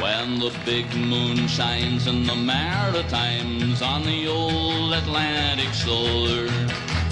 When 0.00 0.38
the 0.38 0.56
big 0.64 0.94
moon 0.94 1.48
shines 1.48 2.06
in 2.06 2.24
the 2.24 2.36
Maritimes 2.36 3.82
on 3.82 4.04
the 4.04 4.28
old 4.28 4.92
Atlantic 4.92 5.72
shore, 5.72 6.46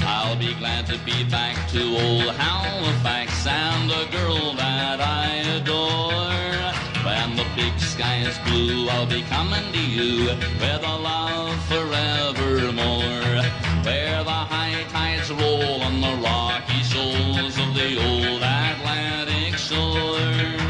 I'll 0.03 0.37
be 0.37 0.55
glad 0.55 0.87
to 0.87 0.99
be 0.99 1.25
back 1.25 1.69
to 1.71 1.83
old 1.83 2.33
Halifax 2.37 3.45
and 3.45 3.91
the 3.91 4.07
girl 4.17 4.55
that 4.55 5.01
I 5.01 5.27
adore. 5.57 6.31
When 7.05 7.35
the 7.35 7.47
big 7.57 7.77
sky 7.81 8.19
is 8.19 8.39
blue, 8.49 8.89
I'll 8.89 9.05
be 9.05 9.23
coming 9.23 9.73
to 9.73 9.81
you 9.81 10.27
with 10.27 10.85
a 10.85 10.97
love 10.97 11.59
forevermore. 11.67 13.43
Where 13.83 14.23
the 14.23 14.31
high 14.31 14.85
tides 14.91 15.33
roll 15.33 15.83
on 15.83 16.01
the 16.01 16.15
rocky 16.23 16.83
shoals 16.85 17.59
of 17.59 17.75
the 17.75 17.99
old 17.99 18.43
Atlantic 18.43 19.59
shore. 19.59 20.66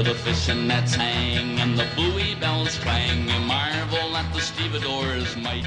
The 0.00 0.14
fishing 0.14 0.66
nets 0.66 0.94
hang 0.94 1.60
and 1.60 1.78
the 1.78 1.86
buoy 1.94 2.34
bells 2.36 2.78
clang, 2.78 3.28
you 3.28 3.38
marvel 3.40 4.16
at 4.16 4.32
the 4.32 4.40
stevedores' 4.40 5.36
might. 5.36 5.66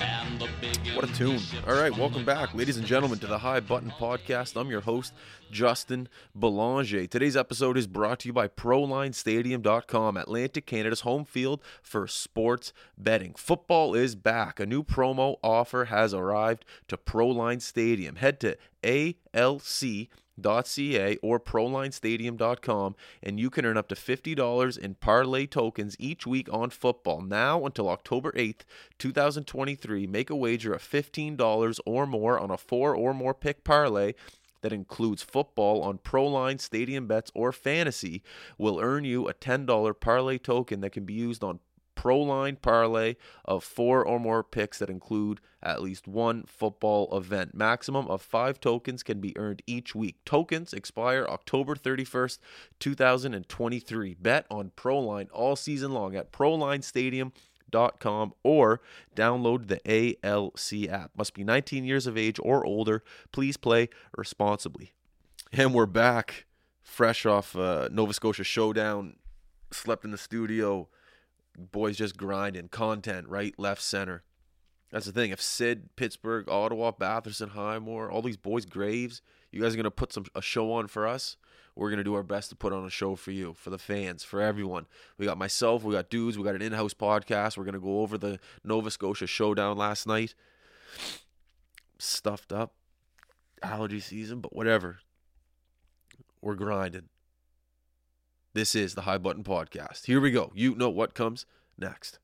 And 0.00 0.38
the 0.38 0.48
big 0.60 0.78
What 0.94 1.10
a 1.10 1.12
tune. 1.14 1.40
All 1.66 1.74
right, 1.74 1.94
welcome 1.94 2.24
back, 2.24 2.54
ladies 2.54 2.76
and 2.76 2.86
gentlemen, 2.86 3.18
to 3.18 3.26
the 3.26 3.38
High 3.38 3.58
Button 3.58 3.90
Podcast. 3.90 4.58
I'm 4.58 4.70
your 4.70 4.82
host, 4.82 5.14
Justin 5.50 6.08
Belanger. 6.32 7.08
Today's 7.08 7.36
episode 7.36 7.76
is 7.76 7.88
brought 7.88 8.20
to 8.20 8.28
you 8.28 8.32
by 8.32 8.46
ProLineStadium.com, 8.46 10.16
Atlantic 10.16 10.66
Canada's 10.66 11.00
home 11.00 11.24
field 11.24 11.60
for 11.82 12.06
sports 12.06 12.72
betting. 12.96 13.34
Football 13.34 13.96
is 13.96 14.14
back. 14.14 14.60
A 14.60 14.64
new 14.64 14.84
promo 14.84 15.38
offer 15.42 15.86
has 15.86 16.14
arrived 16.14 16.64
to 16.86 16.96
ProLine 16.96 17.60
Stadium. 17.60 18.14
Head 18.14 18.38
to 18.40 18.56
ALC 18.84 20.08
ca 20.40 21.16
or 21.22 21.40
prolinestadium.com 21.40 22.96
and 23.22 23.40
you 23.40 23.50
can 23.50 23.64
earn 23.64 23.76
up 23.76 23.88
to 23.88 23.94
$50 23.94 24.78
in 24.78 24.94
parlay 24.94 25.46
tokens 25.46 25.96
each 25.98 26.26
week 26.26 26.48
on 26.52 26.70
football. 26.70 27.20
Now 27.20 27.64
until 27.64 27.88
october 27.88 28.32
8th 28.32 28.62
2023 28.98 30.06
make 30.06 30.30
a 30.30 30.36
wager 30.36 30.72
of 30.72 30.82
$15 30.82 31.80
or 31.86 32.06
more 32.06 32.38
on 32.38 32.50
a 32.50 32.56
four 32.56 32.94
or 32.94 33.14
more 33.14 33.34
pick 33.34 33.64
parlay 33.64 34.14
that 34.62 34.72
includes 34.72 35.22
football 35.22 35.82
on 35.82 35.98
Proline 35.98 36.60
Stadium 36.60 37.06
bets 37.06 37.30
or 37.34 37.52
fantasy 37.52 38.22
will 38.58 38.80
earn 38.80 39.04
you 39.04 39.28
a 39.28 39.34
$10 39.34 40.00
parlay 40.00 40.38
token 40.38 40.80
that 40.80 40.92
can 40.92 41.04
be 41.04 41.14
used 41.14 41.42
on 41.42 41.60
Proline 42.00 42.56
parlay 42.62 43.16
of 43.44 43.62
four 43.62 44.02
or 44.02 44.18
more 44.18 44.42
picks 44.42 44.78
that 44.78 44.88
include 44.88 45.38
at 45.62 45.82
least 45.82 46.08
one 46.08 46.44
football 46.44 47.14
event. 47.14 47.54
Maximum 47.54 48.08
of 48.08 48.22
five 48.22 48.58
tokens 48.58 49.02
can 49.02 49.20
be 49.20 49.36
earned 49.36 49.60
each 49.66 49.94
week. 49.94 50.16
Tokens 50.24 50.72
expire 50.72 51.26
October 51.28 51.74
31st, 51.74 52.38
2023. 52.78 54.14
Bet 54.14 54.46
on 54.50 54.72
Proline 54.78 55.28
all 55.30 55.56
season 55.56 55.92
long 55.92 56.16
at 56.16 56.32
ProLineStadium.com 56.32 58.32
or 58.42 58.80
download 59.14 59.68
the 59.68 60.16
ALC 60.24 60.88
app. 60.90 61.10
Must 61.18 61.34
be 61.34 61.44
19 61.44 61.84
years 61.84 62.06
of 62.06 62.16
age 62.16 62.40
or 62.42 62.64
older. 62.64 63.04
Please 63.30 63.58
play 63.58 63.90
responsibly. 64.16 64.94
And 65.52 65.74
we're 65.74 65.84
back, 65.84 66.46
fresh 66.82 67.26
off 67.26 67.54
uh, 67.54 67.90
Nova 67.92 68.14
Scotia 68.14 68.44
Showdown. 68.44 69.16
Slept 69.70 70.06
in 70.06 70.12
the 70.12 70.18
studio 70.18 70.88
boys 71.56 71.96
just 71.96 72.16
grinding 72.16 72.68
content 72.68 73.28
right 73.28 73.54
left 73.58 73.82
center. 73.82 74.22
That's 74.90 75.06
the 75.06 75.12
thing. 75.12 75.30
If 75.30 75.40
sid 75.40 75.90
pittsburgh 75.96 76.48
ottawa 76.48 76.92
batherson 76.92 77.50
highmore 77.50 78.10
all 78.10 78.22
these 78.22 78.36
boys 78.36 78.64
graves 78.64 79.22
you 79.52 79.60
guys 79.60 79.74
are 79.74 79.76
going 79.76 79.84
to 79.84 79.90
put 79.90 80.12
some 80.12 80.24
a 80.34 80.42
show 80.42 80.72
on 80.72 80.86
for 80.86 81.06
us? 81.06 81.36
We're 81.76 81.88
going 81.88 81.98
to 81.98 82.04
do 82.04 82.14
our 82.14 82.22
best 82.22 82.50
to 82.50 82.56
put 82.56 82.72
on 82.72 82.84
a 82.84 82.90
show 82.90 83.14
for 83.16 83.30
you 83.30 83.54
for 83.54 83.70
the 83.70 83.78
fans 83.78 84.22
for 84.24 84.40
everyone. 84.40 84.86
We 85.18 85.26
got 85.26 85.38
myself 85.38 85.84
we 85.84 85.94
got 85.94 86.10
dudes 86.10 86.38
we 86.38 86.44
got 86.44 86.54
an 86.54 86.62
in-house 86.62 86.94
podcast. 86.94 87.56
We're 87.56 87.64
going 87.64 87.74
to 87.74 87.80
go 87.80 88.00
over 88.00 88.18
the 88.18 88.38
nova 88.64 88.90
scotia 88.90 89.26
showdown 89.26 89.76
last 89.76 90.06
night. 90.06 90.34
Stuffed 91.98 92.52
up. 92.52 92.74
Allergy 93.62 94.00
season 94.00 94.40
but 94.40 94.54
whatever. 94.54 94.98
We're 96.40 96.54
grinding 96.54 97.08
this 98.52 98.74
is 98.74 98.94
the 98.94 99.02
High 99.02 99.18
Button 99.18 99.44
Podcast. 99.44 100.06
Here 100.06 100.20
we 100.20 100.30
go. 100.30 100.50
You 100.54 100.74
know 100.74 100.90
what 100.90 101.14
comes 101.14 101.46
next. 101.78 102.18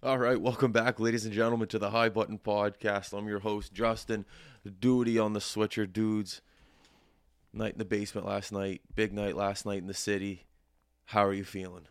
All 0.00 0.18
right, 0.18 0.40
welcome 0.40 0.72
back, 0.72 1.00
ladies 1.00 1.24
and 1.24 1.34
gentlemen, 1.34 1.68
to 1.68 1.78
the 1.78 1.90
High 1.90 2.08
Button 2.08 2.38
Podcast. 2.38 3.16
I'm 3.16 3.26
your 3.28 3.40
host, 3.40 3.72
Justin. 3.72 4.24
Duty 4.80 5.18
on 5.18 5.32
the 5.32 5.40
switcher, 5.40 5.86
dudes. 5.86 6.40
Night 7.52 7.72
in 7.72 7.78
the 7.78 7.84
basement 7.84 8.26
last 8.26 8.52
night, 8.52 8.80
big 8.94 9.12
night 9.12 9.34
last 9.36 9.66
night 9.66 9.78
in 9.78 9.86
the 9.86 9.94
city. 9.94 10.46
How 11.06 11.24
are 11.24 11.32
you 11.32 11.44
feeling? 11.44 11.86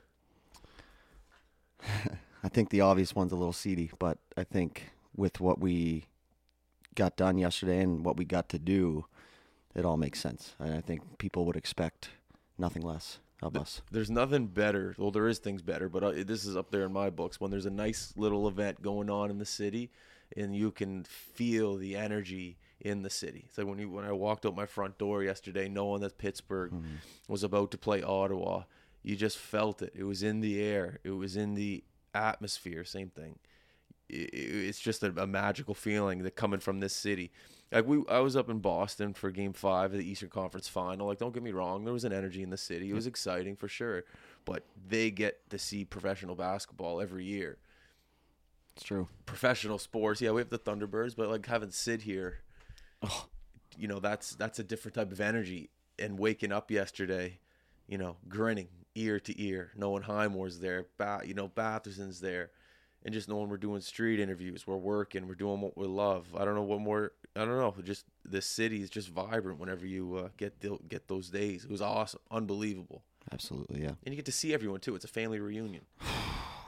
I 2.44 2.50
think 2.50 2.70
the 2.70 2.82
obvious 2.82 3.16
one's 3.16 3.32
a 3.32 3.36
little 3.36 3.54
seedy, 3.54 3.92
but 4.00 4.20
I 4.38 4.44
think 4.44 4.92
with 5.16 5.42
what 5.42 5.60
we 5.60 6.06
got 6.98 7.16
done 7.16 7.38
yesterday 7.38 7.80
and 7.80 8.04
what 8.04 8.18
we 8.18 8.26
got 8.26 8.50
to 8.50 8.60
do, 8.60 9.06
it 9.76 9.86
all 9.86 9.96
makes 9.98 10.20
sense. 10.20 10.56
And 10.60 10.74
I 10.74 10.82
think 10.82 11.18
people 11.18 11.46
would 11.46 11.56
expect 11.56 12.10
nothing 12.58 12.82
less 12.82 13.20
of 13.42 13.56
us. 13.56 13.82
There's 13.92 14.10
nothing 14.10 14.48
better. 14.48 14.96
Well, 14.98 15.12
there 15.12 15.28
is 15.28 15.40
things 15.40 15.62
better, 15.62 15.88
but 15.90 16.04
uh, 16.04 16.12
this 16.26 16.44
is 16.44 16.58
up 16.58 16.72
there 16.72 16.84
in 16.86 16.92
my 16.92 17.10
books. 17.10 17.40
When 17.40 17.52
there's 17.52 17.68
a 17.68 17.70
nice 17.86 18.14
little 18.18 18.48
event 18.48 18.82
going 18.82 19.10
on 19.10 19.30
in 19.30 19.38
the 19.38 19.46
city, 19.46 19.92
and 20.36 20.56
you 20.56 20.72
can 20.72 21.04
feel 21.06 21.78
the 21.78 21.96
energy 21.96 22.58
in 22.82 23.04
the 23.04 23.10
city. 23.10 23.44
It's 23.48 23.58
like 23.58 23.68
when 23.68 23.80
you 23.80 23.90
when 23.90 24.06
I 24.06 24.12
walked 24.12 24.46
out 24.46 24.56
my 24.56 24.66
front 24.66 24.98
door 24.98 25.24
yesterday, 25.24 25.70
knowing 25.70 26.02
that 26.02 26.18
Pittsburgh 26.18 26.72
Mm-hmm. 26.72 26.96
was 27.28 27.44
about 27.44 27.72
to 27.72 27.78
play 27.78 28.02
Ottawa, 28.02 28.64
you 29.04 29.16
just 29.16 29.38
felt 29.38 29.82
it. 29.82 29.94
It 29.96 30.04
was 30.04 30.24
in 30.24 30.42
the 30.42 30.60
air. 30.62 31.00
It 31.04 31.12
was 31.12 31.36
in 31.38 31.54
the 31.54 31.84
atmosphere. 32.14 32.84
Same 32.84 33.10
thing. 33.10 33.38
It, 34.10 34.30
it- 34.34 34.68
it's 34.68 34.80
just 34.80 35.04
a, 35.04 35.14
a 35.22 35.28
magical 35.28 35.74
feeling 35.74 36.24
that 36.24 36.36
coming 36.36 36.60
from 36.60 36.80
this 36.80 36.94
city. 36.94 37.32
Like 37.72 37.86
we, 37.86 38.02
I 38.10 38.20
was 38.20 38.36
up 38.38 38.50
in 38.50 38.60
Boston 38.60 39.14
for 39.14 39.30
Game 39.32 39.52
Five 39.54 39.92
of 39.92 39.98
the 40.00 40.10
Eastern 40.10 40.30
Conference 40.30 40.70
Final. 40.70 41.08
Like, 41.08 41.18
don't 41.18 41.34
get 41.34 41.44
me 41.44 41.52
wrong, 41.52 41.84
there 41.84 41.94
was 41.94 42.06
an 42.06 42.14
energy 42.14 42.42
in 42.42 42.50
the 42.50 42.58
city. 42.58 42.90
It 42.90 42.94
was 42.94 43.08
exciting 43.08 43.58
for 43.58 43.68
sure, 43.68 44.06
but 44.46 44.64
they 44.88 45.12
get 45.12 45.50
to 45.50 45.58
see 45.60 45.84
professional 45.84 46.36
basketball 46.36 47.02
every 47.02 47.26
year 47.26 47.58
It's 48.78 48.86
true. 48.86 49.10
professional 49.26 49.80
sports. 49.80 50.22
Yeah, 50.22 50.32
we 50.32 50.40
have 50.42 50.50
the 50.50 50.60
Thunderbirds, 50.60 51.14
but 51.16 51.30
like 51.30 51.46
having 51.46 51.72
Sid 51.72 52.04
here, 52.04 52.40
you 53.78 53.88
know, 53.88 54.00
that's 54.00 54.36
that's 54.36 54.60
a 54.60 54.64
different 54.64 54.96
type 54.96 55.12
of 55.12 55.20
energy. 55.22 55.70
And 56.00 56.18
waking 56.20 56.52
up 56.52 56.70
yesterday, 56.72 57.40
you 57.88 57.98
know, 57.98 58.18
grinning 58.30 58.68
ear 58.96 59.20
to 59.20 59.42
ear, 59.42 59.72
knowing 59.76 60.04
Highmore's 60.04 60.60
there, 60.60 60.86
ba- 60.98 61.22
you 61.26 61.34
know, 61.34 61.48
Batherson's 61.50 62.20
there, 62.22 62.52
and 63.06 63.14
just 63.14 63.30
knowing 63.30 63.50
we're 63.50 63.58
doing 63.58 63.82
street 63.82 64.20
interviews, 64.20 64.68
we're 64.68 64.78
working, 64.78 65.28
we're 65.28 65.36
doing 65.36 65.62
what 65.62 65.78
we 65.78 65.88
love. 65.88 66.28
I 66.38 66.46
don't 66.46 66.56
know 66.56 66.64
what 66.64 66.80
more. 66.82 67.12
I 67.36 67.46
don't 67.46 67.58
know. 67.58 67.74
Just 67.84 68.06
the 68.26 68.42
city 68.42 68.82
is 68.82 68.90
just 68.90 69.10
vibrant 69.10 69.60
whenever 69.60 69.86
you 69.86 70.16
uh, 70.16 70.30
get 70.38 70.60
the, 70.62 70.78
get 70.88 71.08
those 71.08 71.30
days. 71.30 71.64
It 71.64 71.70
was 71.72 71.82
awesome, 71.82 72.20
unbelievable, 72.32 73.04
Absolutely, 73.32 73.82
yeah. 73.84 73.92
and 74.06 74.14
you 74.14 74.16
get 74.16 74.26
to 74.26 74.32
see 74.32 74.54
everyone 74.54 74.80
too. 74.80 74.96
It's 74.96 75.06
a 75.06 75.10
family 75.10 75.40
reunion. 75.40 75.86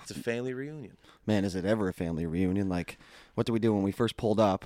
It's 0.02 0.18
a 0.18 0.24
family 0.24 0.56
reunion. 0.56 0.98
Man, 1.28 1.46
is 1.46 1.54
it 1.54 1.66
ever 1.66 1.88
a 1.88 1.94
family 1.94 2.26
reunion? 2.26 2.68
Like, 2.68 2.98
what 3.36 3.46
did 3.46 3.52
we 3.52 3.60
do 3.60 3.76
when 3.76 3.84
we 3.84 3.92
first 3.92 4.18
pulled 4.18 4.40
up? 4.40 4.66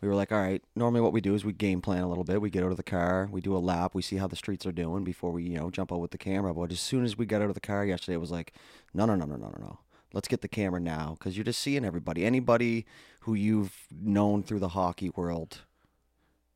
We 0.00 0.06
were 0.06 0.14
like, 0.14 0.30
all 0.30 0.38
right, 0.38 0.62
normally 0.76 1.00
what 1.00 1.12
we 1.12 1.20
do 1.20 1.34
is 1.34 1.44
we 1.44 1.52
game 1.52 1.80
plan 1.80 2.02
a 2.02 2.08
little 2.08 2.22
bit. 2.22 2.40
We 2.40 2.48
get 2.48 2.62
out 2.62 2.70
of 2.70 2.76
the 2.76 2.84
car, 2.84 3.28
we 3.32 3.40
do 3.40 3.56
a 3.56 3.58
lap, 3.58 3.94
we 3.94 4.02
see 4.02 4.16
how 4.16 4.28
the 4.28 4.36
streets 4.36 4.66
are 4.66 4.70
doing 4.72 5.02
before 5.02 5.32
we, 5.32 5.42
you 5.44 5.58
know, 5.58 5.68
jump 5.70 5.92
out 5.92 5.98
with 6.00 6.12
the 6.12 6.18
camera. 6.18 6.54
But 6.54 6.70
as 6.70 6.78
soon 6.78 7.04
as 7.04 7.18
we 7.18 7.26
got 7.26 7.42
out 7.42 7.48
of 7.48 7.54
the 7.54 7.60
car 7.60 7.84
yesterday, 7.84 8.14
it 8.14 8.20
was 8.20 8.30
like, 8.30 8.52
no, 8.92 9.04
no, 9.04 9.16
no, 9.16 9.24
no, 9.24 9.34
no, 9.34 9.48
no, 9.48 9.56
no. 9.58 9.78
Let's 10.14 10.28
get 10.28 10.40
the 10.40 10.48
camera 10.48 10.80
now 10.80 11.16
because 11.18 11.36
you're 11.36 11.44
just 11.44 11.60
seeing 11.60 11.84
everybody. 11.84 12.24
Anybody 12.24 12.86
who 13.20 13.34
you've 13.34 13.86
known 13.90 14.44
through 14.44 14.60
the 14.60 14.68
hockey 14.68 15.10
world 15.10 15.62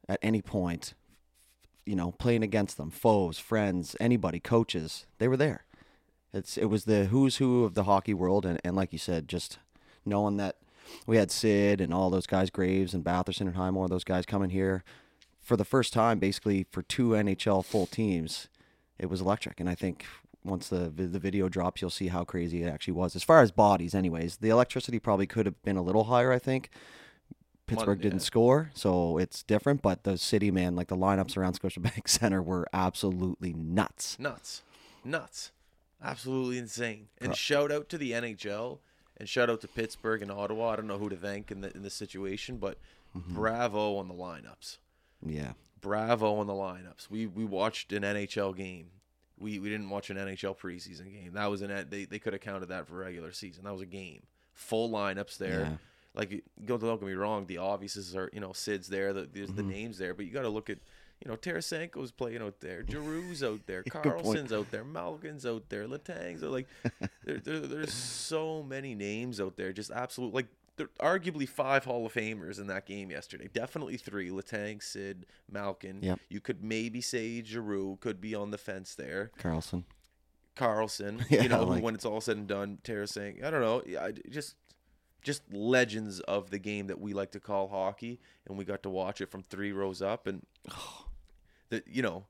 at 0.09 0.21
any 0.23 0.41
point, 0.41 0.95
you 1.85 1.97
know, 1.97 2.13
playing 2.13 2.45
against 2.45 2.77
them, 2.77 2.91
foes, 2.91 3.39
friends, 3.39 3.97
anybody, 3.99 4.39
coaches, 4.39 5.07
they 5.19 5.27
were 5.27 5.37
there. 5.37 5.65
It's 6.33 6.57
it 6.57 6.67
was 6.67 6.85
the 6.85 7.07
who's 7.07 7.37
who 7.39 7.65
of 7.65 7.75
the 7.75 7.85
hockey 7.85 8.15
world, 8.15 8.47
and, 8.47 8.61
and 8.63 8.77
like 8.77 8.93
you 8.93 8.99
said, 8.99 9.27
just 9.29 9.59
knowing 10.05 10.37
that 10.37 10.57
we 11.07 11.17
had 11.17 11.31
Sid 11.31 11.81
and 11.81 11.93
all 11.93 12.11
those 12.11 12.27
guys, 12.27 12.51
Graves 12.51 12.95
and 12.95 13.05
Batherson 13.05 13.43
and 13.43 13.57
Highmore, 13.57 13.89
those 13.89 14.05
guys 14.05 14.25
coming 14.25 14.51
here 14.51 14.85
for 15.41 15.57
the 15.57 15.65
first 15.65 15.93
time, 15.93 16.19
basically 16.19 16.67
for 16.71 16.83
two 16.83 17.11
NHL 17.11 17.65
full 17.65 17.87
teams, 17.87 18.49
it 18.99 19.07
was 19.07 19.21
electric. 19.21 19.59
And 19.59 19.69
I 19.69 19.75
think 19.75 20.05
once 20.49 20.69
the 20.69 20.91
the 20.91 21.19
video 21.19 21.49
drops, 21.49 21.81
you'll 21.81 21.91
see 21.91 22.09
how 22.09 22.25
crazy 22.25 22.63
it 22.63 22.69
actually 22.69 22.95
was. 22.95 23.15
As 23.17 23.23
far 23.23 23.41
as 23.43 23.51
bodies, 23.51 23.95
anyways, 23.95 24.39
the 24.39 24.49
electricity 24.51 24.99
probably 24.99 25.27
could 25.27 25.47
have 25.47 25.63
been 25.63 25.77
a 25.77 25.83
little 25.83 26.05
higher. 26.05 26.33
I 26.33 26.39
think 26.39 26.71
Pittsburgh 27.67 28.01
didn't 28.01 28.21
yeah. 28.21 28.25
score, 28.25 28.71
so 28.75 29.19
it's 29.19 29.43
different. 29.43 29.83
But 29.83 30.05
the 30.05 30.17
city, 30.19 30.51
man, 30.51 30.75
like 30.75 30.89
the 30.89 30.97
lineups 30.97 31.37
around 31.37 31.61
Scotiabank 31.61 32.09
Center 32.09 32.43
were 32.43 32.67
absolutely 32.73 33.53
nuts. 33.53 34.19
nuts, 34.19 34.63
nuts, 35.05 35.53
absolutely 36.03 36.59
insane. 36.59 37.09
And 37.21 37.37
shout 37.37 37.71
out 37.71 37.89
to 37.91 37.99
the 37.99 38.13
NHL 38.13 38.79
and 39.17 39.29
shout 39.29 39.51
out 39.51 39.61
to 39.61 39.69
Pittsburgh 39.69 40.23
and 40.23 40.31
Ottawa. 40.31 40.71
I 40.71 40.77
don't 40.77 40.87
know 40.87 40.99
who 40.99 41.09
to 41.09 41.17
thank 41.17 41.51
in 41.51 41.61
the 41.61 41.75
in 41.77 41.83
the 41.83 41.91
situation, 41.91 42.57
but 42.57 42.79
Mm-hmm. 43.17 43.35
bravo 43.35 43.97
on 43.97 44.07
the 44.09 44.15
lineups. 44.15 44.77
Yeah. 45.25 45.53
Bravo 45.81 46.37
on 46.37 46.47
the 46.47 46.53
lineups. 46.53 47.09
We 47.11 47.27
we 47.27 47.45
watched 47.45 47.93
an 47.93 48.03
NHL 48.03 48.55
game. 48.57 48.89
We 49.41 49.59
we 49.59 49.69
didn't 49.69 49.91
watch 49.91 50.11
an 50.11 50.17
NHL 50.17 50.57
preseason 50.59 51.13
game. 51.13 51.33
That 51.35 51.47
was 51.51 51.63
an 51.63 51.87
they 51.91 52.05
they 52.05 52.19
could 52.19 52.33
have 52.33 52.43
counted 52.43 52.67
that 52.67 52.87
for 52.87 52.97
regular 52.97 53.33
season. 53.33 53.65
That 53.65 53.73
was 53.73 53.83
a 53.83 53.87
game. 53.87 54.23
Full 54.55 54.91
lineups 54.91 55.39
there. 55.39 55.61
Yeah. 55.61 55.77
Like 56.15 56.43
don't 56.65 56.81
don't 56.81 56.99
get 57.01 57.07
me 57.07 57.15
wrong. 57.15 57.47
The 57.47 57.57
obviouses 57.57 58.17
are 58.17 58.31
you 58.33 58.41
know 58.41 58.53
Sid's 58.53 58.89
there. 58.89 59.13
The, 59.13 59.29
there's 59.33 59.53
the 59.53 59.63
Mhm. 59.63 59.69
names 59.71 59.99
there, 59.99 60.15
but 60.15 60.27
you 60.27 60.33
got 60.33 60.43
to 60.43 60.49
look 60.49 60.69
at 60.71 60.79
you 61.25 61.31
know 61.31 61.37
Tarasenko's 61.37 62.11
playing 62.11 62.43
out 62.43 62.61
there. 62.61 62.83
Giroux's 62.83 63.43
out 63.45 63.61
there. 63.67 63.83
Karlsson's 63.89 64.53
out 64.53 64.71
there. 64.71 64.85
Malkin's 64.85 65.47
out 65.47 65.69
there. 65.69 65.87
Letang's 65.87 66.43
out. 66.43 66.51
Like 66.51 66.67
there, 67.25 67.39
there, 67.39 67.61
there's 67.61 67.93
so 67.93 68.63
many 68.63 68.95
names 68.95 69.41
out 69.41 69.57
there. 69.57 69.73
Just 69.73 69.91
absolute 69.93 70.35
like 70.35 70.47
there 70.79 70.89
arguably 71.01 71.49
five 71.49 71.85
Hall 71.85 72.07
of 72.07 72.15
Famers 72.15 72.59
in 72.59 72.67
that 72.69 72.87
game 72.87 73.11
yesterday. 73.11 73.49
Definitely 73.53 73.97
three: 73.99 74.31
Letang, 74.31 74.83
Sid, 74.83 75.27
Malkin. 75.51 75.99
Yep. 76.03 76.21
You 76.29 76.41
could 76.41 76.65
maybe 76.65 77.01
say 77.01 77.43
Giroux 77.43 77.99
could 78.01 78.21
be 78.21 78.35
on 78.35 78.51
the 78.51 78.59
fence 78.59 78.95
there. 78.95 79.31
Karlsson. 79.39 79.85
Karlsson. 80.57 81.25
Yeah, 81.31 81.43
you 81.43 81.49
know, 81.49 81.65
like- 81.65 81.83
when 81.83 81.95
it's 81.95 82.05
all 82.05 82.21
said 82.21 82.37
and 82.39 82.47
done, 82.49 82.79
Tarasenko. 82.83 83.45
I 83.45 83.51
don't 83.51 83.61
know. 83.61 83.83
Yeah, 83.87 84.05
I, 84.05 84.13
just 84.31 84.55
just 85.23 85.43
legends 85.53 86.21
of 86.21 86.51
the 86.51 86.59
game 86.59 86.87
that 86.87 87.01
we 87.01 87.13
like 87.13 87.33
to 87.33 87.41
call 87.41 87.69
hockey, 87.69 88.21
and 88.47 88.57
we 88.57 88.65
got 88.65 88.83
to 88.85 88.89
watch 88.91 89.21
it 89.21 89.31
from 89.31 89.43
three 89.43 89.73
rows 89.73 90.01
up, 90.01 90.27
and 90.27 90.47
that 91.71 91.87
you 91.87 92.03
know. 92.03 92.25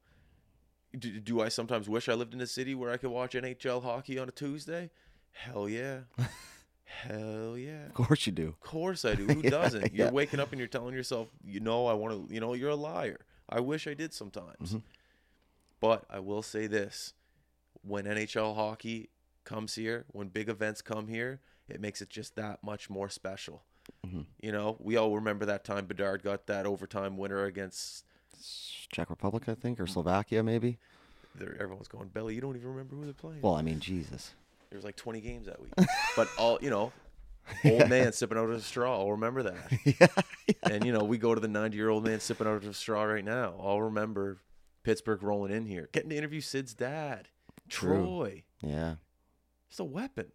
Do, 0.99 1.21
do 1.21 1.43
I 1.43 1.51
sometimes 1.51 1.87
wish 1.87 2.09
I 2.09 2.15
lived 2.15 2.33
in 2.33 2.41
a 2.41 2.47
city 2.47 2.75
where 2.75 2.91
I 2.91 2.97
could 2.97 3.11
watch 3.11 3.35
NHL 3.35 3.83
hockey 3.83 4.19
on 4.19 4.27
a 4.27 4.33
Tuesday? 4.33 4.89
Hell 5.33 5.69
yeah. 5.69 5.99
Hell 6.89 7.57
yeah. 7.59 7.87
Of 7.87 7.95
course 7.95 8.27
you 8.27 8.33
do. 8.33 8.49
Of 8.49 8.61
course 8.61 9.05
I 9.05 9.15
do. 9.15 9.27
Who 9.27 9.41
Yeah, 9.45 9.51
doesn't? 9.51 9.93
You're 9.95 10.07
yeah. 10.07 10.13
waking 10.13 10.41
up 10.41 10.51
and 10.53 10.59
you're 10.59 10.69
telling 10.69 10.95
yourself, 10.95 11.29
you 11.45 11.61
know, 11.61 11.87
I 11.87 11.93
want 11.93 12.29
to, 12.29 12.35
you 12.35 12.41
know, 12.41 12.55
you're 12.55 12.71
a 12.71 12.75
liar. 12.77 13.21
I 13.49 13.61
wish 13.61 13.87
I 13.87 13.95
did 13.95 14.13
sometimes. 14.13 14.73
Mhm. 14.75 14.83
But 15.81 16.05
I 16.11 16.19
will 16.19 16.43
say 16.43 16.67
this 16.67 17.15
when 17.83 18.05
NHL 18.07 18.55
hockey 18.55 19.11
comes 19.45 19.75
here, 19.77 20.07
when 20.13 20.29
big 20.29 20.49
events 20.49 20.83
come 20.83 21.07
here, 21.09 21.41
it 21.69 21.81
makes 21.81 22.01
it 22.03 22.11
just 22.11 22.35
that 22.37 22.65
much 22.65 22.91
more 22.91 23.09
special. 23.09 23.63
Mhm. 24.07 24.27
You 24.41 24.53
know, 24.53 24.77
we 24.81 24.97
all 24.97 25.15
remember 25.15 25.45
that 25.47 25.65
time 25.65 25.87
Bedard 25.87 26.23
got 26.23 26.47
that 26.47 26.67
overtime 26.67 27.17
winner 27.17 27.45
against. 27.45 28.05
Czech 28.91 29.11
Republic, 29.11 29.49
I 29.49 29.55
think, 29.55 29.79
or 29.81 29.87
Slovakia, 29.87 30.43
maybe. 30.43 30.79
There, 31.35 31.55
everyone's 31.61 31.89
going, 31.89 32.09
Belly, 32.09 32.35
you 32.35 32.41
don't 32.41 32.57
even 32.57 32.69
remember 32.69 32.97
who 32.97 33.05
they're 33.05 33.13
playing. 33.15 33.43
Well, 33.43 33.55
I 33.55 33.63
mean, 33.63 33.81
Jesus. 33.81 34.33
There 34.71 34.77
was 34.77 34.85
like 34.85 34.97
20 34.97 35.21
games 35.21 35.47
that 35.47 35.61
week. 35.61 35.73
but 36.17 36.29
all, 36.37 36.59
you 36.61 36.71
know, 36.71 36.93
old 37.65 37.89
man 37.89 38.13
sipping 38.13 38.39
out 38.39 38.45
of 38.45 38.51
a 38.51 38.61
straw. 38.61 38.99
I'll 38.99 39.13
remember 39.13 39.43
that. 39.45 39.73
yeah. 40.01 40.71
and 40.71 40.85
you 40.85 40.93
know, 40.93 41.05
we 41.05 41.19
go 41.19 41.35
to 41.35 41.41
the 41.41 41.49
90 41.49 41.77
year 41.77 41.89
old 41.89 42.05
man 42.05 42.21
sipping 42.21 42.47
out 42.47 42.55
of 42.55 42.67
a 42.67 42.75
straw 42.75 43.05
right 43.05 43.25
now. 43.25 43.55
I'll 43.61 43.83
remember 43.83 44.39
Pittsburgh 44.83 45.23
rolling 45.23 45.53
in 45.53 45.67
here, 45.67 45.89
getting 45.93 46.11
to 46.11 46.17
interview 46.17 46.41
Sid's 46.41 46.75
dad, 46.75 47.29
True. 47.69 48.03
Troy. 48.03 48.45
Yeah. 48.63 48.97
It's 49.71 49.81
a 49.81 49.85
weapon. 49.85 50.33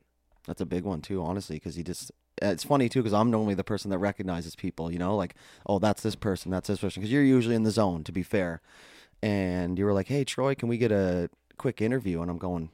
That's 0.47 0.61
a 0.61 0.65
big 0.65 0.83
one 0.83 1.01
too, 1.01 1.21
honestly, 1.21 1.57
because 1.57 1.75
he 1.75 1.83
just. 1.83 2.11
It's 2.41 2.63
funny 2.63 2.89
too, 2.89 3.01
because 3.01 3.13
I'm 3.13 3.29
normally 3.29 3.53
the 3.53 3.63
person 3.63 3.91
that 3.91 3.99
recognizes 3.99 4.55
people. 4.55 4.91
You 4.91 4.99
know, 4.99 5.15
like, 5.15 5.35
oh, 5.65 5.79
that's 5.79 6.01
this 6.01 6.15
person, 6.15 6.51
that's 6.51 6.67
this 6.67 6.79
person. 6.79 7.01
Because 7.01 7.11
you're 7.11 7.23
usually 7.23 7.55
in 7.55 7.63
the 7.63 7.71
zone, 7.71 8.03
to 8.05 8.11
be 8.11 8.23
fair. 8.23 8.61
And 9.21 9.77
you 9.77 9.85
were 9.85 9.93
like, 9.93 10.07
"Hey, 10.07 10.25
Troy, 10.25 10.53
can 10.55 10.67
we 10.67 10.77
get 10.77 10.91
a 10.91 11.29
quick 11.57 11.81
interview?" 11.81 12.21
And 12.21 12.29
I'm 12.29 12.39
going, 12.39 12.69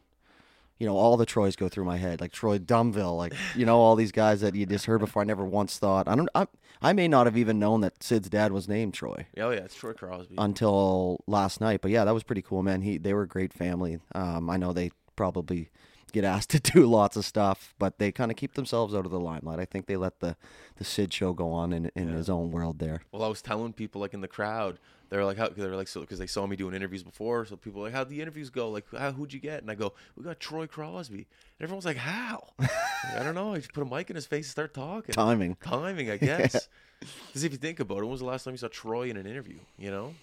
you 0.79 0.87
know, 0.87 0.95
all 0.97 1.17
the 1.17 1.25
Troys 1.25 1.55
go 1.55 1.67
through 1.69 1.85
my 1.85 1.97
head, 1.97 2.21
like 2.21 2.31
Troy 2.31 2.57
Dumville, 2.57 3.17
like 3.17 3.33
you 3.55 3.65
know, 3.65 3.77
all 3.77 3.95
these 3.95 4.11
guys 4.11 4.41
that 4.41 4.55
you 4.55 4.65
just 4.65 4.85
heard 4.85 4.99
before. 4.99 5.21
I 5.21 5.25
never 5.25 5.45
once 5.45 5.77
thought. 5.77 6.07
I 6.07 6.15
don't. 6.15 6.29
I, 6.33 6.47
I 6.81 6.93
may 6.93 7.07
not 7.09 7.25
have 7.27 7.35
even 7.37 7.59
known 7.59 7.81
that 7.81 8.01
Sid's 8.01 8.29
dad 8.29 8.53
was 8.53 8.69
named 8.69 8.93
Troy 8.93 9.25
Oh 9.37 9.49
yeah, 9.49 9.59
it's 9.59 9.75
Troy 9.75 9.91
Crosby. 9.93 10.35
until 10.37 11.21
last 11.27 11.59
night. 11.59 11.81
But 11.81 11.91
yeah, 11.91 12.05
that 12.05 12.13
was 12.13 12.23
pretty 12.23 12.41
cool, 12.41 12.63
man. 12.63 12.81
He 12.81 12.97
they 12.97 13.13
were 13.13 13.23
a 13.23 13.27
great 13.27 13.53
family. 13.53 13.99
Um, 14.15 14.49
I 14.49 14.57
know 14.57 14.71
they 14.73 14.91
probably 15.15 15.69
get 16.13 16.23
asked 16.23 16.49
to 16.51 16.59
do 16.59 16.85
lots 16.85 17.17
of 17.17 17.25
stuff, 17.25 17.75
but 17.77 17.99
they 17.99 18.11
kind 18.11 18.31
of 18.31 18.37
keep 18.37 18.53
themselves 18.53 18.95
out 18.95 19.05
of 19.05 19.11
the 19.11 19.19
limelight. 19.19 19.59
I 19.59 19.65
think 19.65 19.85
they 19.87 19.97
let 19.97 20.21
the 20.21 20.37
the 20.77 20.85
Sid 20.85 21.13
show 21.13 21.33
go 21.33 21.51
on 21.51 21.73
in 21.73 21.91
in 21.95 22.07
Yeah. 22.09 22.15
his 22.15 22.29
own 22.29 22.51
world 22.51 22.79
there. 22.79 23.01
well, 23.11 23.23
I 23.23 23.27
was 23.27 23.41
telling 23.41 23.73
people 23.73 23.99
like 23.99 24.13
in 24.13 24.21
the 24.21 24.27
crowd, 24.29 24.79
they're 25.09 25.25
like, 25.25 25.37
how? 25.37 25.49
They're 25.49 25.75
like, 25.75 25.87
so 25.87 26.01
because 26.01 26.19
they 26.19 26.27
saw 26.27 26.45
me 26.47 26.55
doing 26.55 26.73
interviews 26.75 27.03
before, 27.03 27.45
so 27.45 27.55
people 27.55 27.81
were 27.81 27.87
like, 27.87 27.95
how'd 27.95 28.09
the 28.09 28.21
interviews 28.21 28.49
go? 28.49 28.69
Like, 28.69 28.85
how, 28.95 29.11
who'd 29.11 29.33
you 29.33 29.39
get? 29.39 29.61
And 29.61 29.69
I 29.71 29.75
go, 29.75 29.93
we 30.15 30.23
got 30.23 30.39
Troy 30.39 30.67
Crosby. 30.67 31.27
And 31.59 31.61
everyone's 31.63 31.85
like, 31.85 31.97
how? 31.97 32.49
Like, 32.59 33.21
I 33.21 33.23
don't 33.23 33.33
know. 33.35 33.53
I 33.53 33.57
just 33.59 33.71
put 33.71 33.81
a 33.81 33.85
mic 33.85 34.09
in 34.09 34.17
his 34.17 34.25
face 34.25 34.45
and 34.47 34.51
start 34.51 34.73
talking. 34.73 35.13
Timing. 35.13 35.55
timing, 35.63 36.11
I 36.11 36.17
guess. 36.17 36.67
Because 36.99 37.45
if 37.45 37.53
you 37.53 37.57
think 37.57 37.79
about 37.79 37.99
it, 37.99 38.01
when 38.01 38.09
was 38.11 38.19
the 38.19 38.25
last 38.25 38.43
time 38.43 38.53
you 38.53 38.57
saw 38.57 38.67
Troy 38.67 39.09
in 39.09 39.15
an 39.15 39.25
interview? 39.25 39.57
You 39.77 39.89
know, 39.89 40.15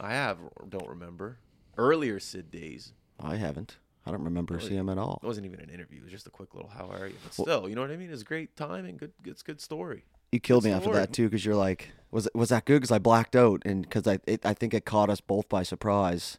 I 0.00 0.10
have 0.14 0.38
don't 0.68 0.88
remember 0.88 1.38
earlier 1.78 2.18
Sid 2.18 2.50
days. 2.50 2.92
I 3.20 3.36
haven't. 3.36 3.76
I 4.04 4.10
don't 4.10 4.24
remember 4.24 4.54
Really? 4.54 4.66
seeing 4.70 4.80
him 4.80 4.88
at 4.88 4.98
all. 4.98 5.20
It 5.22 5.26
wasn't 5.26 5.46
even 5.46 5.60
an 5.60 5.70
interview; 5.70 6.00
it 6.00 6.04
was 6.04 6.10
just 6.12 6.26
a 6.26 6.30
quick 6.30 6.52
little 6.52 6.68
"How 6.70 6.90
are 6.90 7.06
you?" 7.06 7.14
But 7.22 7.32
still, 7.34 7.68
you 7.68 7.76
know 7.76 7.82
what 7.82 7.92
I 7.92 7.96
mean? 7.96 8.10
It's 8.10 8.24
great 8.24 8.56
timing, 8.56 8.96
good, 8.96 9.12
good, 9.22 9.30
it's 9.30 9.42
good 9.42 9.60
story. 9.60 10.04
You 10.32 10.40
killed 10.40 10.64
me 10.64 10.70
after 10.70 10.92
that 10.92 11.12
too, 11.12 11.24
because 11.24 11.44
you're 11.44 11.54
like, 11.56 11.92
was 12.10 12.28
was 12.34 12.50
that 12.50 12.64
good? 12.64 12.76
Because 12.76 12.92
I 12.92 12.98
blacked 12.98 13.34
out, 13.34 13.62
and 13.64 13.82
because 13.82 14.06
I 14.06 14.18
it, 14.26 14.44
I 14.44 14.54
think 14.54 14.74
it 14.74 14.84
caught 14.84 15.10
us 15.10 15.20
both 15.20 15.48
by 15.48 15.62
surprise. 15.62 16.38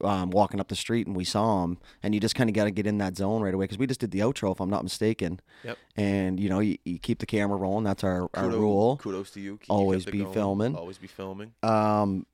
Um, 0.00 0.30
walking 0.30 0.58
up 0.58 0.68
the 0.68 0.74
street 0.74 1.06
and 1.06 1.14
we 1.14 1.24
saw 1.24 1.62
him, 1.62 1.78
and 2.02 2.14
you 2.14 2.20
just 2.20 2.34
kind 2.34 2.50
of 2.50 2.54
got 2.54 2.64
to 2.64 2.72
get 2.72 2.84
in 2.86 2.98
that 2.98 3.16
zone 3.16 3.42
right 3.42 3.54
away 3.54 3.64
because 3.64 3.78
we 3.78 3.86
just 3.86 4.00
did 4.00 4.10
the 4.10 4.18
outro, 4.18 4.50
if 4.52 4.60
I'm 4.60 4.68
not 4.68 4.82
mistaken. 4.82 5.40
Yep. 5.62 5.78
And 5.96 6.40
you 6.40 6.48
know, 6.48 6.58
you, 6.58 6.76
you 6.84 6.98
keep 6.98 7.20
the 7.20 7.26
camera 7.26 7.56
rolling. 7.56 7.84
That's 7.84 8.02
our, 8.02 8.28
our 8.34 8.48
rule. 8.50 8.98
Kudos 8.98 9.30
to 9.30 9.40
you. 9.40 9.56
Kept 9.58 9.70
Always 9.70 10.04
be 10.04 10.18
going. 10.18 10.32
filming. 10.34 10.76
Always 10.76 10.98
be 10.98 11.06
filming. 11.06 11.54
Um, 11.62 12.26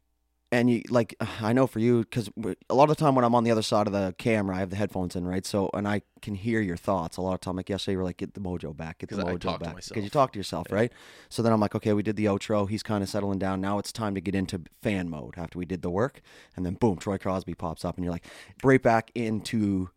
and 0.52 0.68
you 0.70 0.82
like 0.90 1.14
I 1.42 1.52
know 1.52 1.66
for 1.66 1.78
you 1.78 2.00
because 2.00 2.28
a 2.68 2.74
lot 2.74 2.90
of 2.90 2.96
the 2.96 3.02
time 3.04 3.14
when 3.14 3.24
I'm 3.24 3.34
on 3.34 3.44
the 3.44 3.50
other 3.50 3.62
side 3.62 3.86
of 3.86 3.92
the 3.92 4.14
camera, 4.18 4.56
I 4.56 4.58
have 4.60 4.70
the 4.70 4.76
headphones 4.76 5.16
in, 5.16 5.26
right? 5.26 5.44
So 5.46 5.70
and 5.74 5.86
I 5.86 6.02
can 6.22 6.34
hear 6.34 6.60
your 6.60 6.76
thoughts 6.76 7.16
a 7.16 7.22
lot 7.22 7.34
of 7.34 7.40
time. 7.40 7.56
Like 7.56 7.68
yesterday, 7.68 7.92
you 7.92 7.98
were 7.98 8.04
like, 8.04 8.16
"Get 8.18 8.34
the 8.34 8.40
mojo 8.40 8.76
back, 8.76 8.98
get 8.98 9.08
the 9.10 9.16
mojo 9.16 9.58
back," 9.58 9.76
because 9.76 10.04
you 10.04 10.10
talk 10.10 10.32
to 10.32 10.38
yourself, 10.38 10.66
Yeah. 10.70 10.76
right? 10.76 10.92
So 11.28 11.42
then 11.42 11.52
I'm 11.52 11.60
like, 11.60 11.74
okay, 11.74 11.92
we 11.92 12.02
did 12.02 12.16
the 12.16 12.26
outro. 12.26 12.68
He's 12.68 12.82
kind 12.82 13.02
of 13.02 13.08
settling 13.08 13.38
down. 13.38 13.60
Now 13.60 13.78
it's 13.78 13.92
time 13.92 14.14
to 14.14 14.20
get 14.20 14.34
into 14.34 14.62
fan 14.82 15.08
mode 15.08 15.34
after 15.36 15.58
we 15.58 15.64
did 15.66 15.82
the 15.82 15.90
work, 15.90 16.20
and 16.56 16.66
then 16.66 16.74
boom, 16.74 16.96
Troy 16.96 17.16
Crosby 17.18 17.54
pops 17.54 17.84
up, 17.84 17.96
and 17.96 18.04
you're 18.04 18.12
like, 18.12 18.26
right 18.62 18.82
back 18.82 19.10
into 19.14 19.90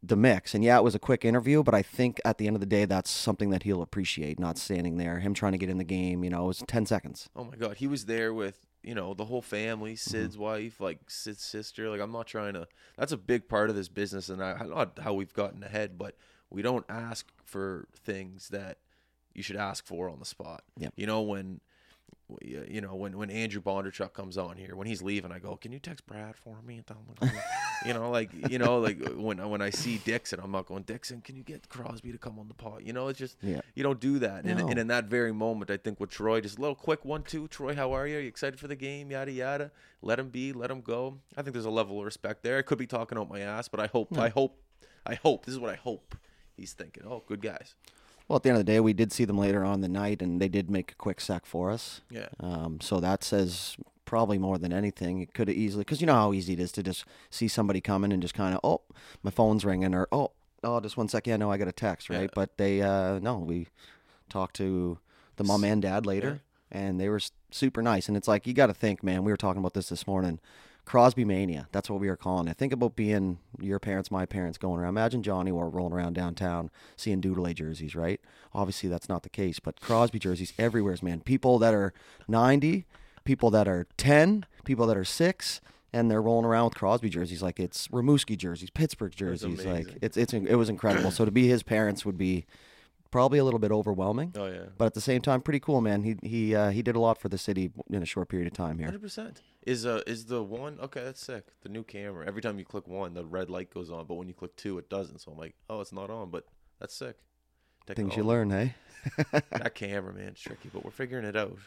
the 0.00 0.14
mix. 0.16 0.54
And 0.54 0.62
yeah, 0.62 0.78
it 0.78 0.84
was 0.84 0.94
a 0.94 0.98
quick 1.00 1.24
interview, 1.24 1.64
but 1.64 1.74
I 1.74 1.82
think 1.82 2.20
at 2.24 2.38
the 2.38 2.46
end 2.46 2.54
of 2.54 2.60
the 2.60 2.66
day, 2.66 2.84
that's 2.84 3.10
something 3.10 3.50
that 3.50 3.64
he'll 3.64 3.82
appreciate. 3.82 4.38
Not 4.38 4.56
standing 4.56 4.96
there, 4.96 5.18
him 5.18 5.34
trying 5.34 5.52
to 5.52 5.58
get 5.58 5.68
in 5.68 5.76
the 5.78 5.82
game. 5.84 6.22
You 6.22 6.30
know, 6.30 6.44
it 6.44 6.46
was 6.46 6.62
ten 6.68 6.86
seconds. 6.86 7.28
Oh 7.34 7.42
my 7.42 7.56
god, 7.56 7.78
he 7.78 7.88
was 7.88 8.04
there 8.06 8.32
with 8.32 8.64
you 8.82 8.94
know 8.94 9.14
the 9.14 9.24
whole 9.24 9.42
family, 9.42 9.92
Mm-hmm. 9.92 10.10
Sid's 10.10 10.38
wife, 10.38 10.80
like 10.80 10.98
Sid's 11.08 11.42
sister. 11.42 11.88
Like 11.90 12.00
I'm 12.00 12.12
not 12.12 12.26
trying 12.26 12.54
to. 12.54 12.66
That's 12.96 13.12
a 13.12 13.16
big 13.16 13.48
part 13.48 13.70
of 13.70 13.76
this 13.76 13.88
business, 13.88 14.28
and 14.28 14.42
I 14.42 14.56
not 14.66 14.98
how 15.02 15.14
we've 15.14 15.32
gotten 15.32 15.62
ahead, 15.62 15.98
but 15.98 16.16
we 16.50 16.62
don't 16.62 16.86
ask 16.88 17.26
for 17.44 17.86
things 17.94 18.48
that 18.48 18.78
you 19.34 19.42
should 19.42 19.56
ask 19.56 19.86
for 19.86 20.08
on 20.08 20.18
the 20.18 20.24
spot. 20.24 20.62
Yep. 20.78 20.92
You 20.96 21.06
know 21.06 21.22
when. 21.22 21.60
You 22.42 22.82
know 22.82 22.94
when 22.94 23.16
when 23.16 23.30
Andrew 23.30 23.62
Bondarchuk 23.62 24.12
comes 24.12 24.36
on 24.36 24.58
here 24.58 24.76
when 24.76 24.86
he's 24.86 25.00
leaving 25.00 25.32
I 25.32 25.38
go 25.38 25.56
can 25.56 25.72
you 25.72 25.78
text 25.78 26.06
Brad 26.06 26.36
for 26.36 26.60
me 26.60 26.76
and 26.76 26.86
tell 26.86 26.98
him 26.98 27.30
you 27.86 27.94
know 27.94 28.10
like 28.10 28.30
you 28.50 28.58
know 28.58 28.78
like 28.78 28.98
when 29.16 29.38
when 29.48 29.62
I 29.62 29.70
see 29.70 29.98
Dixon 30.04 30.40
I'm 30.42 30.50
not 30.50 30.66
going 30.66 30.82
Dixon 30.82 31.20
can 31.20 31.36
you 31.36 31.42
get 31.42 31.68
Crosby 31.68 32.12
to 32.12 32.18
come 32.18 32.38
on 32.38 32.48
the 32.48 32.54
pod 32.54 32.82
you 32.84 32.92
know 32.92 33.08
it's 33.08 33.18
just 33.18 33.36
Yeah. 33.42 33.60
you 33.74 33.82
don't 33.82 34.00
do 34.00 34.18
that. 34.20 34.44
And, 34.44 34.58
No. 34.58 34.68
and 34.68 34.78
in 34.78 34.86
that 34.88 35.04
very 35.06 35.32
moment, 35.32 35.70
I 35.70 35.76
think 35.76 36.00
with 36.00 36.10
Troy, 36.10 36.40
just 36.40 36.58
a 36.58 36.60
little 36.60 36.74
quick 36.74 37.04
one, 37.04 37.22
two. 37.22 37.46
Troy, 37.48 37.74
how 37.74 37.92
are 37.92 38.06
you? 38.06 38.18
Are 38.18 38.20
you 38.20 38.28
excited 38.28 38.58
for 38.58 38.68
the 38.68 38.76
game? 38.76 39.10
Yada 39.10 39.30
yada. 39.32 39.70
Let 40.02 40.18
him 40.18 40.28
be. 40.28 40.52
Let 40.52 40.70
him 40.70 40.80
go. 40.80 41.18
I 41.36 41.42
think 41.42 41.52
there's 41.54 41.64
a 41.64 41.70
level 41.70 41.98
of 41.98 42.04
respect 42.04 42.42
there. 42.42 42.58
I 42.58 42.62
could 42.62 42.78
be 42.78 42.86
talking 42.86 43.16
out 43.18 43.28
my 43.28 43.40
ass, 43.40 43.68
but 43.68 43.80
I 43.80 43.86
hope. 43.86 44.16
I 44.18 44.28
hope. 44.28 44.60
I 45.06 45.14
hope. 45.14 45.44
This 45.46 45.54
is 45.54 45.60
what 45.60 45.70
I 45.70 45.76
hope. 45.76 46.16
He's 46.56 46.72
thinking. 46.72 47.04
Oh, 47.06 47.22
good 47.26 47.40
guys. 47.42 47.74
Well, 48.26 48.36
at 48.36 48.42
the 48.42 48.50
end 48.50 48.58
of 48.58 48.66
the 48.66 48.72
day, 48.72 48.80
we 48.80 48.92
did 48.92 49.10
see 49.12 49.24
them 49.24 49.38
later 49.38 49.64
on 49.64 49.80
the 49.80 49.88
night, 49.88 50.20
and 50.20 50.40
they 50.40 50.48
did 50.48 50.68
make 50.70 50.92
a 50.92 50.94
quick 50.96 51.20
sack 51.20 51.46
for 51.46 51.70
us. 51.70 52.02
Yeah. 52.10 52.28
Um, 52.40 52.80
so 52.80 53.00
that 53.00 53.24
says 53.24 53.76
probably 54.08 54.38
more 54.38 54.56
than 54.56 54.72
anything. 54.72 55.20
It 55.20 55.34
could 55.34 55.48
have 55.48 55.56
easily, 55.56 55.82
because 55.82 56.00
you 56.00 56.06
know 56.06 56.14
how 56.14 56.32
easy 56.32 56.54
it 56.54 56.60
is 56.60 56.72
to 56.72 56.82
just 56.82 57.04
see 57.28 57.46
somebody 57.46 57.82
coming 57.82 58.10
and 58.10 58.22
just 58.22 58.32
kind 58.32 58.54
of, 58.54 58.60
oh, 58.64 58.80
my 59.22 59.30
phone's 59.30 59.66
ringing, 59.66 59.94
or 59.94 60.08
oh, 60.10 60.30
oh, 60.64 60.80
just 60.80 60.96
one 60.96 61.08
second, 61.08 61.34
I 61.34 61.36
know 61.36 61.52
I 61.52 61.58
got 61.58 61.68
a 61.68 61.72
text, 61.72 62.08
right? 62.08 62.22
Yeah. 62.22 62.34
But 62.34 62.56
they, 62.56 62.80
uh, 62.80 63.18
no, 63.18 63.36
we 63.36 63.66
talked 64.30 64.56
to 64.56 64.98
the 65.36 65.44
mom 65.44 65.62
and 65.62 65.82
dad 65.82 66.06
later, 66.06 66.40
and 66.72 66.98
they 66.98 67.10
were 67.10 67.20
super 67.50 67.82
nice. 67.82 68.08
And 68.08 68.16
it's 68.16 68.26
like 68.26 68.46
you 68.46 68.54
got 68.54 68.68
to 68.68 68.74
think, 68.74 69.02
man. 69.02 69.24
We 69.24 69.30
were 69.30 69.36
talking 69.36 69.60
about 69.60 69.74
this 69.74 69.90
this 69.90 70.06
morning. 70.06 70.40
Crosby 70.86 71.26
mania. 71.26 71.68
That's 71.70 71.90
what 71.90 72.00
we 72.00 72.08
are 72.08 72.16
calling 72.16 72.48
it. 72.48 72.56
Think 72.56 72.72
about 72.72 72.96
being 72.96 73.40
your 73.60 73.78
parents, 73.78 74.10
my 74.10 74.24
parents 74.24 74.56
going 74.56 74.80
around. 74.80 74.88
Imagine 74.88 75.22
Johnny 75.22 75.50
or 75.50 75.68
rolling 75.68 75.92
around 75.92 76.14
downtown 76.14 76.70
seeing 76.96 77.20
Doodle 77.20 77.52
jerseys, 77.52 77.94
right? 77.94 78.22
Obviously, 78.54 78.88
that's 78.88 79.06
not 79.06 79.22
the 79.22 79.28
case, 79.28 79.60
but 79.60 79.82
Crosby 79.82 80.18
jerseys 80.18 80.54
everywhere, 80.58 80.96
man. 81.02 81.20
People 81.20 81.58
that 81.58 81.74
are 81.74 81.92
90, 82.26 82.86
people 83.28 83.50
that 83.50 83.68
are 83.68 83.86
10, 83.98 84.46
people 84.64 84.86
that 84.86 84.96
are 84.96 85.04
6, 85.04 85.60
and 85.92 86.10
they're 86.10 86.22
rolling 86.22 86.46
around 86.46 86.64
with 86.64 86.74
Crosby 86.76 87.10
jerseys 87.10 87.42
like 87.42 87.60
it's 87.60 87.86
Rimouski 87.88 88.38
jerseys, 88.38 88.70
Pittsburgh 88.70 89.14
jerseys. 89.14 89.66
Like 89.66 89.98
it's 90.00 90.16
it's 90.16 90.32
it 90.32 90.54
was 90.54 90.70
incredible. 90.70 91.10
so 91.10 91.26
to 91.26 91.30
be 91.30 91.46
his 91.46 91.62
parents 91.62 92.06
would 92.06 92.16
be 92.16 92.46
probably 93.10 93.38
a 93.38 93.44
little 93.44 93.60
bit 93.60 93.70
overwhelming. 93.70 94.32
Oh 94.34 94.46
yeah. 94.46 94.66
But 94.78 94.86
at 94.86 94.94
the 94.94 95.02
same 95.02 95.20
time, 95.20 95.42
pretty 95.42 95.60
cool, 95.60 95.82
man. 95.82 96.04
He 96.04 96.16
he 96.22 96.54
uh, 96.54 96.70
he 96.70 96.80
did 96.80 96.96
a 96.96 97.00
lot 97.00 97.20
for 97.20 97.28
the 97.28 97.36
city 97.36 97.70
in 97.90 98.02
a 98.02 98.06
short 98.06 98.30
period 98.30 98.46
of 98.46 98.54
time 98.54 98.78
here. 98.78 98.86
Hundred 98.86 99.02
percent. 99.02 99.42
Is 99.66 99.84
uh 99.84 100.00
is 100.06 100.24
the 100.24 100.42
one 100.42 100.78
okay? 100.80 101.04
That's 101.04 101.22
sick. 101.22 101.48
The 101.60 101.68
new 101.68 101.84
camera. 101.84 102.26
Every 102.26 102.40
time 102.40 102.58
you 102.58 102.64
click 102.64 102.88
one, 102.88 103.12
the 103.12 103.26
red 103.26 103.50
light 103.50 103.68
goes 103.68 103.90
on, 103.90 104.06
but 104.06 104.14
when 104.14 104.28
you 104.28 104.34
click 104.34 104.56
two, 104.56 104.78
it 104.78 104.88
doesn't. 104.88 105.20
So 105.20 105.32
I'm 105.32 105.38
like, 105.38 105.54
oh, 105.68 105.82
it's 105.82 105.92
not 105.92 106.08
on, 106.08 106.30
but 106.30 106.46
that's 106.80 106.94
sick. 106.94 107.16
Things 107.86 108.16
you 108.16 108.22
learn, 108.22 108.50
hey? 108.50 108.74
That 109.32 109.74
camera, 109.74 110.12
man, 110.12 110.28
it's 110.28 110.40
tricky, 110.42 110.68
but 110.72 110.84
we're 110.84 110.90
figuring 110.90 111.24
it 111.24 111.36
out. 111.36 111.58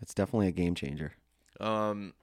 It's 0.00 0.14
definitely 0.14 0.48
a 0.48 0.52
game 0.52 0.74
changer. 0.74 1.12
Um, 1.60 2.14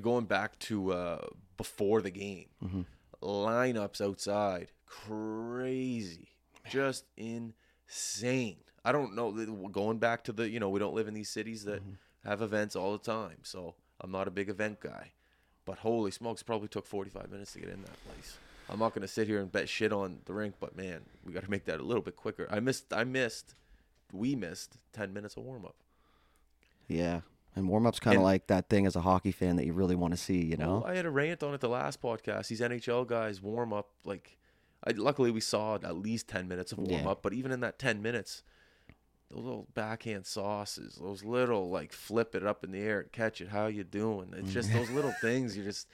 going 0.00 0.24
back 0.26 0.58
to 0.60 0.92
uh 0.92 1.26
before 1.56 2.00
the 2.00 2.10
game, 2.10 2.46
Mhm. 2.64 2.86
lineups 3.22 4.00
outside, 4.00 4.72
crazy, 4.86 6.28
just 6.68 7.04
insane. 7.16 8.58
I 8.84 8.92
don't 8.92 9.14
know. 9.14 9.30
Going 9.68 9.98
back 9.98 10.24
to 10.24 10.32
the, 10.32 10.48
you 10.48 10.58
know, 10.58 10.70
we 10.70 10.78
don't 10.80 10.94
live 10.94 11.06
in 11.08 11.12
these 11.14 11.28
cities 11.28 11.64
that 11.64 11.82
have 12.24 12.40
events 12.40 12.74
all 12.74 12.92
the 12.92 12.98
time, 13.04 13.38
so 13.42 13.74
I'm 14.00 14.10
not 14.10 14.26
a 14.26 14.30
big 14.30 14.48
event 14.48 14.80
guy. 14.80 15.12
But 15.66 15.78
holy 15.78 16.10
smokes, 16.10 16.42
probably 16.42 16.68
took 16.68 16.86
45 16.86 17.30
minutes 17.30 17.52
to 17.52 17.60
get 17.60 17.68
in 17.68 17.82
that 17.82 18.04
place. 18.06 18.38
I'm 18.70 18.78
not 18.78 18.94
gonna 18.94 19.06
sit 19.08 19.26
here 19.28 19.40
and 19.40 19.52
bet 19.52 19.68
shit 19.68 19.92
on 19.92 20.20
the 20.24 20.32
rink, 20.32 20.54
but 20.60 20.74
man, 20.76 21.04
we 21.24 21.34
got 21.34 21.44
to 21.44 21.50
make 21.50 21.66
that 21.66 21.80
a 21.80 21.82
little 21.82 22.02
bit 22.02 22.16
quicker. 22.16 22.46
I 22.50 22.60
missed, 22.60 22.90
I 22.94 23.04
missed, 23.04 23.54
we 24.12 24.34
missed 24.34 24.78
10 24.92 25.12
minutes 25.12 25.36
of 25.36 25.42
warm 25.44 25.66
up. 25.66 25.76
Yeah. 26.90 27.20
And 27.56 27.68
warm 27.68 27.86
up's 27.86 27.98
kind 27.98 28.16
of 28.16 28.22
like 28.22 28.46
that 28.46 28.68
thing 28.68 28.86
as 28.86 28.94
a 28.94 29.00
hockey 29.00 29.32
fan 29.32 29.56
that 29.56 29.66
you 29.66 29.72
really 29.72 29.96
want 29.96 30.14
to 30.14 30.16
see, 30.16 30.44
you 30.44 30.56
know? 30.56 30.82
Well, 30.84 30.92
I 30.92 30.94
had 30.94 31.04
a 31.04 31.10
rant 31.10 31.42
on 31.42 31.52
it 31.52 31.60
the 31.60 31.68
last 31.68 32.00
podcast. 32.00 32.48
These 32.48 32.60
NHL 32.60 33.06
guys 33.06 33.40
warm 33.42 33.72
up 33.72 33.90
like. 34.04 34.36
I, 34.82 34.92
luckily, 34.92 35.30
we 35.30 35.40
saw 35.40 35.74
at 35.74 35.96
least 35.96 36.26
ten 36.26 36.48
minutes 36.48 36.72
of 36.72 36.78
warm 36.78 37.02
Yeah. 37.02 37.10
up, 37.10 37.22
but 37.22 37.34
even 37.34 37.52
in 37.52 37.60
that 37.60 37.78
ten 37.78 38.00
minutes, 38.00 38.42
those 39.30 39.44
little 39.44 39.68
backhand 39.74 40.26
sauces, 40.26 40.96
those 41.00 41.22
little 41.22 41.68
like 41.68 41.92
flip 41.92 42.34
it 42.34 42.46
up 42.46 42.64
in 42.64 42.72
the 42.72 42.80
air 42.80 43.00
and 43.00 43.12
catch 43.12 43.40
it. 43.42 43.48
How 43.48 43.66
you 43.66 43.84
doing? 43.84 44.32
It's 44.34 44.52
just 44.52 44.70
mm. 44.70 44.74
those 44.74 44.88
little 44.90 45.12
things. 45.20 45.54
You 45.56 45.64
just, 45.64 45.86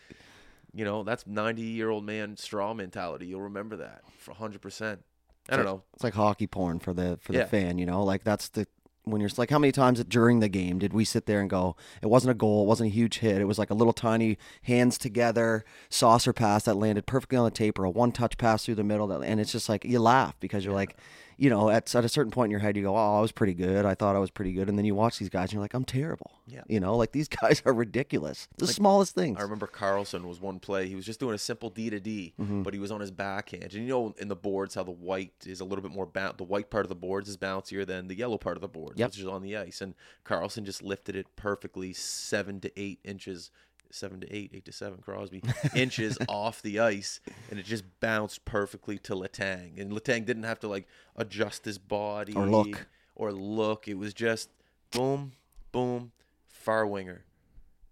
you 0.73 0.85
know, 0.85 1.03
that's 1.03 1.27
ninety 1.27 1.63
year 1.63 1.91
old 1.91 2.05
man 2.05 2.37
straw 2.37 2.75
mentality. 2.75 3.27
You'll 3.27 3.43
remember 3.43 3.77
that 3.77 4.03
for 4.19 4.35
hundred 4.35 4.61
percent. 4.61 5.03
I 5.49 5.57
don't 5.57 5.65
know. 5.65 5.83
It's 5.95 6.05
like 6.05 6.15
hockey 6.15 6.47
porn 6.47 6.79
for 6.79 6.93
the 6.93 7.19
for 7.21 7.33
the 7.33 7.39
Yeah. 7.39 7.47
fan, 7.47 7.79
you 7.79 7.87
know? 7.87 8.05
Like 8.05 8.25
that's 8.25 8.49
the 8.51 8.67
when 9.07 9.21
you're 9.21 9.31
like 9.37 9.51
how 9.51 9.59
many 9.59 9.71
times 9.71 10.03
during 10.05 10.41
the 10.41 10.49
game 10.49 10.81
did 10.81 10.93
we 10.93 11.05
sit 11.05 11.27
there 11.27 11.41
and 11.41 11.49
go 11.49 11.77
it 12.03 12.09
wasn't 12.09 12.31
a 12.31 12.35
goal, 12.35 12.65
it 12.65 12.67
wasn't 12.67 12.91
a 12.91 12.93
huge 12.93 13.19
hit, 13.19 13.41
it 13.41 13.45
was 13.45 13.59
like 13.59 13.71
a 13.71 13.75
little 13.75 13.93
tiny 13.93 14.37
hands 14.63 14.99
together 14.99 15.65
saucer 15.89 16.33
pass 16.33 16.65
that 16.65 16.75
landed 16.75 17.07
perfectly 17.07 17.39
on 17.39 17.45
the 17.45 17.51
tape 17.53 17.79
or 17.79 17.85
a 17.85 17.91
one 17.91 18.11
touch 18.11 18.37
pass 18.37 18.65
through 18.65 18.75
the 18.75 18.83
middle 18.83 19.07
that, 19.07 19.23
and 19.23 19.41
it's 19.41 19.53
just 19.53 19.69
like 19.69 19.85
you 19.85 20.01
laugh 20.01 20.35
because 20.41 20.65
you're 20.65 20.75
like 20.75 20.97
you 21.37 21.51
know, 21.51 21.69
at, 21.71 21.95
at 21.95 22.05
a 22.05 22.09
certain 22.09 22.31
point 22.31 22.47
in 22.47 22.51
your 22.51 22.61
head, 22.61 22.77
you 22.77 22.83
go, 22.83 22.97
"Oh, 22.97 23.19
I 23.19 23.21
was 23.21 23.33
pretty 23.33 23.55
good. 23.55 23.85
I 23.85 23.95
thought 23.95 24.17
I 24.17 24.19
was 24.19 24.31
pretty 24.31 24.53
good," 24.53 24.69
and 24.69 24.79
then 24.79 24.85
you 24.85 24.95
watch 24.95 25.19
these 25.19 25.29
guys, 25.29 25.45
and 25.45 25.55
you're 25.55 25.63
like, 25.63 25.75
"I'm 25.75 25.85
terrible." 25.85 26.33
Yeah. 26.47 26.63
You 26.69 26.81
know, 26.81 26.97
like 26.97 27.13
these 27.13 27.29
guys 27.43 27.63
are 27.67 27.73
ridiculous. 27.73 28.49
The 28.57 28.67
smallest 28.67 29.15
things. 29.15 29.39
I 29.39 29.43
remember 29.43 29.67
Karlsson 29.67 30.25
was 30.27 30.41
one 30.41 30.59
play. 30.61 30.89
He 30.89 30.95
was 30.95 31.05
just 31.05 31.21
doing 31.21 31.35
a 31.35 31.39
simple 31.39 31.71
D 31.71 31.91
to 31.91 32.01
D, 32.01 32.35
Mm-hmm. 32.41 32.63
but 32.63 32.73
he 32.75 32.81
was 32.81 32.91
on 32.91 33.01
his 33.01 33.11
backhand. 33.11 33.65
And 33.65 33.73
you 33.75 33.87
know, 33.89 34.15
in 34.19 34.29
the 34.29 34.37
boards, 34.37 34.75
how 34.75 34.83
the 34.85 34.91
white 34.91 35.33
is 35.47 35.61
a 35.61 35.65
little 35.65 35.83
bit 35.83 35.93
more 35.93 36.07
bounce. 36.07 36.37
The 36.39 36.45
white 36.45 36.71
part 36.71 36.85
of 36.85 36.89
the 36.89 36.95
boards 36.95 37.29
is 37.29 37.37
bouncier 37.37 37.87
than 37.87 38.09
the 38.09 38.15
yellow 38.17 38.39
part 38.39 38.57
of 38.57 38.61
the 38.61 38.69
boards, 38.69 38.99
Yep. 38.99 39.09
which 39.11 39.19
is 39.21 39.27
on 39.27 39.43
the 39.43 39.57
ice. 39.57 39.81
And 39.81 39.95
Karlsson 40.25 40.65
just 40.65 40.83
lifted 40.83 41.17
it 41.17 41.27
perfectly, 41.37 41.93
seven 41.93 42.61
to 42.61 42.81
eight 42.81 43.01
inches, 43.05 43.51
seven 43.91 44.21
to 44.21 44.35
eight, 44.35 44.51
eight 44.55 44.65
to 44.67 44.73
seven, 44.73 44.99
Crosby 44.99 45.43
inches 45.75 46.19
off 46.29 46.63
the 46.63 46.81
ice, 46.81 47.21
and 47.51 47.59
it 47.59 47.65
just 47.67 47.85
bounced 48.01 48.45
perfectly 48.45 48.99
to 48.99 49.15
Letang. 49.15 49.81
And 49.81 49.93
Letang 49.93 50.25
didn't 50.25 50.45
have 50.45 50.61
to 50.61 50.69
like 50.69 50.87
adjust 51.17 51.65
his 51.65 51.79
body 51.79 52.35
Or 52.35 52.47
look. 52.47 52.87
or 53.15 53.33
look. 53.33 53.89
It 53.89 53.99
was 53.99 54.13
just 54.15 54.51
boom, 54.91 55.33
boom, 55.73 56.13
far 56.49 56.87
winger 56.87 57.25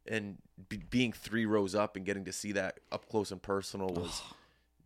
and 0.07 0.37
be, 0.69 0.77
being 0.77 1.13
three 1.13 1.47
rows 1.47 1.75
up 1.75 1.97
and 1.97 2.05
getting 2.05 2.25
to 2.27 2.33
see 2.33 2.53
that 2.53 2.79
up 2.93 3.09
close 3.09 3.31
and 3.33 3.41
personal 3.41 3.89
was 3.89 4.23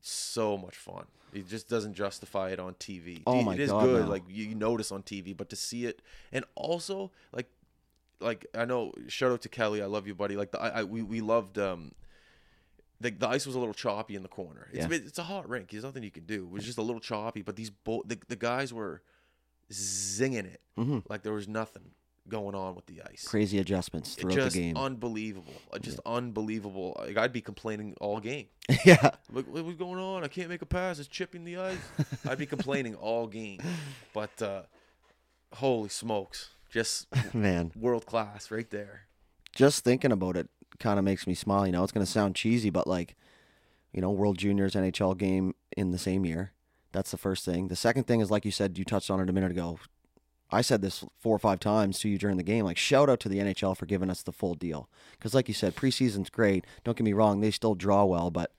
so 0.01 0.57
much 0.57 0.77
fun. 0.77 1.05
It 1.33 1.49
just 1.49 1.69
doesn't 1.69 1.95
justify 1.95 2.51
it 2.51 2.59
on 2.61 2.75
TV. 2.75 3.23
Oh 3.27 3.43
my 3.43 3.55
it 3.55 3.61
is 3.61 3.71
God, 3.71 3.85
good, 3.85 4.05
no. 4.05 4.11
like 4.11 4.23
you, 4.29 4.45
you 4.47 4.55
notice 4.55 4.91
on 4.91 5.03
TV, 5.03 5.37
but 5.37 5.51
to 5.51 5.57
see 5.57 5.85
it 5.85 6.01
and 6.33 6.45
also 6.55 7.11
like, 7.33 7.47
like 8.21 8.47
I 8.55 8.65
know. 8.65 8.93
Shout 9.09 9.33
out 9.33 9.43
to 9.43 9.49
Kelly, 9.49 9.83
I 9.83 9.87
love 9.87 10.07
you, 10.07 10.15
buddy. 10.15 10.37
Like 10.37 10.51
the, 10.53 10.61
I, 10.61 10.81
I 10.81 10.85
we 10.85 11.03
we 11.03 11.21
loved. 11.21 11.59
um 11.59 11.93
the, 13.01 13.11
the 13.11 13.29
ice 13.29 13.47
was 13.47 13.55
a 13.55 13.59
little 13.61 13.75
choppy 13.75 14.17
in 14.17 14.23
the 14.25 14.29
corner. 14.29 14.69
It's 14.73 14.89
Yeah. 14.91 14.97
it's 14.97 15.19
a 15.19 15.23
hot 15.23 15.49
rink. 15.49 15.71
There's 15.71 15.85
nothing 15.85 16.03
you 16.03 16.11
can 16.11 16.25
do. 16.25 16.45
It 16.45 16.51
was 16.51 16.65
just 16.65 16.79
a 16.79 16.83
little 16.83 17.01
choppy, 17.01 17.43
but 17.43 17.55
these 17.55 17.71
bo- 17.71 18.03
the, 18.05 18.19
the 18.27 18.35
guys 18.35 18.73
were 18.75 19.03
zinging 19.71 20.47
it 20.47 20.61
Mhm. 20.79 21.03
like 21.09 21.23
there 21.23 21.33
was 21.35 21.47
nothing 21.47 21.91
going 22.27 22.55
on 22.55 22.75
with 22.75 22.87
the 22.87 23.03
ice 23.11 23.27
Crazy 23.29 23.59
adjustments 23.59 24.15
throughout 24.15 24.35
just 24.35 24.55
the 24.57 24.63
game. 24.63 24.77
unbelievable 24.77 25.53
Uh, 25.73 25.79
just 25.79 26.01
unbelievable 26.07 26.95
like 26.99 27.17
i'd 27.19 27.33
be 27.33 27.41
complaining 27.43 27.95
all 28.01 28.19
game 28.21 28.47
yeah. 28.85 29.11
like 29.33 29.47
what- 29.47 29.65
what's 29.65 29.77
going 29.79 29.99
on 30.01 30.25
i 30.25 30.29
can't 30.29 30.49
make 30.49 30.61
a 30.63 30.67
pass 30.67 30.99
it's 30.99 31.09
chipping 31.09 31.45
the 31.45 31.57
ice 31.59 31.79
i'd 32.27 32.39
be 32.39 32.47
complaining 32.57 32.95
all 32.95 33.27
game 33.27 33.61
but 34.15 34.41
uh 34.43 34.63
holy 35.55 35.89
smokes 35.91 36.51
just 36.69 37.07
Man. 37.35 37.73
world 37.77 38.07
class 38.07 38.51
right 38.51 38.69
there 38.71 39.09
just 39.59 39.85
thinking 39.85 40.13
about 40.13 40.37
it 40.37 40.49
kind 40.79 40.99
of 40.99 41.05
makes 41.05 41.27
me 41.27 41.35
smile. 41.35 41.67
You 41.67 41.73
know, 41.73 41.83
it's 41.83 41.93
going 41.93 42.07
to 42.07 42.11
sound 42.11 42.37
cheesy, 42.37 42.71
but 42.71 42.87
like, 42.87 43.17
you 43.93 44.01
know, 44.01 44.11
World 44.11 44.39
Juniors 44.39 44.75
NHL 44.75 45.19
game 45.19 45.55
in 45.77 45.91
the 45.91 45.99
same 45.99 46.25
year. 46.25 46.53
That's 46.93 47.11
the 47.11 47.19
first 47.19 47.45
thing. 47.45 47.67
The 47.67 47.77
second 47.77 48.07
thing 48.07 48.21
is, 48.21 48.31
like 48.31 48.45
you 48.45 48.51
said, 48.51 48.79
you 48.79 48.85
touched 48.85 49.11
on 49.11 49.21
it 49.21 49.29
a 49.29 49.33
minute 49.33 49.51
ago. 49.51 49.79
I 50.51 50.63
said 50.63 50.81
this 50.81 51.05
four 51.19 51.35
or 51.35 51.41
five 51.41 51.61
times 51.61 51.99
to 51.99 52.09
you 52.09 52.17
during 52.17 52.37
the 52.37 52.43
game. 52.43 52.65
Like, 52.65 52.79
shout 52.79 53.11
out 53.11 53.21
to 53.21 53.29
the 53.29 53.39
NHL 53.39 53.77
for 53.77 53.85
giving 53.85 54.09
us 54.09 54.23
the 54.23 54.33
full 54.33 54.55
deal. 54.55 54.89
Because, 55.19 55.35
like 55.35 55.49
you 55.49 55.55
said, 55.55 55.75
preseason's 55.75 56.31
great. 56.31 56.65
Don't 56.85 56.97
get 56.97 57.05
me 57.05 57.13
wrong, 57.13 57.41
they 57.41 57.51
still 57.51 57.75
draw 57.75 58.05
well, 58.05 58.31
but 58.31 58.55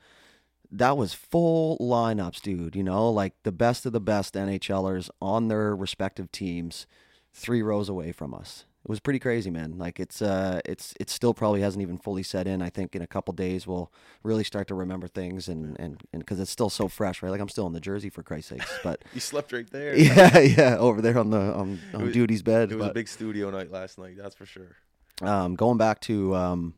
that 0.69 0.97
was 0.97 1.13
full 1.13 1.77
lineups, 1.79 2.41
dude. 2.41 2.75
You 2.75 2.83
know, 2.83 3.09
like 3.09 3.33
the 3.43 3.51
best 3.51 3.85
of 3.87 3.93
the 3.93 4.01
best 4.01 4.35
NHLers 4.35 5.09
on 5.21 5.47
their 5.47 5.75
respective 5.75 6.31
teams, 6.31 6.85
three 7.33 7.61
rows 7.61 7.89
away 7.89 8.11
from 8.11 8.33
us. 8.33 8.65
It 8.85 8.89
was 8.89 9.01
pretty 9.01 9.19
crazy, 9.19 9.51
man. 9.51 9.77
Like 9.77 9.99
it's 9.99 10.21
uh, 10.21 10.61
it's 10.65 10.93
it 10.99 11.09
still 11.09 11.33
probably 11.33 11.61
hasn't 11.61 11.81
even 11.81 11.97
fully 11.97 12.23
set 12.23 12.47
in. 12.47 12.61
I 12.61 12.69
think 12.69 12.95
in 12.95 13.01
a 13.01 13.07
couple 13.07 13.33
days 13.33 13.67
we'll 13.67 13.91
really 14.23 14.45
start 14.45 14.67
to 14.69 14.75
remember 14.75 15.07
things, 15.07 15.49
and 15.49 15.77
and 15.79 16.01
and 16.13 16.21
because 16.21 16.39
it's 16.39 16.49
still 16.49 16.69
so 16.69 16.87
fresh, 16.87 17.21
right? 17.21 17.29
Like 17.29 17.41
I'm 17.41 17.49
still 17.49 17.67
in 17.67 17.73
the 17.73 17.81
jersey 17.81 18.09
for 18.09 18.23
Christ's 18.23 18.49
sakes, 18.51 18.79
but 18.81 19.03
you 19.13 19.19
slept 19.19 19.51
right 19.51 19.69
there 19.69 19.95
yeah, 19.97 20.39
yeah, 20.39 20.77
over 20.77 21.01
there 21.01 21.19
on 21.19 21.29
the 21.29 21.39
on, 21.53 21.79
on 21.93 22.03
was- 22.05 22.13
duty's 22.13 22.41
bed. 22.41 22.71
it 22.71 22.77
was 22.77 22.87
a 22.87 22.93
big 22.93 23.09
studio 23.09 23.49
night 23.49 23.69
last 23.69 23.99
night 23.99 24.15
that's 24.17 24.35
for 24.35 24.45
sure 24.45 24.77
um, 25.21 25.55
going 25.55 25.77
back 25.77 25.99
to 26.01 26.33
um, 26.35 26.73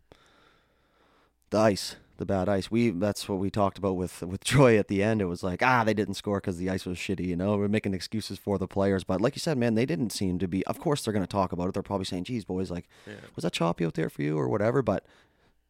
the 1.52 1.60
ice, 1.60 1.96
the 2.22 2.26
bad 2.26 2.48
ice. 2.48 2.70
We 2.70 2.92
that's 2.92 3.28
what 3.28 3.40
we 3.40 3.50
talked 3.50 3.80
about 3.80 3.98
with 3.98 4.22
with 4.22 4.44
Troy 4.46 4.78
at 4.78 4.88
the 4.88 5.02
end. 5.04 5.22
It 5.22 5.26
was 5.26 5.44
like 5.44 5.62
ah, 5.62 5.84
they 5.84 5.94
didn't 5.94 6.14
score 6.14 6.40
because 6.40 6.58
the 6.58 6.70
ice 6.70 6.86
was 6.86 6.98
shitty. 6.98 7.26
You 7.26 7.36
know, 7.36 7.58
we're 7.58 7.68
making 7.68 7.94
excuses 7.94 8.38
for 8.38 8.58
the 8.58 8.68
players, 8.68 9.04
but 9.04 9.20
like 9.20 9.36
you 9.36 9.40
said, 9.40 9.58
man, 9.58 9.74
they 9.76 9.88
didn't 9.88 10.12
seem 10.12 10.40
to 10.40 10.48
be. 10.48 10.66
Of 10.68 10.80
course, 10.80 11.04
they're 11.04 11.14
going 11.14 11.26
to 11.26 11.32
talk 11.32 11.52
about 11.52 11.68
it. 11.68 11.74
They're 11.74 11.84
probably 11.84 12.06
saying, 12.06 12.26
"Geez, 12.26 12.46
boys, 12.46 12.70
like 12.72 12.88
yeah 13.08 13.16
was 13.36 13.44
that 13.44 13.54
choppy 13.54 13.84
out 13.86 13.96
there 13.96 14.10
for 14.10 14.22
you 14.22 14.38
or 14.38 14.48
whatever?" 14.48 14.82
But 14.82 15.06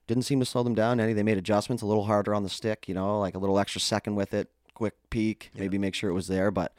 didn't 0.08 0.24
seem 0.24 0.42
to 0.42 0.46
slow 0.46 0.62
them 0.62 0.76
down 0.76 1.00
any. 1.00 1.14
They 1.14 1.24
made 1.24 1.38
adjustments, 1.38 1.82
a 1.82 1.88
little 1.88 2.06
harder 2.06 2.36
on 2.36 2.44
the 2.44 2.50
stick. 2.50 2.88
You 2.88 2.94
know, 2.94 3.20
like 3.20 3.34
a 3.34 3.40
little 3.40 3.58
extra 3.58 3.80
second 3.80 4.16
with 4.16 4.34
it, 4.34 4.50
quick 4.74 4.96
peek, 5.10 5.52
maybe 5.56 5.78
make 5.78 5.96
sure 5.96 6.10
it 6.10 6.14
was 6.14 6.28
there, 6.28 6.52
but. 6.52 6.74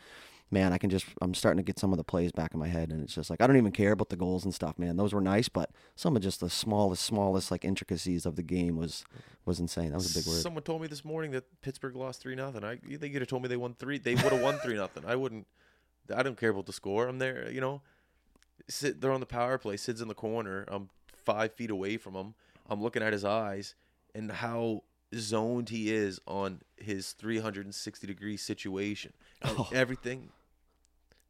Man, 0.52 0.72
I 0.72 0.78
can 0.78 0.90
just, 0.90 1.06
I'm 1.22 1.32
starting 1.32 1.56
to 1.56 1.62
get 1.62 1.78
some 1.78 1.92
of 1.92 1.96
the 1.96 2.04
plays 2.04 2.30
back 2.30 2.52
in 2.52 2.60
my 2.60 2.68
head, 2.68 2.90
and 2.90 3.02
it's 3.02 3.14
just 3.14 3.30
like, 3.30 3.40
I 3.40 3.46
don't 3.46 3.56
even 3.56 3.72
care 3.72 3.92
about 3.92 4.10
the 4.10 4.16
goals 4.16 4.44
and 4.44 4.54
stuff, 4.54 4.78
man. 4.78 4.98
Those 4.98 5.14
were 5.14 5.20
nice, 5.22 5.48
but 5.48 5.70
some 5.96 6.14
of 6.14 6.22
just 6.22 6.40
the 6.40 6.50
smallest, 6.50 7.02
smallest, 7.02 7.50
like, 7.50 7.64
intricacies 7.64 8.26
of 8.26 8.36
the 8.36 8.42
game 8.42 8.76
was 8.76 9.04
was 9.46 9.58
insane. 9.58 9.90
That 9.90 9.96
was 9.96 10.14
a 10.14 10.18
big 10.18 10.26
word. 10.26 10.42
Someone 10.42 10.62
told 10.62 10.82
me 10.82 10.88
this 10.88 11.04
morning 11.04 11.30
that 11.32 11.44
Pittsburgh 11.62 11.96
lost 11.96 12.20
three 12.20 12.34
nothing. 12.34 12.62
I 12.64 12.78
they 12.86 13.08
could 13.08 13.22
have 13.22 13.28
told 13.28 13.42
me 13.42 13.48
they 13.48 13.56
won 13.56 13.74
three. 13.74 13.98
They 13.98 14.14
would 14.14 14.30
have 14.32 14.42
won 14.42 14.58
three 14.58 14.76
nothing. 14.76 15.04
I 15.06 15.16
wouldn't. 15.16 15.46
I 16.14 16.22
don't 16.22 16.38
care 16.38 16.50
about 16.50 16.66
the 16.66 16.72
score. 16.72 17.08
I'm 17.08 17.18
there. 17.18 17.50
You 17.50 17.60
know, 17.60 17.80
Sit, 18.68 19.00
they're 19.00 19.12
on 19.12 19.20
the 19.20 19.26
power 19.26 19.58
play. 19.58 19.76
Sid's 19.76 20.00
in 20.00 20.08
the 20.08 20.14
corner. 20.14 20.64
I'm 20.68 20.90
five 21.24 21.54
feet 21.54 21.70
away 21.70 21.96
from 21.96 22.14
him. 22.14 22.34
I'm 22.68 22.82
looking 22.82 23.02
at 23.02 23.12
his 23.12 23.24
eyes 23.24 23.74
and 24.14 24.30
how 24.30 24.82
zoned 25.14 25.68
he 25.68 25.92
is 25.92 26.20
on 26.26 26.60
his 26.76 27.12
360 27.12 28.06
degree 28.06 28.36
situation. 28.36 29.12
Oh. 29.44 29.68
Everything. 29.72 30.28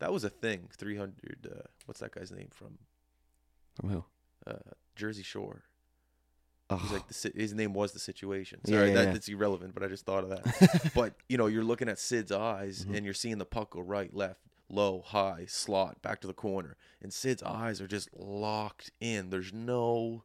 That 0.03 0.13
was 0.13 0.25
a 0.25 0.31
thing. 0.31 0.69
300. 0.77 1.47
Uh, 1.47 1.61
what's 1.87 2.01
that 2.01 2.13
guy's 2.13 2.33
name 2.33 2.49
from 2.51 2.79
From 3.81 3.89
who? 3.91 4.05
uh, 4.47 4.55
Jersey 4.97 5.23
Shore? 5.23 5.63
Oh, 6.71 6.77
He's 6.77 6.91
like 6.91 7.07
the 7.07 7.15
si- 7.15 7.33
his 7.37 7.55
name 7.55 7.73
was 7.73 7.93
the 7.93 7.99
situation. 8.01 8.61
Yeah, 8.65 8.79
Sorry, 8.79 8.89
yeah, 8.89 8.95
that, 8.95 9.07
yeah. 9.07 9.13
that's 9.13 9.29
irrelevant, 9.29 9.75
but 9.75 9.85
I 9.85 9.87
just 9.89 10.05
thought 10.05 10.25
of 10.25 10.31
that. 10.31 10.91
but 10.95 11.15
you 11.29 11.37
know, 11.39 11.47
you're 11.47 11.63
looking 11.65 11.89
at 11.89 11.99
Sid's 12.01 12.33
eyes, 12.33 12.81
Mm-hmm. 12.85 12.95
and 12.97 13.05
you're 13.05 13.15
seeing 13.15 13.39
the 13.39 13.45
puck 13.45 13.71
go 13.71 13.81
right, 13.81 14.13
left, 14.13 14.41
low, 14.69 15.03
high, 15.07 15.45
slot, 15.47 16.03
back 16.03 16.21
to 16.23 16.27
the 16.27 16.33
corner, 16.35 16.77
and 17.01 17.13
Sid's 17.13 17.43
eyes 17.45 17.81
are 17.81 17.87
just 17.87 18.09
locked 18.17 18.91
in. 19.01 19.31
There's 19.31 19.53
no, 19.53 20.25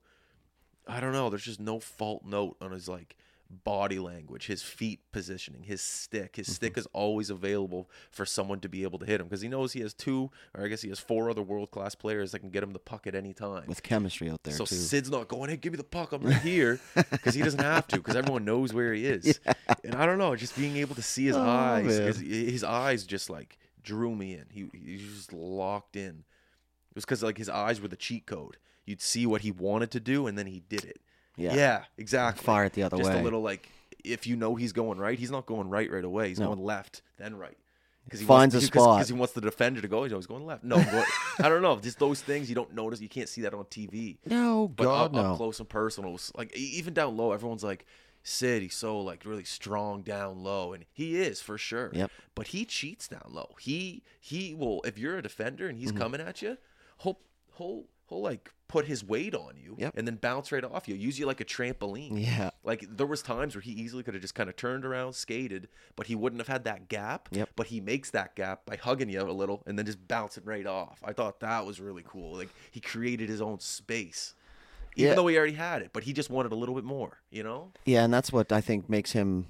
I 0.87 0.99
don't 0.99 1.11
know. 1.13 1.29
There's 1.29 1.43
just 1.45 1.59
no 1.59 1.79
fault 1.79 2.23
note 2.25 2.57
on 2.61 2.71
his 2.71 2.87
like 2.89 3.15
body 3.49 3.97
language, 3.99 4.47
his 4.47 4.61
feet 4.61 4.99
positioning, 5.11 5.63
his 5.63 5.81
stick. 5.81 6.35
His 6.35 6.47
Mm-hmm. 6.47 6.53
stick 6.53 6.77
is 6.77 6.87
always 6.93 7.29
available 7.29 7.89
for 8.11 8.25
someone 8.25 8.59
to 8.61 8.69
be 8.69 8.83
able 8.83 8.99
to 8.99 9.05
hit 9.05 9.19
him 9.21 9.27
because 9.27 9.41
he 9.41 9.47
knows 9.47 9.73
he 9.73 9.79
has 9.81 9.93
two, 9.93 10.29
or 10.53 10.65
I 10.65 10.67
guess 10.67 10.81
he 10.81 10.89
has 10.89 10.99
four 10.99 11.29
other 11.29 11.41
world 11.41 11.71
class 11.71 11.95
players 11.95 12.31
that 12.31 12.39
can 12.39 12.49
get 12.49 12.63
him 12.63 12.71
the 12.73 12.79
puck 12.79 13.07
at 13.07 13.15
any 13.15 13.33
time. 13.33 13.65
with 13.67 13.83
chemistry 13.83 14.29
out 14.29 14.43
there 14.43 14.53
so 14.53 14.65
too. 14.65 14.75
Sid's 14.75 15.09
not 15.09 15.27
going, 15.27 15.49
hey, 15.49 15.57
give 15.57 15.71
me 15.73 15.77
the 15.77 15.83
puck, 15.83 16.11
I'm 16.11 16.21
right 16.23 16.35
here, 16.41 16.79
because 17.11 17.33
he 17.35 17.41
doesn't 17.41 17.61
have 17.61 17.87
to, 17.87 17.97
because 17.97 18.15
everyone 18.15 18.43
knows 18.45 18.73
where 18.73 18.93
he 18.93 19.05
is. 19.05 19.39
And 19.83 19.95
I 19.95 20.05
don't 20.05 20.17
know, 20.17 20.35
just 20.35 20.57
being 20.57 20.77
able 20.77 20.95
to 20.95 21.01
see 21.01 21.25
his 21.25 21.35
Oh, 21.37 21.41
eyes, 21.41 21.85
his, 21.97 22.17
his 22.19 22.63
eyes 22.63 23.05
just 23.05 23.29
like 23.29 23.57
drew 23.81 24.15
me 24.15 24.33
in. 24.33 24.45
He 24.51 24.67
he 24.73 24.93
was 24.93 25.15
just 25.15 25.33
locked 25.33 25.95
in. 25.95 26.25
It 26.89 26.95
was 26.95 27.05
because 27.05 27.23
like 27.23 27.37
his 27.37 27.47
eyes 27.49 27.79
were 27.79 27.87
the 27.87 27.95
cheat 27.95 28.25
code. 28.25 28.57
You'd 28.85 29.01
see 29.01 29.25
what 29.25 29.41
he 29.41 29.51
wanted 29.51 29.91
to 29.91 29.99
do, 29.99 30.27
and 30.27 30.37
then 30.37 30.47
he 30.47 30.61
did 30.67 30.83
it. 30.85 30.99
Yeah. 31.37 31.53
yeah, 31.55 31.83
exactly. 31.97 32.43
Fire 32.43 32.65
it 32.65 32.73
the 32.73 32.83
other 32.83 32.97
just 32.97 33.07
way. 33.07 33.13
Just 33.13 33.21
a 33.21 33.23
little 33.23 33.41
like 33.41 33.69
if 34.03 34.25
you 34.27 34.35
know 34.35 34.55
he's 34.55 34.73
going 34.73 34.97
right, 34.97 35.17
he's 35.19 35.31
not 35.31 35.45
going 35.45 35.69
right 35.69 35.89
right 35.91 36.03
away. 36.03 36.29
He's 36.29 36.39
No. 36.39 36.47
going 36.47 36.63
left, 36.63 37.01
then 37.17 37.35
right. 37.35 37.57
Because 38.05 38.21
he 38.21 38.25
Finds 38.25 38.55
wants, 38.55 38.67
a 38.67 38.67
because- 38.71 38.83
spot. 38.83 38.97
because 38.97 39.07
he 39.09 39.13
wants 39.15 39.33
the 39.33 39.41
defender 39.41 39.81
to 39.81 39.87
go. 39.87 40.03
He's 40.03 40.13
always 40.13 40.27
going 40.27 40.45
left. 40.45 40.63
No, 40.63 40.77
I 41.39 41.49
don't 41.49 41.61
know. 41.61 41.77
Just 41.79 41.99
those 41.99 42.21
things 42.21 42.47
you 42.49 42.55
don't 42.55 42.73
notice. 42.73 43.01
You 43.01 43.09
can't 43.09 43.27
see 43.29 43.41
that 43.41 43.53
on 43.53 43.65
TV. 43.65 44.17
no, 44.25 44.67
But 44.69 44.83
God 44.85 45.05
up, 45.07 45.11
no. 45.13 45.19
up 45.31 45.37
close 45.37 45.59
and 45.59 45.67
personal, 45.67 46.17
like 46.35 46.55
even 46.55 46.93
down 46.93 47.17
low, 47.17 47.33
everyone's 47.33 47.63
like, 47.63 47.85
Sid, 48.23 48.61
he's 48.61 48.75
so 48.75 48.99
like 48.99 49.23
really 49.25 49.43
strong 49.45 50.01
down 50.01 50.43
low, 50.43 50.73
and 50.73 50.85
he 50.91 51.17
is 51.17 51.39
for 51.41 51.57
sure. 51.57 51.91
Yep. 51.93 52.11
But 52.35 52.47
he 52.47 52.65
cheats 52.65 53.07
down 53.07 53.27
low. 53.29 53.55
He 53.59 54.03
he 54.19 54.53
will 54.53 54.81
if 54.83 54.97
you're 54.97 55.17
a 55.17 55.21
defender 55.21 55.67
and 55.67 55.77
he's 55.77 55.89
Mm-hmm. 55.91 55.97
coming 56.01 56.21
at 56.21 56.41
you, 56.41 56.57
he'll 57.01 57.19
he'll 57.57 57.83
he'll 58.09 58.21
like 58.21 58.51
put 58.67 58.85
his 58.85 59.01
weight 59.03 59.33
on 59.33 59.53
you 59.55 59.75
Yep. 59.77 59.93
and 59.95 60.05
then 60.05 60.15
bounce 60.15 60.51
right 60.51 60.63
off 60.63 60.89
you. 60.89 60.95
Use 60.95 61.17
you 61.17 61.25
like 61.25 61.39
a 61.39 61.45
trampoline. 61.45 62.21
Yeah. 62.25 62.49
Like 62.65 62.85
there 62.97 63.07
was 63.07 63.21
times 63.21 63.55
where 63.55 63.61
he 63.61 63.71
easily 63.71 64.03
could 64.03 64.13
have 64.13 64.21
just 64.21 64.35
kind 64.35 64.49
of 64.49 64.57
turned 64.57 64.83
around, 64.85 65.13
skated, 65.13 65.69
but 65.95 66.07
he 66.07 66.15
wouldn't 66.15 66.41
have 66.41 66.49
had 66.49 66.65
that 66.65 66.89
gap. 66.89 67.29
Yep. 67.31 67.49
But 67.55 67.67
he 67.67 67.79
makes 67.79 68.09
that 68.11 68.35
gap 68.35 68.65
by 68.65 68.75
hugging 68.75 69.09
you 69.09 69.21
a 69.21 69.31
little 69.31 69.63
and 69.65 69.77
then 69.79 69.85
just 69.85 70.05
bouncing 70.07 70.43
right 70.43 70.65
off. 70.67 70.99
I 71.03 71.13
thought 71.13 71.39
that 71.39 71.65
was 71.65 71.79
really 71.79 72.03
cool. 72.05 72.33
Like 72.35 72.49
he 72.71 72.81
created 72.81 73.29
his 73.29 73.41
own 73.41 73.59
space. 73.61 74.33
Even 74.97 75.09
Yeah. 75.11 75.15
though 75.15 75.27
he 75.27 75.37
already 75.37 75.53
had 75.53 75.81
it, 75.81 75.91
but 75.93 76.03
he 76.03 76.11
just 76.11 76.29
wanted 76.29 76.51
a 76.51 76.55
little 76.55 76.75
bit 76.75 76.83
more, 76.83 77.19
you 77.29 77.43
know? 77.43 77.71
Yeah, 77.85 78.03
and 78.03 78.13
that's 78.13 78.33
what 78.33 78.51
I 78.51 78.59
think 78.61 78.89
makes 78.89 79.11
him 79.13 79.45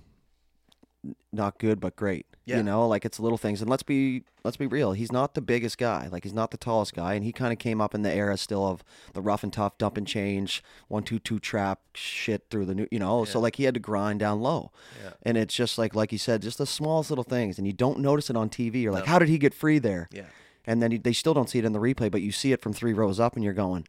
not 1.32 1.60
good 1.60 1.80
but 1.80 1.96
great. 1.96 2.26
Yeah. 2.46 2.58
You 2.58 2.64
know, 2.64 2.88
like 2.88 3.04
it's 3.04 3.20
little 3.20 3.38
things. 3.38 3.62
And 3.62 3.70
let's 3.70 3.84
be 3.84 4.24
let's 4.46 4.56
be 4.56 4.68
real. 4.68 4.94
He's 4.94 5.12
not 5.12 5.34
the 5.34 5.42
biggest 5.42 5.78
guy. 5.78 6.08
Like 6.10 6.24
he's 6.24 6.34
not 6.34 6.52
the 6.52 6.58
tallest 6.58 6.94
guy, 6.94 7.14
and 7.14 7.26
he 7.26 7.34
kind 7.34 7.52
of 7.52 7.60
came 7.60 7.82
up 7.82 7.94
in 7.94 8.04
the 8.04 8.14
era 8.14 8.38
still 8.38 8.66
of 8.66 8.84
the 9.14 9.22
rough 9.22 9.44
and 9.44 9.52
tough 9.52 9.78
dump 9.78 9.98
and 9.98 10.08
change, 10.08 10.64
one 10.88 11.04
two 11.04 11.20
two 11.20 11.40
trap 11.40 11.82
shit 11.94 12.46
through 12.50 12.66
the 12.66 12.74
new. 12.76 12.88
You 12.90 13.00
know, 13.00 13.26
so 13.26 13.40
like 13.40 13.58
he 13.58 13.64
had 13.66 13.74
to 13.74 13.80
grind 13.82 14.22
down 14.22 14.40
low. 14.42 14.72
Yeah. 15.04 15.12
And 15.24 15.38
it's 15.38 15.54
just 15.54 15.78
like 15.78 15.94
like 15.94 16.12
you 16.14 16.18
said, 16.18 16.42
just 16.42 16.58
the 16.58 16.66
smallest 16.66 17.10
little 17.12 17.26
things, 17.26 17.58
and 17.58 17.68
you 17.68 17.74
don't 17.74 18.00
notice 18.00 18.30
it 18.30 18.38
on 18.38 18.50
TV. 18.50 18.82
You're 18.82 18.94
like, 18.94 19.06
No. 19.06 19.12
how 19.12 19.20
did 19.20 19.28
he 19.28 19.38
get 19.38 19.54
free 19.54 19.80
there? 19.80 20.08
Yeah. 20.12 20.24
And 20.66 20.82
then 20.82 21.00
they 21.04 21.14
still 21.14 21.34
don't 21.34 21.50
see 21.50 21.60
it 21.60 21.66
in 21.66 21.74
the 21.74 21.80
replay, 21.80 22.10
but 22.12 22.22
you 22.22 22.32
see 22.32 22.52
it 22.54 22.62
from 22.62 22.72
three 22.74 22.94
rows 22.94 23.20
up, 23.20 23.36
and 23.36 23.44
you're 23.44 23.54
going, 23.54 23.86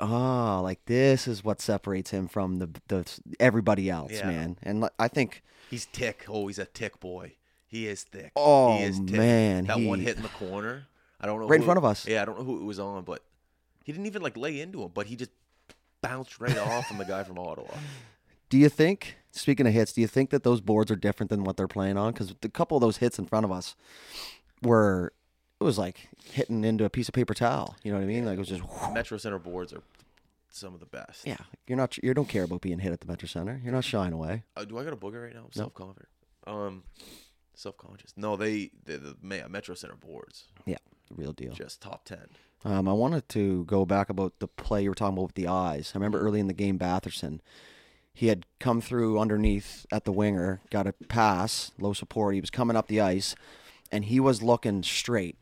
oh, 0.00 0.60
like 0.62 0.84
this 0.86 1.26
is 1.28 1.42
what 1.42 1.60
separates 1.60 2.10
him 2.10 2.28
from 2.28 2.56
the 2.58 2.68
the 2.88 3.04
everybody 3.40 3.88
else, 3.90 4.12
Yeah. 4.12 4.26
man. 4.28 4.58
And 4.62 4.88
I 4.98 5.08
think 5.08 5.42
He's 5.70 5.86
tick. 5.86 6.24
Oh, 6.28 6.46
he's 6.46 6.58
a 6.58 6.64
tick 6.64 6.98
boy. 7.00 7.34
He 7.66 7.86
is 7.86 8.02
thick. 8.02 8.32
Oh, 8.36 8.76
he 8.78 8.84
is 8.84 8.98
tick. 8.98 9.10
man, 9.16 9.64
That 9.66 9.80
one 9.80 9.98
he- 9.98 10.06
hit 10.06 10.16
in 10.16 10.22
the 10.22 10.28
corner. 10.30 10.86
I 11.20 11.26
don't 11.26 11.40
know. 11.40 11.46
Right 11.48 11.56
in 11.56 11.62
who- 11.62 11.66
front 11.66 11.78
of 11.78 11.84
us. 11.84 12.06
Yeah, 12.06 12.22
I 12.22 12.24
don't 12.24 12.38
know 12.38 12.44
who 12.44 12.60
it 12.60 12.64
was 12.64 12.78
on, 12.78 13.04
but 13.04 13.22
he 13.84 13.92
didn't 13.92 14.06
even 14.06 14.22
like 14.22 14.36
lay 14.36 14.60
into 14.60 14.82
him, 14.82 14.90
but 14.94 15.06
he 15.06 15.16
just 15.16 15.30
bounced 16.00 16.40
right 16.40 16.56
off 16.58 16.86
from 16.86 16.96
the 16.98 17.04
guy 17.04 17.22
from 17.24 17.38
Ottawa. 17.38 17.74
Do 18.48 18.56
you 18.56 18.70
think, 18.70 19.16
speaking 19.30 19.66
of 19.66 19.74
hits, 19.74 19.92
do 19.92 20.00
you 20.00 20.06
think 20.06 20.30
that 20.30 20.42
those 20.42 20.62
boards 20.62 20.90
are 20.90 20.96
different 20.96 21.28
than 21.28 21.44
what 21.44 21.58
they're 21.58 21.68
playing 21.68 21.98
on? 21.98 22.12
Because 22.14 22.34
a 22.42 22.48
couple 22.48 22.78
of 22.78 22.80
those 22.80 22.96
hits 22.96 23.18
in 23.18 23.26
front 23.26 23.44
of 23.44 23.52
us 23.52 23.76
were, 24.62 25.12
it 25.60 25.64
was 25.64 25.78
like 25.78 26.08
hitting 26.32 26.64
into 26.64 26.84
a 26.84 26.90
piece 26.90 27.08
of 27.08 27.14
paper 27.14 27.34
towel. 27.34 27.76
You 27.82 27.92
know 27.92 27.98
what 27.98 28.04
I 28.04 28.06
mean? 28.08 28.24
Like 28.24 28.36
it 28.36 28.38
was 28.38 28.48
just, 28.48 28.62
Metro 28.92 29.18
Center 29.18 29.38
boards 29.38 29.72
are 29.72 29.82
some 30.50 30.74
of 30.74 30.80
the 30.80 30.86
best. 30.86 31.26
yeah. 31.26 31.36
You're 31.66 31.76
not, 31.76 31.96
you 32.02 32.14
don't 32.14 32.28
care 32.28 32.44
about 32.44 32.60
being 32.62 32.78
hit 32.78 32.92
at 32.92 33.00
the 33.00 33.06
Metro 33.06 33.26
Center. 33.28 33.60
You're 33.62 33.72
not 33.72 33.84
shying 33.84 34.12
away. 34.12 34.44
Uh, 34.56 34.64
do 34.64 34.78
I 34.78 34.84
got 34.84 34.92
a 34.92 34.96
booger 34.96 35.24
right 35.24 35.34
now? 35.34 35.42
I'm 35.46 35.52
self-confident. 35.52 36.08
Um, 36.46 36.84
self-conscious. 37.54 38.14
No, 38.16 38.36
they 38.36 38.70
the, 38.84 38.96
the 38.98 39.16
Ma- 39.20 39.48
Metro 39.48 39.74
Center 39.74 39.96
boards 39.96 40.44
Yeah, 40.64 40.78
real 41.14 41.32
deal. 41.32 41.52
just 41.52 41.80
top 41.82 42.04
ten. 42.04 42.26
Um, 42.64 42.88
I 42.88 42.92
wanted 42.92 43.28
to 43.30 43.64
go 43.66 43.84
back 43.84 44.08
about 44.10 44.38
the 44.40 44.48
play 44.48 44.82
you 44.82 44.90
were 44.90 44.94
talking 44.94 45.14
about 45.16 45.26
with 45.26 45.34
the 45.34 45.46
eyes. 45.48 45.92
I 45.94 45.98
remember 45.98 46.18
early 46.20 46.40
in 46.40 46.48
the 46.48 46.52
game, 46.54 46.78
Batherson, 46.78 47.38
he 48.12 48.26
had 48.28 48.46
come 48.58 48.80
through 48.80 49.18
underneath 49.20 49.86
at 49.92 50.04
the 50.04 50.10
winger, 50.12 50.60
got 50.70 50.86
a 50.88 50.92
pass, 51.08 51.70
low 51.78 51.92
support. 51.92 52.34
He 52.34 52.40
was 52.40 52.50
coming 52.50 52.76
up 52.76 52.88
the 52.88 53.00
ice, 53.00 53.36
and 53.92 54.06
he 54.06 54.18
was 54.18 54.42
looking 54.42 54.82
straight, 54.82 55.36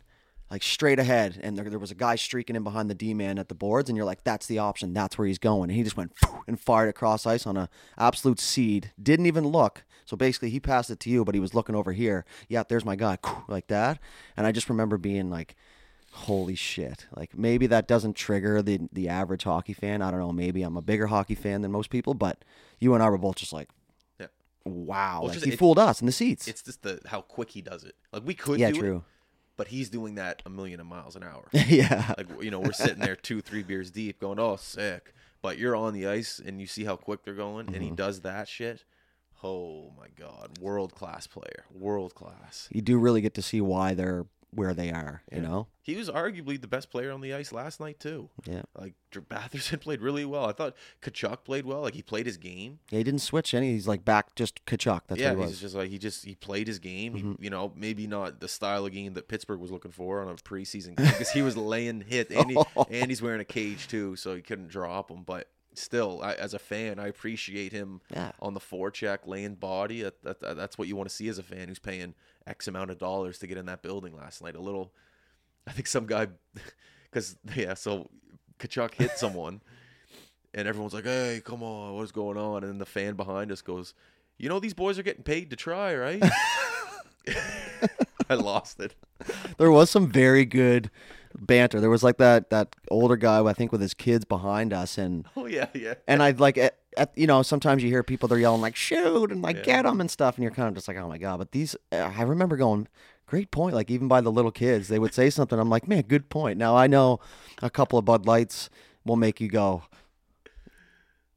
like 0.51 0.63
straight 0.63 0.99
ahead. 0.99 1.39
And 1.43 1.57
there, 1.57 1.69
there 1.69 1.79
was 1.79 1.91
a 1.91 1.95
guy 1.97 2.17
streaking 2.17 2.57
in 2.57 2.63
behind 2.65 2.89
the 2.91 2.95
D 2.95 3.15
man 3.15 3.39
at 3.39 3.49
the 3.49 3.55
boards, 3.55 3.89
and 3.89 3.97
you're 3.97 4.07
like, 4.07 4.25
that's 4.25 4.47
the 4.47 4.59
option. 4.59 4.93
That's 4.95 5.19
where 5.19 5.27
he's 5.27 5.39
going. 5.39 5.71
And 5.71 5.77
he 5.77 5.83
just 5.83 5.97
went 5.97 6.13
and 6.47 6.59
fired 6.61 6.89
across 6.89 7.27
ice 7.27 7.47
on 7.47 7.57
a 7.57 7.69
absolute 7.99 8.39
seed. 8.41 8.93
Didn't 9.03 9.27
even 9.27 9.47
look. 9.47 9.85
So 10.05 10.17
basically, 10.17 10.51
he 10.51 10.61
passed 10.61 10.89
it 10.91 11.01
to 11.01 11.11
you, 11.11 11.25
but 11.25 11.35
he 11.35 11.41
was 11.41 11.53
looking 11.55 11.75
over 11.75 11.93
here. 11.93 12.25
Yeah, 12.49 12.63
there's 12.69 12.85
my 12.85 12.95
guy, 12.97 13.19
like 13.49 13.67
that. 13.69 13.99
And 14.37 14.47
I 14.47 14.53
just 14.53 14.69
remember 14.69 14.97
being 14.99 15.31
like, 15.31 15.57
holy 16.13 16.55
shit 16.55 17.05
like 17.15 17.37
maybe 17.37 17.67
that 17.67 17.87
doesn't 17.87 18.15
trigger 18.17 18.63
the 18.63 18.81
the 18.91 19.07
average 19.07 19.45
hockey 19.45 19.75
fan 19.75 20.01
i 20.01 20.11
don't 20.11 20.19
know 20.19 20.33
maybe 20.33 20.63
i'm 20.63 20.75
a 20.79 20.81
bigger 20.81 21.09
hockey 21.09 21.35
fan 21.35 21.61
than 21.61 21.71
most 21.71 21.91
people 21.91 22.15
but 22.15 22.43
you 22.81 22.95
and 22.95 23.03
i 23.03 23.11
were 23.11 23.19
both 23.19 23.37
just 23.37 23.53
like 23.53 23.69
Yeah. 24.19 24.29
wow 24.65 25.19
Well, 25.19 25.25
like 25.25 25.35
just- 25.35 25.45
he 25.45 25.53
it- 25.53 25.59
fooled 25.59 25.79
us 25.79 26.01
in 26.01 26.07
the 26.07 26.13
seats 26.13 26.49
It's 26.49 26.63
just 26.63 26.83
the 26.83 27.01
how 27.05 27.21
quick 27.21 27.51
he 27.51 27.61
does 27.61 27.85
it. 27.85 27.97
Like 28.15 28.23
we 28.25 28.33
could 28.33 28.59
yeah 28.59 28.71
true 28.71 29.05
but 29.57 29.69
he's 29.69 29.89
doing 29.91 30.15
that 30.17 30.43
a 30.47 30.51
million 30.51 30.81
of 30.81 30.87
miles 30.87 31.17
an 31.17 31.23
hour. 31.23 31.49
yeah 31.53 32.15
like 32.19 32.27
you 32.43 32.51
know, 32.51 32.61
we're 32.61 32.73
sitting 32.73 32.99
there 33.01 33.17
two, 33.17 33.41
three 33.41 33.63
beers 33.63 33.91
deep, 33.91 34.21
going, 34.21 34.39
"Oh, 34.39 34.57
sick." 34.57 35.13
But 35.43 35.59
you're 35.59 35.77
on 35.77 35.93
the 35.93 36.07
ice 36.07 36.41
and 36.45 36.61
you 36.61 36.67
see 36.67 36.85
how 36.85 36.97
quick 36.97 37.25
they're 37.25 37.35
going, 37.35 37.67
and 37.69 37.77
he 37.77 37.87
Mm-hmm. 37.89 37.95
does 37.95 38.21
that 38.23 38.49
shit. 38.49 38.85
Oh 39.43 39.93
my 39.97 40.09
god, 40.19 40.59
world 40.61 40.95
class 40.95 41.27
player, 41.27 41.67
world 41.73 42.15
class. 42.15 42.69
you 42.73 42.81
do 42.83 42.99
really 42.99 43.21
get 43.21 43.35
to 43.35 43.43
see 43.43 43.61
why 43.61 43.93
they're 43.95 44.27
where 44.51 44.75
they 44.75 44.91
are 44.91 45.23
you 45.33 45.41
know 45.41 45.67
He 45.83 45.97
was 45.97 46.09
arguably 46.09 46.61
the 46.61 46.67
best 46.69 46.91
player 46.91 47.13
on 47.13 47.21
the 47.21 47.35
ice 47.35 47.53
last 47.53 47.81
night 47.81 48.01
too. 48.01 48.31
yeah 48.45 48.63
Like 48.77 48.95
Batherson 49.13 49.81
played 49.87 50.01
really 50.01 50.25
well. 50.25 50.47
I 50.47 50.53
thought 50.53 50.77
Tkachuk 51.03 51.45
played 51.45 51.65
well. 51.65 51.81
Like 51.81 51.95
he 51.95 52.03
played 52.03 52.27
his 52.27 52.37
game. 52.37 52.81
yeah 52.91 52.99
he 52.99 53.05
didn't 53.05 53.21
switch 53.21 53.55
any 53.55 53.73
he's 53.73 53.89
like 53.89 54.05
back 54.05 54.35
just 54.35 54.65
Tkachuk. 54.67 55.03
that's 55.09 55.21
yeah, 55.21 55.31
what 55.31 55.39
he 55.39 55.43
he's 55.45 55.51
was 55.51 55.61
just 55.61 55.75
like 55.75 55.91
he 55.91 55.99
just 55.99 56.25
he 56.25 56.35
played 56.35 56.67
his 56.67 56.79
game. 56.79 57.15
He, 57.15 57.23
mm-hmm. 57.23 57.43
you 57.43 57.51
know, 57.51 57.73
maybe 57.77 58.07
not 58.07 58.41
the 58.41 58.49
style 58.49 58.87
of 58.87 58.93
game 58.93 59.15
that 59.15 59.29
Pittsburgh 59.29 59.61
was 59.61 59.71
looking 59.71 59.91
for 59.93 60.23
on 60.23 60.29
a 60.29 60.35
preseason 60.35 60.97
game 60.97 61.07
because 61.07 61.31
he 61.31 61.43
was 61.43 61.57
laying 61.57 62.01
hit. 62.01 62.31
And, 62.31 62.51
he, 62.51 62.57
oh. 62.57 62.87
and 62.91 63.11
he's 63.11 63.23
wearing 63.23 63.41
a 63.41 63.45
cage 63.45 63.89
too, 63.89 64.17
so 64.17 64.35
he 64.35 64.43
couldn't 64.43 64.69
drop 64.69 65.11
him. 65.11 65.23
But 65.23 65.49
still, 65.79 66.21
I, 66.23 66.35
as 66.35 66.55
a 66.55 66.59
fan, 66.59 66.99
I 66.99 67.09
appreciate 67.09 67.73
him 67.73 68.01
Yeah. 68.13 68.33
on 68.41 68.55
the 68.55 68.61
forecheck, 68.61 69.21
laying 69.27 69.55
body. 69.55 70.03
That, 70.03 70.23
that, 70.23 70.41
that- 70.41 70.57
that's 70.57 70.77
what 70.79 70.89
you 70.89 70.97
want 70.97 71.09
to 71.09 71.15
see 71.15 71.29
as 71.29 71.39
a 71.39 71.43
fan 71.43 71.69
who's 71.69 71.79
paying 71.79 72.15
X 72.47 72.69
amount 72.69 72.91
of 72.91 72.99
dollars 72.99 73.39
to 73.41 73.47
get 73.47 73.57
in 73.59 73.67
that 73.67 73.83
building 73.83 74.17
last 74.17 74.43
night. 74.43 74.55
A 74.57 74.61
little, 74.61 74.93
I 75.67 75.73
think 75.73 75.87
some 75.87 76.07
guy, 76.07 76.29
because 77.11 77.37
yeah, 77.55 77.75
so 77.75 78.09
Tkachuk 78.59 78.95
hit 78.95 79.11
someone. 79.17 79.61
And 80.55 80.67
everyone's 80.67 80.95
like, 80.95 81.05
"Hey, 81.05 81.43
come 81.45 81.63
on, 81.63 81.95
what's 81.97 82.13
going 82.13 82.39
on?" 82.39 82.63
And 82.63 82.73
then 82.73 82.79
the 82.79 82.87
fan 82.87 83.15
behind 83.15 83.53
us 83.53 83.61
goes, 83.61 83.93
"You 84.39 84.49
know 84.49 84.59
these 84.59 84.73
boys 84.73 84.99
are 84.99 85.03
getting 85.03 85.23
paid 85.23 85.51
to 85.51 85.57
try, 85.57 85.95
right?" 85.95 86.23
I 88.29 88.35
lost 88.35 88.81
it. 88.81 88.95
there 89.59 89.71
was 89.71 89.91
some 89.91 90.11
very 90.11 90.45
good 90.45 90.91
banter 91.39 91.81
there 91.81 91.91
was 91.91 92.03
like 92.03 92.17
that 92.19 92.51
that 92.51 92.75
older 92.91 93.17
guy 93.17 93.45
i 93.45 93.53
think 93.53 93.71
with 93.73 93.81
his 93.81 93.95
kids 93.95 94.25
behind 94.25 94.73
us 94.73 94.97
and 94.99 95.27
Oh 95.37 95.47
yeah, 95.47 95.67
yeah. 95.75 95.95
And 96.09 96.23
I'd 96.23 96.41
like, 96.41 96.57
at, 96.59 96.79
at, 96.97 97.13
you 97.17 97.27
know, 97.27 97.43
sometimes 97.43 97.83
you 97.83 97.91
hear 97.91 98.03
people 98.03 98.27
they're 98.29 98.39
yelling 98.39 98.63
like 98.63 98.75
"shoot" 98.77 99.31
and 99.31 99.43
like 99.43 99.57
Yeah. 99.57 99.63
"get 99.63 99.83
them" 99.85 100.01
and 100.01 100.11
stuff, 100.11 100.37
and 100.37 100.43
you're 100.43 100.51
kind 100.53 100.69
of 100.69 100.75
just 100.75 100.89
like, 100.89 100.97
"Oh 100.97 101.09
my 101.09 101.19
god!" 101.19 101.39
But 101.39 101.53
these, 101.53 101.77
I 101.93 102.23
remember 102.23 102.57
going, 102.57 102.89
"Great 103.27 103.51
point!" 103.51 103.75
Like 103.75 103.91
even 103.91 104.09
by 104.09 104.21
the 104.23 104.33
little 104.33 104.51
kids, 104.51 104.89
they 104.89 104.99
would 104.99 105.13
say 105.13 105.29
something. 105.31 105.59
I'm 105.59 105.69
like, 105.69 105.87
"Man, 105.87 106.03
good 106.09 106.31
point." 106.31 106.59
Now 106.59 106.75
I 106.75 106.87
know 106.87 107.21
a 107.63 107.69
couple 107.71 107.99
of 107.99 108.05
Bud 108.07 108.27
Lights 108.27 108.71
will 109.05 109.17
make 109.17 109.41
you 109.41 109.49
go 109.49 109.83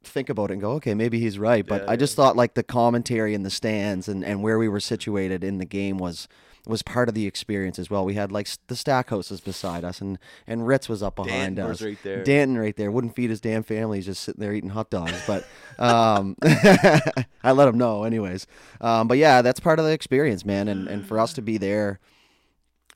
think 0.04 0.30
about 0.30 0.50
it 0.50 0.54
and 0.54 0.62
go, 0.62 0.72
"Okay, 0.74 0.94
maybe 0.94 1.20
he's 1.20 1.38
right." 1.38 1.66
But 1.68 1.84
Yeah, 1.84 1.92
I 1.92 1.96
just 1.98 2.16
thought 2.16 2.36
like 2.38 2.54
the 2.54 2.64
commentary 2.64 3.34
in 3.34 3.44
the 3.44 3.50
stands 3.50 4.08
and 4.08 4.24
and 4.24 4.42
where 4.42 4.58
we 4.58 4.70
were 4.70 4.80
situated 4.80 5.44
in 5.44 5.58
the 5.58 5.66
game 5.66 5.98
was 5.98 6.28
was 6.68 6.82
part 6.82 7.10
of 7.10 7.16
the 7.16 7.26
experience 7.26 7.80
as 7.80 7.90
well. 7.90 8.06
We 8.06 8.14
had 8.16 8.32
like 8.32 8.48
the 8.68 8.76
Stackhouses 8.76 9.42
beside 9.42 9.84
us, 9.84 10.02
and 10.02 10.18
and 10.48 10.68
Ritz 10.68 10.90
was 10.90 11.02
up 11.02 11.16
behind 11.16 11.56
Danton 11.56 11.66
us. 11.66 11.70
was 11.70 11.84
right 11.84 11.98
there. 12.04 12.24
Danton 12.24 12.58
right 12.58 12.76
there 12.76 12.92
wouldn't 12.92 13.16
feed 13.16 13.30
his 13.30 13.42
damn 13.42 13.64
family. 13.64 13.98
He's 13.98 14.06
just 14.06 14.24
sitting 14.24 14.40
there 14.42 14.54
eating 14.54 14.70
hot 14.70 14.90
dogs. 14.90 15.22
But 15.26 15.46
um, 15.80 16.36
I 16.44 17.52
let 17.54 17.68
him 17.68 17.78
know, 17.78 18.04
anyways. 18.04 18.48
Um, 18.82 19.08
but 19.08 19.18
yeah, 19.18 19.42
that's 19.42 19.60
part 19.60 19.80
of 19.80 19.86
the 19.86 19.92
experience, 19.92 20.46
man. 20.46 20.68
And 20.68 20.88
and 20.88 21.06
for 21.06 21.20
us 21.20 21.34
to 21.34 21.42
be 21.42 21.58
there 21.58 22.00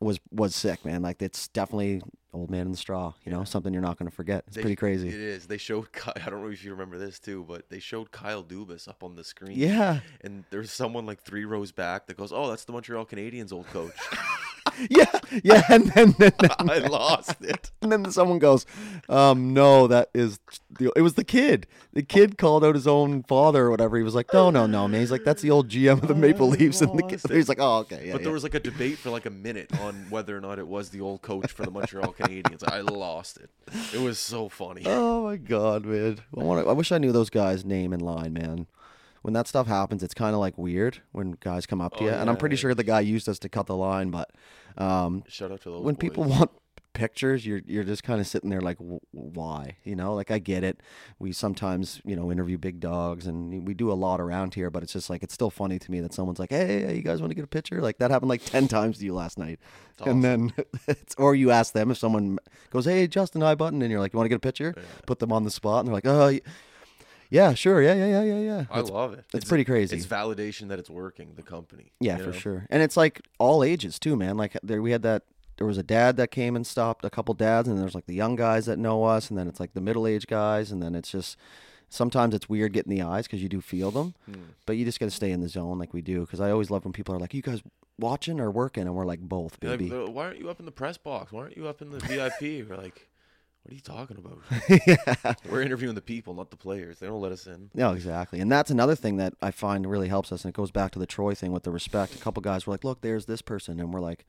was 0.03 0.19
was 0.31 0.55
sick, 0.55 0.83
man. 0.85 1.01
Like 1.01 1.21
it's 1.21 1.47
definitely 1.47 2.01
old 2.33 2.49
man 2.49 2.61
in 2.65 2.71
the 2.71 2.77
straw. 2.77 3.13
You 3.25 3.31
know, 3.31 3.43
something 3.43 3.71
you're 3.73 3.81
not 3.81 3.97
going 3.97 4.09
to 4.09 4.15
forget. 4.15 4.43
It's 4.47 4.55
They- 4.55 4.61
pretty 4.61 4.75
crazy. 4.75 5.07
It 5.09 5.13
is. 5.15 5.45
They 5.47 5.57
showed. 5.57 5.87
I 6.25 6.29
don't 6.29 6.41
know 6.41 6.49
if 6.49 6.63
you 6.63 6.71
remember 6.71 6.97
this 6.97 7.19
too, 7.19 7.45
but 7.47 7.69
they 7.69 7.79
showed 7.79 8.11
Kyle 8.11 8.43
Dubas 8.43 8.87
up 8.87 9.03
on 9.03 9.15
the 9.15 9.23
screen. 9.23 9.57
Yeah, 9.57 9.99
And 10.21 10.43
there's 10.49 10.71
someone 10.71 11.05
like 11.05 11.21
three 11.21 11.45
rows 11.45 11.71
back 11.71 12.07
that 12.07 12.17
goes, 12.17 12.31
"Oh, 12.33 12.49
that's 12.49 12.65
the 12.65 12.71
Montreal 12.73 13.05
Canadiens 13.05 13.51
old 13.53 13.67
coach." 13.67 13.93
yeah, 14.89 15.19
yeah. 15.43 15.63
And 15.69 15.87
then, 15.91 16.15
then, 16.17 16.33
I 16.41 16.79
lost 16.79 17.41
it. 17.41 17.71
and 17.81 17.91
then 17.91 18.09
someone 18.11 18.39
goes, 18.39 18.65
um, 19.09 19.53
"No, 19.53 19.87
that 19.87 20.09
is 20.13 20.39
the, 20.69 20.91
it 20.95 21.01
was 21.01 21.13
the 21.13 21.23
kid. 21.23 21.67
The 21.93 22.03
kid 22.03 22.37
called 22.37 22.63
out 22.63 22.75
his 22.75 22.87
own 22.87 23.23
father 23.23 23.65
or 23.65 23.71
whatever. 23.71 23.97
He 23.97 24.03
was 24.03 24.15
like, 24.15 24.33
"No, 24.33 24.49
no, 24.49 24.65
no, 24.65 24.87
man." 24.87 25.01
He's 25.01 25.11
like, 25.11 25.23
"That's 25.23 25.41
the 25.41 25.51
old 25.51 25.69
GM 25.69 26.01
of 26.01 26.07
the 26.07 26.15
Maple 26.15 26.47
Leafs." 26.47 26.81
And 26.81 26.97
the 26.97 27.03
kid, 27.03 27.21
he's 27.29 27.49
like, 27.49 27.59
"Oh, 27.59 27.79
okay, 27.79 28.07
yeah." 28.07 28.13
But 28.13 28.21
yeah. 28.21 28.23
there 28.25 28.33
was 28.33 28.43
like 28.43 28.55
a 28.55 28.59
debate 28.59 28.97
for 28.97 29.09
like 29.09 29.25
a 29.25 29.31
minute 29.31 29.71
on 29.79 30.05
whether 30.09 30.37
or 30.37 30.41
not 30.41 30.59
it 30.59 30.67
was 30.67 30.89
the 30.89 31.01
old 31.01 31.21
coach 31.21 31.51
for 31.51 31.63
the 31.63 31.71
Montreal 31.71 32.13
Canadiens. 32.19 32.63
I 32.67 32.81
lost 32.81 33.37
it. 33.37 33.49
It 33.93 34.01
was 34.01 34.19
so 34.19 34.49
funny. 34.49 34.83
Oh 34.85 35.23
my 35.23 35.37
god, 35.37 35.85
man! 35.85 36.19
I 36.37 36.43
want. 36.43 36.67
I 36.67 36.73
wish 36.73 36.91
I 36.91 36.97
knew 36.97 37.11
those 37.11 37.29
guys' 37.29 37.65
name 37.65 37.93
and 37.93 38.01
line, 38.01 38.33
man. 38.33 38.67
When 39.23 39.33
that 39.35 39.47
stuff 39.47 39.67
happens, 39.67 40.03
it's 40.03 40.13
kind 40.13 40.33
of 40.33 40.41
like 40.41 40.57
weird 40.57 41.01
when 41.13 41.37
guys 41.39 41.65
come 41.65 41.79
up 41.79 41.95
to 41.95 42.03
Oh, 42.03 42.07
you, 42.07 42.11
and 42.11 42.29
I'm 42.29 42.35
pretty 42.35 42.57
sure 42.57 42.75
the 42.75 42.83
guy 42.83 42.99
used 42.99 43.29
us 43.29 43.39
to 43.39 43.49
cut 43.49 43.67
the 43.67 43.75
line. 43.75 44.11
But 44.11 44.31
um, 44.77 45.23
Shout 45.27 45.51
out 45.51 45.61
to 45.61 45.69
those. 45.69 45.83
when 45.83 45.95
boys. 45.95 45.99
people 46.01 46.23
want 46.25 46.51
pictures, 46.93 47.43
you're 47.43 47.61
you're 47.65 47.83
just 47.83 48.03
kind 48.03 48.21
of 48.21 48.27
sitting 48.27 48.51
there 48.51 48.61
like, 48.61 48.77
"W- 48.77 48.99
why? 49.11 49.77
You 49.83 49.95
know, 49.95 50.13
like 50.13 50.29
I 50.29 50.37
get 50.39 50.63
it. 50.63 50.79
We 51.19 51.31
sometimes 51.31 51.99
you 52.05 52.15
know 52.15 52.31
interview 52.31 52.57
big 52.57 52.79
dogs, 52.79 53.25
and 53.25 53.67
we 53.67 53.73
do 53.73 53.91
a 53.91 53.93
lot 53.93 54.21
around 54.21 54.53
here. 54.53 54.69
But 54.69 54.83
it's 54.83 54.93
just 54.93 55.09
like 55.09 55.23
it's 55.23 55.33
still 55.33 55.49
funny 55.49 55.79
to 55.79 55.91
me 55.91 56.01
that 56.01 56.13
someone's 56.13 56.37
like, 56.39 56.51
hey, 56.51 56.95
you 56.95 57.01
guys 57.01 57.19
want 57.19 57.31
to 57.31 57.35
get 57.35 57.43
a 57.45 57.47
picture? 57.47 57.81
Like 57.81 57.97
that 57.97 58.11
happened 58.11 58.29
like 58.29 58.43
ten 58.45 58.67
times 58.67 58.99
to 58.99 59.05
you 59.05 59.13
last 59.15 59.37
night, 59.39 59.59
and 60.05 60.23
then 60.23 60.53
it's 60.87 61.15
or 61.17 61.33
you 61.35 61.49
ask 61.51 61.73
them 61.73 61.89
if 61.89 61.97
someone 61.97 62.37
goes, 62.69 62.85
hey, 62.85 63.07
Justin, 63.07 63.41
hi, 63.41 63.55
button, 63.55 63.81
and 63.81 63.89
you're 63.89 63.99
like, 63.99 64.13
you 64.13 64.17
want 64.17 64.25
to 64.25 64.29
get 64.29 64.35
a 64.37 64.39
picture? 64.39 64.75
Put 65.07 65.17
them 65.19 65.31
on 65.31 65.43
the 65.45 65.51
spot, 65.51 65.79
and 65.79 65.87
they're 65.87 65.95
like, 65.95 66.05
oh. 66.05 66.37
Yeah, 67.33 67.55
sure. 67.55 67.81
Yeah, 67.81 67.95
yeah, 67.95 68.05
yeah, 68.05 68.23
yeah, 68.23 68.39
yeah. 68.39 68.65
I 68.69 68.81
love 68.81 69.13
it. 69.13 69.25
it's 69.33 69.45
pretty 69.45 69.63
crazy. 69.63 69.97
It's 69.97 70.05
validation 70.05 70.67
that 70.67 70.77
it's 70.77 70.89
working. 70.89 71.33
The 71.35 71.41
company. 71.41 71.91
Yeah, 71.99 72.17
you 72.17 72.23
for 72.25 72.29
know? 72.29 72.37
sure. 72.37 72.67
And 72.69 72.83
it's 72.83 72.95
like 72.95 73.21
all 73.39 73.63
ages 73.63 73.97
too, 73.97 74.15
man. 74.15 74.37
Like 74.37 74.55
there 74.61 74.83
we 74.83 74.91
had 74.91 75.01
that 75.01 75.23
there 75.57 75.65
was 75.65 75.79
a 75.79 75.83
dad 75.83 76.15
that 76.17 76.29
came 76.29 76.55
and 76.55 76.65
stopped 76.65 77.03
a 77.03 77.09
couple 77.09 77.33
dads 77.33 77.67
and 77.67 77.79
there's 77.79 77.95
like 77.95 78.05
the 78.05 78.13
young 78.13 78.35
guys 78.35 78.67
that 78.67 78.77
know 78.77 79.03
us 79.03 79.29
and 79.31 79.37
then 79.37 79.47
it's 79.47 79.59
like 79.59 79.73
the 79.73 79.81
middle-aged 79.81 80.27
guys 80.27 80.71
and 80.71 80.81
then 80.81 80.93
it's 80.93 81.11
just 81.11 81.35
sometimes 81.89 82.35
it's 82.35 82.47
weird 82.49 82.73
getting 82.73 82.95
the 82.95 83.01
eyes 83.01 83.27
cuz 83.27 83.41
you 83.41 83.49
do 83.49 83.61
feel 83.61 83.89
them. 83.89 84.13
Hmm. 84.25 84.51
But 84.67 84.77
you 84.77 84.85
just 84.85 84.99
got 84.99 85.07
to 85.07 85.11
stay 85.11 85.31
in 85.31 85.41
the 85.41 85.49
zone 85.49 85.79
like 85.79 85.91
we 85.91 86.03
do 86.03 86.23
cuz 86.27 86.39
I 86.39 86.51
always 86.51 86.69
love 86.69 86.85
when 86.85 86.93
people 86.93 87.15
are 87.15 87.19
like 87.19 87.33
you 87.33 87.41
guys 87.41 87.63
watching 87.97 88.39
or 88.39 88.51
working 88.51 88.83
and 88.83 88.93
we're 88.95 89.05
like 89.05 89.21
both, 89.21 89.53
like, 89.53 89.79
baby. 89.79 89.89
"They're- 89.89 90.05
why 90.05 90.25
aren't 90.25 90.39
you 90.39 90.49
up 90.51 90.59
in 90.59 90.67
the 90.67 90.71
press 90.71 90.97
box? 90.99 91.31
Why 91.31 91.41
aren't 91.41 91.57
you 91.57 91.67
up 91.67 91.81
in 91.81 91.89
the 91.89 91.99
VIP? 91.99 92.61
We're 92.69 92.77
like, 92.77 93.09
what 93.63 93.71
are 93.71 93.75
you 93.75 93.81
talking 93.81 94.17
about? 94.17 94.39
yeah. 95.25 95.33
We're 95.49 95.61
interviewing 95.61 95.95
the 95.95 96.01
people, 96.01 96.33
not 96.33 96.49
the 96.51 96.57
players. 96.57 96.99
They 96.99 97.07
don't 97.07 97.21
let 97.21 97.31
us 97.31 97.47
in. 97.47 97.69
No, 97.73 97.93
exactly. 97.93 98.39
And 98.41 98.51
that's 98.51 98.69
another 98.69 98.95
thing 98.95 99.17
that 99.17 99.33
I 99.41 99.51
find 99.51 99.89
really 99.89 100.09
helps 100.09 100.31
us. 100.31 100.43
And 100.43 100.49
it 100.49 100.55
goes 100.55 100.71
back 100.71 100.91
to 100.91 100.99
the 100.99 101.05
Troy 101.05 101.33
thing 101.33 101.51
with 101.53 101.63
the 101.63 101.71
respect. 101.71 102.13
A 102.15 102.17
couple 102.17 102.41
guys 102.41 102.67
were 102.67 102.73
like, 102.73 102.83
look, 102.83 103.01
there's 103.01 103.25
this 103.25 103.41
person. 103.41 103.79
And 103.79 103.93
we're 103.93 104.01
like, 104.01 104.25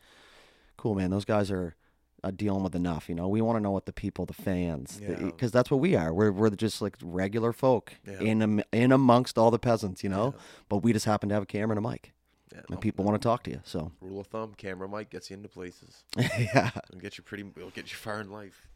cool, 0.76 0.94
man. 0.94 1.10
Those 1.10 1.24
guys 1.24 1.50
are 1.50 1.74
uh, 2.22 2.30
dealing 2.30 2.62
with 2.62 2.76
enough. 2.76 3.08
You 3.08 3.16
know, 3.16 3.26
we 3.28 3.40
want 3.40 3.56
to 3.56 3.60
know 3.60 3.72
what 3.72 3.86
the 3.86 3.92
people, 3.92 4.24
the 4.24 4.32
fans, 4.32 5.00
Yeah. 5.02 5.16
because 5.16 5.50
that's 5.50 5.68
what 5.70 5.80
we 5.80 5.96
are. 5.96 6.14
We're, 6.14 6.30
we're 6.30 6.50
just 6.50 6.80
like 6.80 6.96
regular 7.02 7.52
folk 7.52 7.94
Yeah. 8.06 8.20
in, 8.20 8.62
in 8.72 8.92
amongst 8.92 9.36
all 9.36 9.50
the 9.50 9.58
peasants, 9.58 10.04
you 10.04 10.10
know? 10.10 10.34
But 10.68 10.78
we 10.84 10.92
just 10.92 11.06
happen 11.06 11.28
to 11.30 11.34
have 11.34 11.42
a 11.42 11.46
camera 11.46 11.76
and 11.76 11.84
a 11.84 11.90
mic. 11.90 12.12
Yeah, 12.52 12.58
And 12.60 12.70
no, 12.70 12.76
people 12.76 13.04
want 13.04 13.20
to 13.20 13.26
talk 13.28 13.42
to 13.44 13.50
you. 13.50 13.60
So, 13.64 13.90
rule 14.00 14.20
of 14.20 14.28
thumb: 14.28 14.54
camera 14.56 14.88
mic 14.88 15.10
gets 15.10 15.28
you 15.28 15.36
into 15.36 15.48
places. 15.48 16.04
yeah. 16.16 16.70
It'll 16.88 17.00
get 17.00 17.18
you 17.18 17.24
pretty. 17.24 17.44
It'll 17.56 17.70
get 17.70 17.90
you 17.90 17.96
far 17.96 18.20
in 18.20 18.30
life. 18.30 18.68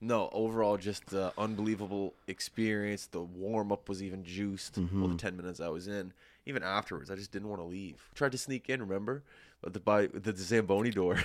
No, 0.00 0.28
overall, 0.32 0.76
just 0.76 1.14
uh, 1.14 1.30
unbelievable 1.38 2.14
experience. 2.28 3.06
The 3.06 3.20
warm 3.20 3.72
up 3.72 3.88
was 3.88 4.02
even 4.02 4.24
juiced. 4.24 4.76
Well, 4.76 4.86
Mm-hmm. 4.86 5.12
the 5.12 5.16
ten 5.16 5.36
minutes 5.36 5.58
I 5.60 5.68
was 5.68 5.88
in, 5.88 6.12
even 6.44 6.62
afterwards, 6.62 7.10
I 7.10 7.14
just 7.16 7.32
didn't 7.32 7.48
want 7.48 7.60
to 7.62 7.66
leave. 7.66 8.08
Tried 8.14 8.32
to 8.32 8.38
sneak 8.38 8.68
in. 8.68 8.80
Remember, 8.80 9.22
but 9.62 9.72
the 9.72 9.80
by 9.80 10.06
the 10.06 10.34
Zamboni 10.36 10.90
door, 10.90 11.18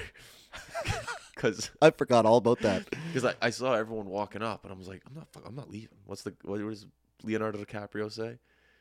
because 1.36 1.70
I 1.82 1.90
forgot 1.92 2.26
all 2.26 2.38
about 2.38 2.60
that. 2.60 2.86
because 3.14 3.26
I, 3.26 3.34
I 3.42 3.50
saw 3.50 3.74
everyone 3.74 4.08
walking 4.08 4.42
up, 4.42 4.64
and 4.64 4.74
I 4.74 4.76
was 4.78 4.88
like, 4.88 5.02
I'm 5.08 5.16
not. 5.16 5.28
I'm 5.46 5.56
not 5.56 5.70
leaving. 5.70 5.98
What's 6.06 6.24
the 6.24 6.34
what 6.44 6.60
does 6.60 6.86
Leonardo 7.24 7.60
DiCaprio 7.64 8.12
say? 8.12 8.38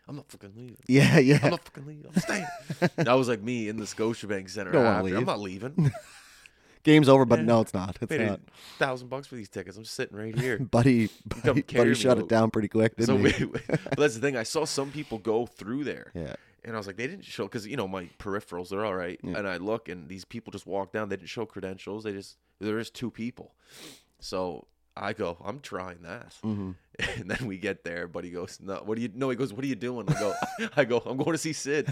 I'm 0.09 0.17
not 0.17 0.31
fucking 0.31 0.53
leaving. 0.57 0.77
Yeah, 0.89 1.19
yeah. 1.19 1.39
I'm 1.43 1.51
not 1.51 1.65
fucking 1.65 1.87
leaving. 1.87 2.07
I'm 2.15 2.21
staying. 2.21 2.47
that 2.97 3.13
was 3.13 3.29
like 3.29 3.43
me 3.43 3.69
in 3.69 3.77
the 3.77 3.85
Scotiabank 3.85 4.51
Center. 4.51 4.73
Don't 4.73 4.85
after. 4.85 5.05
leave. 5.05 5.17
I'm 5.17 5.25
not 5.25 5.39
leaving. 5.41 5.93
Game's 6.83 7.09
over, 7.09 7.25
but 7.25 7.41
Yeah. 7.41 7.45
no, 7.47 7.61
it's 7.61 7.75
not. 7.75 7.97
It's 8.01 8.13
a 8.13 8.19
not. 8.19 8.41
thousand 8.79 9.09
bucks 9.09 9.27
for 9.27 9.35
these 9.37 9.49
tickets. 9.49 9.77
I'm 9.77 9.85
sitting 9.85 10.17
right 10.17 10.37
here. 10.39 10.59
Buddy, 10.71 11.11
buddy, 11.45 11.63
buddy 11.63 11.95
shut 11.95 12.19
it 12.19 12.29
down 12.29 12.51
pretty 12.51 12.69
quick, 12.69 12.95
so 12.99 13.17
didn't 13.17 13.23
we, 13.23 13.31
he? 13.33 13.45
but 13.45 13.99
that's 13.99 14.15
the 14.15 14.21
thing. 14.21 14.37
I 14.37 14.43
saw 14.45 14.65
some 14.65 14.91
people 14.91 15.19
go 15.19 15.47
through 15.47 15.85
there, 15.85 16.11
Yeah. 16.15 16.35
and 16.65 16.75
I 16.75 16.79
was 16.79 16.87
like, 16.87 16.97
they 16.97 17.07
didn't 17.07 17.25
show 17.25 17.45
because 17.45 17.67
you 17.67 17.77
know 17.77 17.87
my 17.89 18.09
peripherals 18.19 18.71
they're 18.71 18.85
all 18.85 18.95
right, 18.95 19.21
Yeah. 19.23 19.37
and 19.39 19.47
I 19.49 19.59
look 19.59 19.89
and 19.89 20.09
these 20.09 20.25
people 20.25 20.51
just 20.53 20.67
walk 20.67 20.93
down. 20.93 21.09
They 21.11 21.17
didn't 21.17 21.29
show 21.29 21.45
credentials. 21.47 22.05
They 22.05 22.13
just 22.13 22.37
there 22.61 22.79
is 22.79 22.91
two 22.91 23.11
people. 23.11 23.55
So 24.19 24.67
I 24.97 25.13
go, 25.13 25.37
I'm 25.45 25.61
trying 25.61 26.03
that, 26.03 26.35
hmm 26.43 26.73
and 27.17 27.31
then 27.31 27.47
we 27.47 27.57
get 27.57 27.83
there. 27.85 28.07
But 28.09 28.25
he 28.25 28.31
goes, 28.31 28.59
no, 28.63 28.77
what 28.85 28.97
do 28.97 29.03
you? 29.03 29.11
No, 29.15 29.31
he 29.31 29.37
goes, 29.37 29.53
what 29.55 29.65
are 29.65 29.69
you 29.69 29.75
doing? 29.75 30.07
I 30.09 30.13
go, 30.21 30.35
I 30.77 30.85
go, 30.85 30.99
I'm 30.99 31.17
going 31.17 31.33
to 31.33 31.39
see 31.39 31.53
Sid. 31.55 31.91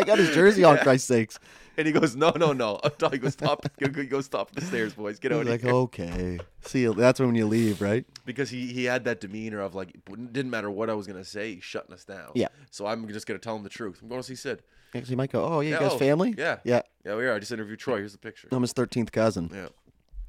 I 0.00 0.04
got 0.04 0.18
his 0.18 0.30
jersey 0.34 0.64
on, 0.64 0.76
Yeah. 0.76 0.82
Christ's 0.82 1.08
sakes. 1.08 1.38
And 1.76 1.86
he 1.86 1.92
goes, 1.92 2.14
no, 2.16 2.30
no, 2.36 2.52
no. 2.52 2.80
He 3.10 3.18
goes, 3.18 3.32
stop. 3.32 3.64
He 3.78 3.88
goes, 3.88 4.26
stop 4.26 4.50
the 4.52 4.60
stairs, 4.60 4.92
boys. 4.94 5.18
Get 5.18 5.32
out 5.32 5.42
of 5.42 5.48
like, 5.48 5.62
here. 5.62 5.70
okay. 5.72 6.38
See, 6.62 6.82
you- 6.82 6.94
that's 6.94 7.20
when 7.20 7.34
you 7.34 7.46
leave, 7.46 7.80
right? 7.80 8.04
because 8.26 8.50
he, 8.50 8.66
he 8.72 8.84
had 8.84 9.04
that 9.04 9.20
demeanor 9.20 9.60
of 9.60 9.74
like 9.74 9.96
didn't 10.32 10.50
matter 10.50 10.70
what 10.70 10.90
I 10.90 10.94
was 10.94 11.06
gonna 11.06 11.24
say, 11.24 11.54
he's 11.54 11.64
shutting 11.64 11.92
us 11.94 12.04
down. 12.04 12.32
Yeah. 12.34 12.48
So 12.70 12.86
I'm 12.86 13.08
just 13.08 13.26
gonna 13.26 13.38
tell 13.38 13.56
him 13.56 13.62
the 13.62 13.68
truth. 13.70 14.00
I'm 14.02 14.08
going 14.08 14.20
to 14.20 14.26
see 14.26 14.34
Sid. 14.34 14.62
Actually, 14.94 15.10
you 15.12 15.16
might 15.16 15.30
go, 15.32 15.44
oh, 15.44 15.60
yeah, 15.60 15.68
you 15.68 15.74
Yeah, 15.74 15.80
guys 15.80 15.92
oh, 15.92 15.98
family? 15.98 16.34
Yeah. 16.36 16.58
Yeah. 16.64 16.82
Yeah, 17.04 17.14
we 17.16 17.24
are. 17.24 17.34
I 17.34 17.38
just 17.38 17.52
interviewed 17.52 17.78
Troy. 17.78 17.98
Here's 17.98 18.12
the 18.12 18.18
picture. 18.18 18.48
I'm 18.50 18.62
his 18.62 18.74
13th 18.74 19.12
cousin. 19.12 19.48
Yeah. 19.54 19.68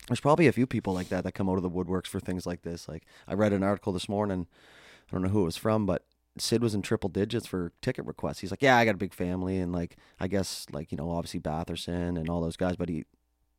There's 0.07 0.19
probably 0.19 0.47
a 0.47 0.51
few 0.51 0.67
people 0.67 0.93
like 0.93 1.10
that 1.10 1.23
that 1.23 1.31
come 1.34 1.49
out 1.49 1.57
of 1.57 1.63
the 1.63 1.69
woodworks 1.69 2.07
for 2.07 2.19
things 2.19 2.45
like 2.45 2.62
this. 2.62 2.88
Like, 2.88 3.03
I 3.27 3.34
read 3.34 3.53
an 3.53 3.63
article 3.63 3.91
this 3.91 4.07
morning. 4.07 4.45
I 5.07 5.12
don't 5.12 5.23
know 5.23 5.29
who 5.29 5.41
it 5.41 5.45
was 5.45 5.57
from, 5.57 5.86
but 5.86 6.03
Sid 6.41 6.62
was 6.62 6.73
in 6.73 6.82
triple 6.82 7.10
digits 7.10 7.45
for 7.45 7.71
ticket 7.82 8.06
requests. 8.06 8.39
He's 8.39 8.51
like, 8.51 8.62
yeah, 8.62 8.77
I 8.77 8.86
got 8.86 8.95
a 8.95 8.97
big 8.97 9.13
family. 9.13 9.58
And, 9.60 9.71
like, 9.71 9.97
I 10.19 10.27
guess, 10.27 10.65
like, 10.71 10.91
you 10.91 10.97
know, 10.97 11.12
obviously 11.12 11.39
Batherson 11.39 12.17
and 12.17 12.30
all 12.30 12.41
those 12.41 12.58
guys. 12.58 12.75
But 12.75 12.89
he, 12.89 13.06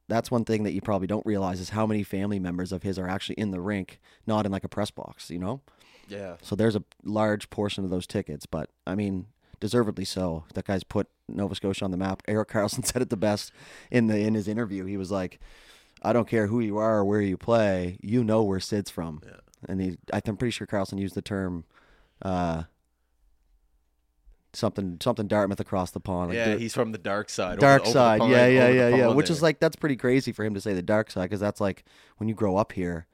that's 0.08 0.30
one 0.30 0.44
thing 0.44 0.62
that 0.64 0.72
you 0.72 0.80
probably 0.80 1.06
don't 1.06 1.24
realize 1.26 1.60
is 1.60 1.70
how 1.70 1.86
many 1.86 2.02
family 2.02 2.38
members 2.38 2.72
of 2.72 2.82
his 2.82 2.98
are 2.98 3.08
actually 3.08 3.36
in 3.36 3.50
the 3.50 3.60
rink, 3.60 4.00
not 4.26 4.46
in 4.46 4.52
like 4.52 4.64
a 4.64 4.68
press 4.68 4.90
box, 4.90 5.30
you 5.30 5.38
know? 5.38 5.60
Yeah. 6.08 6.36
So 6.42 6.56
there's 6.56 6.76
a 6.76 6.84
large 7.04 7.50
portion 7.50 7.84
of 7.84 7.90
those 7.90 8.06
tickets, 8.06 8.46
but 8.46 8.70
I 8.86 8.94
mean, 8.94 9.26
deservedly 9.60 10.04
so. 10.04 10.44
That 10.54 10.66
guy's 10.66 10.84
put 10.84 11.08
Nova 11.28 11.54
Scotia 11.54 11.84
on 11.84 11.90
the 11.90 11.96
map. 11.96 12.22
Erik 12.28 12.48
Karlsson 12.48 12.84
said 12.84 13.00
it 13.00 13.10
the 13.10 13.16
best 13.16 13.52
in 13.90 14.08
the 14.08 14.18
in 14.18 14.34
his 14.34 14.48
interview. 14.48 14.84
He 14.84 14.96
was 14.96 15.10
like, 15.10 15.40
"I 16.02 16.12
don't 16.12 16.28
care 16.28 16.48
who 16.48 16.60
you 16.60 16.76
are 16.76 16.98
or 16.98 17.04
where 17.04 17.20
you 17.20 17.36
play, 17.36 17.96
you 18.02 18.24
know 18.24 18.42
where 18.42 18.60
Sid's 18.60 18.90
from." 18.90 19.22
Yeah. 19.24 19.40
And 19.68 19.80
he, 19.80 19.96
I'm 20.12 20.36
pretty 20.36 20.50
sure 20.50 20.66
Karlsson 20.66 20.98
used 20.98 21.14
the 21.14 21.22
term, 21.22 21.64
uh, 22.20 22.64
something 24.52 24.98
something 25.02 25.26
Dartmouth 25.26 25.60
across 25.60 25.90
the 25.90 26.00
pond. 26.00 26.28
Like, 26.30 26.36
yeah, 26.36 26.56
he's 26.56 26.74
from 26.74 26.92
the 26.92 26.98
dark 26.98 27.28
side. 27.30 27.58
dark 27.58 27.82
over 27.82 27.90
side. 27.90 28.20
pond- 28.20 28.32
yeah, 28.32 28.46
yeah, 28.46 28.68
yeah, 28.68 28.88
yeah. 28.88 29.06
Which 29.08 29.30
is 29.30 29.42
like 29.42 29.60
that's 29.60 29.76
pretty 29.76 29.96
crazy 29.96 30.32
for 30.32 30.44
him 30.44 30.54
to 30.54 30.60
say 30.60 30.74
the 30.74 30.82
dark 30.82 31.10
side 31.10 31.24
because 31.24 31.40
that's 31.40 31.60
like 31.60 31.84
when 32.18 32.28
you 32.28 32.34
grow 32.34 32.56
up 32.56 32.72
here, 32.72 33.06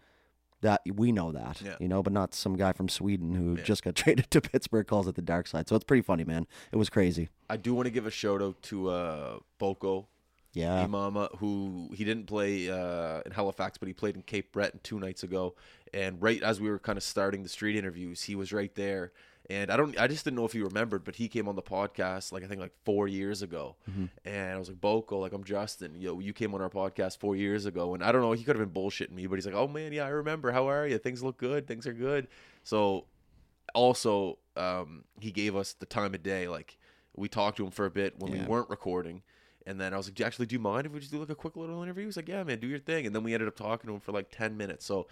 that 0.61 0.81
we 0.92 1.12
know 1.12 1.31
that, 1.33 1.61
Yeah. 1.64 1.77
you 1.79 1.87
know, 1.88 2.03
but 2.03 2.12
not 2.12 2.35
some 2.35 2.57
guy 2.57 2.72
from 2.72 2.88
Sweden 2.88 3.35
who 3.35 3.57
Yeah. 3.57 3.62
just 3.62 3.85
got 3.85 3.94
traded 4.03 4.31
to 4.33 4.40
Pittsburgh 4.40 4.87
calls 4.87 5.07
it 5.07 5.14
the 5.14 5.22
dark 5.22 5.46
side. 5.46 5.68
So 5.68 5.77
it's 5.77 5.85
pretty 5.85 6.03
funny, 6.03 6.24
man. 6.24 6.46
It 6.72 6.77
was 6.77 6.90
crazy. 6.90 7.29
I 7.48 7.57
do 7.57 7.74
want 7.74 7.87
to 7.87 7.90
give 7.90 8.07
a 8.07 8.11
shout 8.11 8.42
out 8.42 8.61
to 8.62 8.88
uh 8.90 9.38
Boko 9.59 10.09
Yeah, 10.55 10.85
Imama, 10.85 11.29
who 11.38 11.90
he 11.94 12.05
didn't 12.05 12.27
play 12.27 12.68
uh, 12.68 13.20
in 13.24 13.31
Halifax, 13.33 13.79
but 13.79 13.87
he 13.87 13.94
played 13.94 14.16
in 14.16 14.22
Cape 14.22 14.51
Breton 14.51 14.81
two 14.83 14.98
nights 14.98 15.22
ago. 15.22 15.55
And 15.94 16.20
right 16.20 16.42
as 16.42 16.61
we 16.61 16.68
were 16.68 16.79
kind 16.81 16.96
of 16.96 17.03
starting 17.05 17.42
the 17.44 17.48
street 17.48 17.77
interviews, 17.77 18.22
he 18.24 18.35
was 18.35 18.53
right 18.53 18.74
there. 18.74 19.12
And 19.50 19.70
I 19.70 19.76
don't, 19.78 19.98
I 19.98 20.08
just 20.08 20.24
didn't 20.24 20.37
know 20.37 20.44
if 20.44 20.52
he 20.52 20.61
remembered, 20.61 21.04
but 21.04 21.16
he 21.16 21.26
came 21.26 21.48
on 21.48 21.56
the 21.56 21.62
podcast 21.62 22.32
like 22.32 22.44
I 22.44 22.46
think 22.46 22.61
like 22.61 22.74
four 22.84 23.08
years 23.08 23.40
ago. 23.40 23.76
And 24.26 24.52
I 24.52 24.58
was 24.58 24.68
like, 24.68 24.80
Boko, 24.80 25.18
like 25.18 25.32
I'm 25.32 25.42
Justin. 25.44 25.94
Yo, 25.98 26.18
you 26.20 26.34
came 26.34 26.54
on 26.54 26.61
our 26.61 26.68
podcast 26.68 27.18
four 27.18 27.34
years 27.34 27.64
ago, 27.64 27.94
and 27.94 28.04
I 28.04 28.12
don't 28.12 28.20
know, 28.20 28.32
he 28.32 28.44
could 28.44 28.56
have 28.56 28.72
been 28.72 28.82
bullshitting 28.82 29.12
me, 29.12 29.26
but 29.26 29.37
he's 29.37 29.46
like, 29.46 29.54
oh 29.54 29.66
man, 29.66 29.92
yeah, 29.92 30.04
I 30.04 30.08
remember. 30.11 30.52
How 30.52 30.68
are 30.68 30.87
you? 30.87 30.98
Things 30.98 31.22
look 31.22 31.38
good. 31.38 31.66
Things 31.66 31.87
are 31.87 31.94
good. 31.94 32.28
So 32.62 33.06
also, 33.74 34.38
um, 34.56 35.04
he 35.20 35.30
gave 35.30 35.56
us 35.56 35.72
the 35.72 35.87
time 35.87 36.14
of 36.14 36.22
day. 36.22 36.46
Like 36.48 36.76
we 37.16 37.28
talked 37.28 37.56
to 37.58 37.64
him 37.64 37.70
for 37.70 37.87
a 37.87 37.90
bit 37.90 38.18
when 38.18 38.32
Yeah. 38.32 38.42
we 38.42 38.46
weren't 38.48 38.68
recording. 38.70 39.22
And 39.66 39.78
then 39.80 39.92
I 39.92 39.96
was 39.98 40.08
like, 40.08 40.20
actually, 40.20 40.46
do 40.46 40.54
you 40.54 40.61
mind 40.61 40.87
if 40.87 40.92
we 40.92 41.00
just 41.00 41.12
do 41.12 41.18
like 41.18 41.28
a 41.30 41.34
quick 41.34 41.54
little 41.56 41.82
interview? 41.82 42.06
He's 42.06 42.16
like, 42.16 42.28
yeah, 42.28 42.42
man, 42.42 42.58
do 42.58 42.66
your 42.66 42.78
thing. 42.78 43.06
And 43.06 43.14
then 43.14 43.22
we 43.22 43.34
ended 43.34 43.48
up 43.48 43.56
talking 43.56 43.88
to 43.88 43.94
him 43.94 44.00
for 44.00 44.12
like 44.12 44.30
10 44.30 44.56
minutes. 44.56 44.87
So 44.87 45.06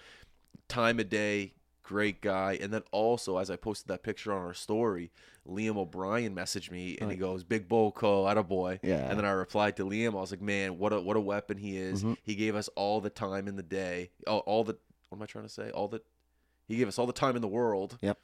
time 0.68 0.98
of 0.98 1.08
day, 1.10 1.52
great 1.86 2.20
guy. 2.20 2.58
And 2.60 2.72
then 2.72 2.82
also, 2.90 3.38
as 3.38 3.50
I 3.50 3.56
posted 3.56 3.88
that 3.88 4.02
picture 4.02 4.32
on 4.32 4.38
our 4.44 4.54
story, 4.54 5.10
Liam 5.48 5.76
O'Brien 5.76 6.34
messaged 6.34 6.70
me 6.70 6.98
and 7.00 7.10
he 7.10 7.16
goes, 7.16 7.44
"Big 7.44 7.68
Boko, 7.68 8.42
boy." 8.42 8.80
Yeah. 8.82 9.08
And 9.08 9.18
then 9.18 9.24
I 9.24 9.30
replied 9.30 9.76
to 9.76 9.84
Liam, 9.84 10.10
I 10.10 10.20
was 10.20 10.30
like, 10.32 10.42
"Man, 10.42 10.78
what 10.78 10.92
a 10.92 11.00
what 11.00 11.16
a 11.16 11.20
weapon 11.20 11.56
he 11.56 11.76
is. 11.78 12.00
Mm-hmm. 12.02 12.14
He 12.22 12.34
gave 12.34 12.56
us 12.56 12.68
all 12.74 13.00
the 13.00 13.10
time 13.10 13.46
in 13.48 13.56
the 13.56 13.62
day, 13.62 14.10
all, 14.26 14.40
all 14.40 14.64
the 14.64 14.76
what 15.08 15.18
am 15.18 15.22
I 15.22 15.26
trying 15.26 15.44
to 15.44 15.50
say? 15.52 15.70
All 15.70 15.88
the 15.88 16.02
he 16.68 16.76
gave 16.76 16.88
us 16.88 16.98
all 16.98 17.06
the 17.06 17.12
time 17.12 17.36
in 17.36 17.42
the 17.42 17.48
world. 17.48 17.96
Yep. 18.02 18.18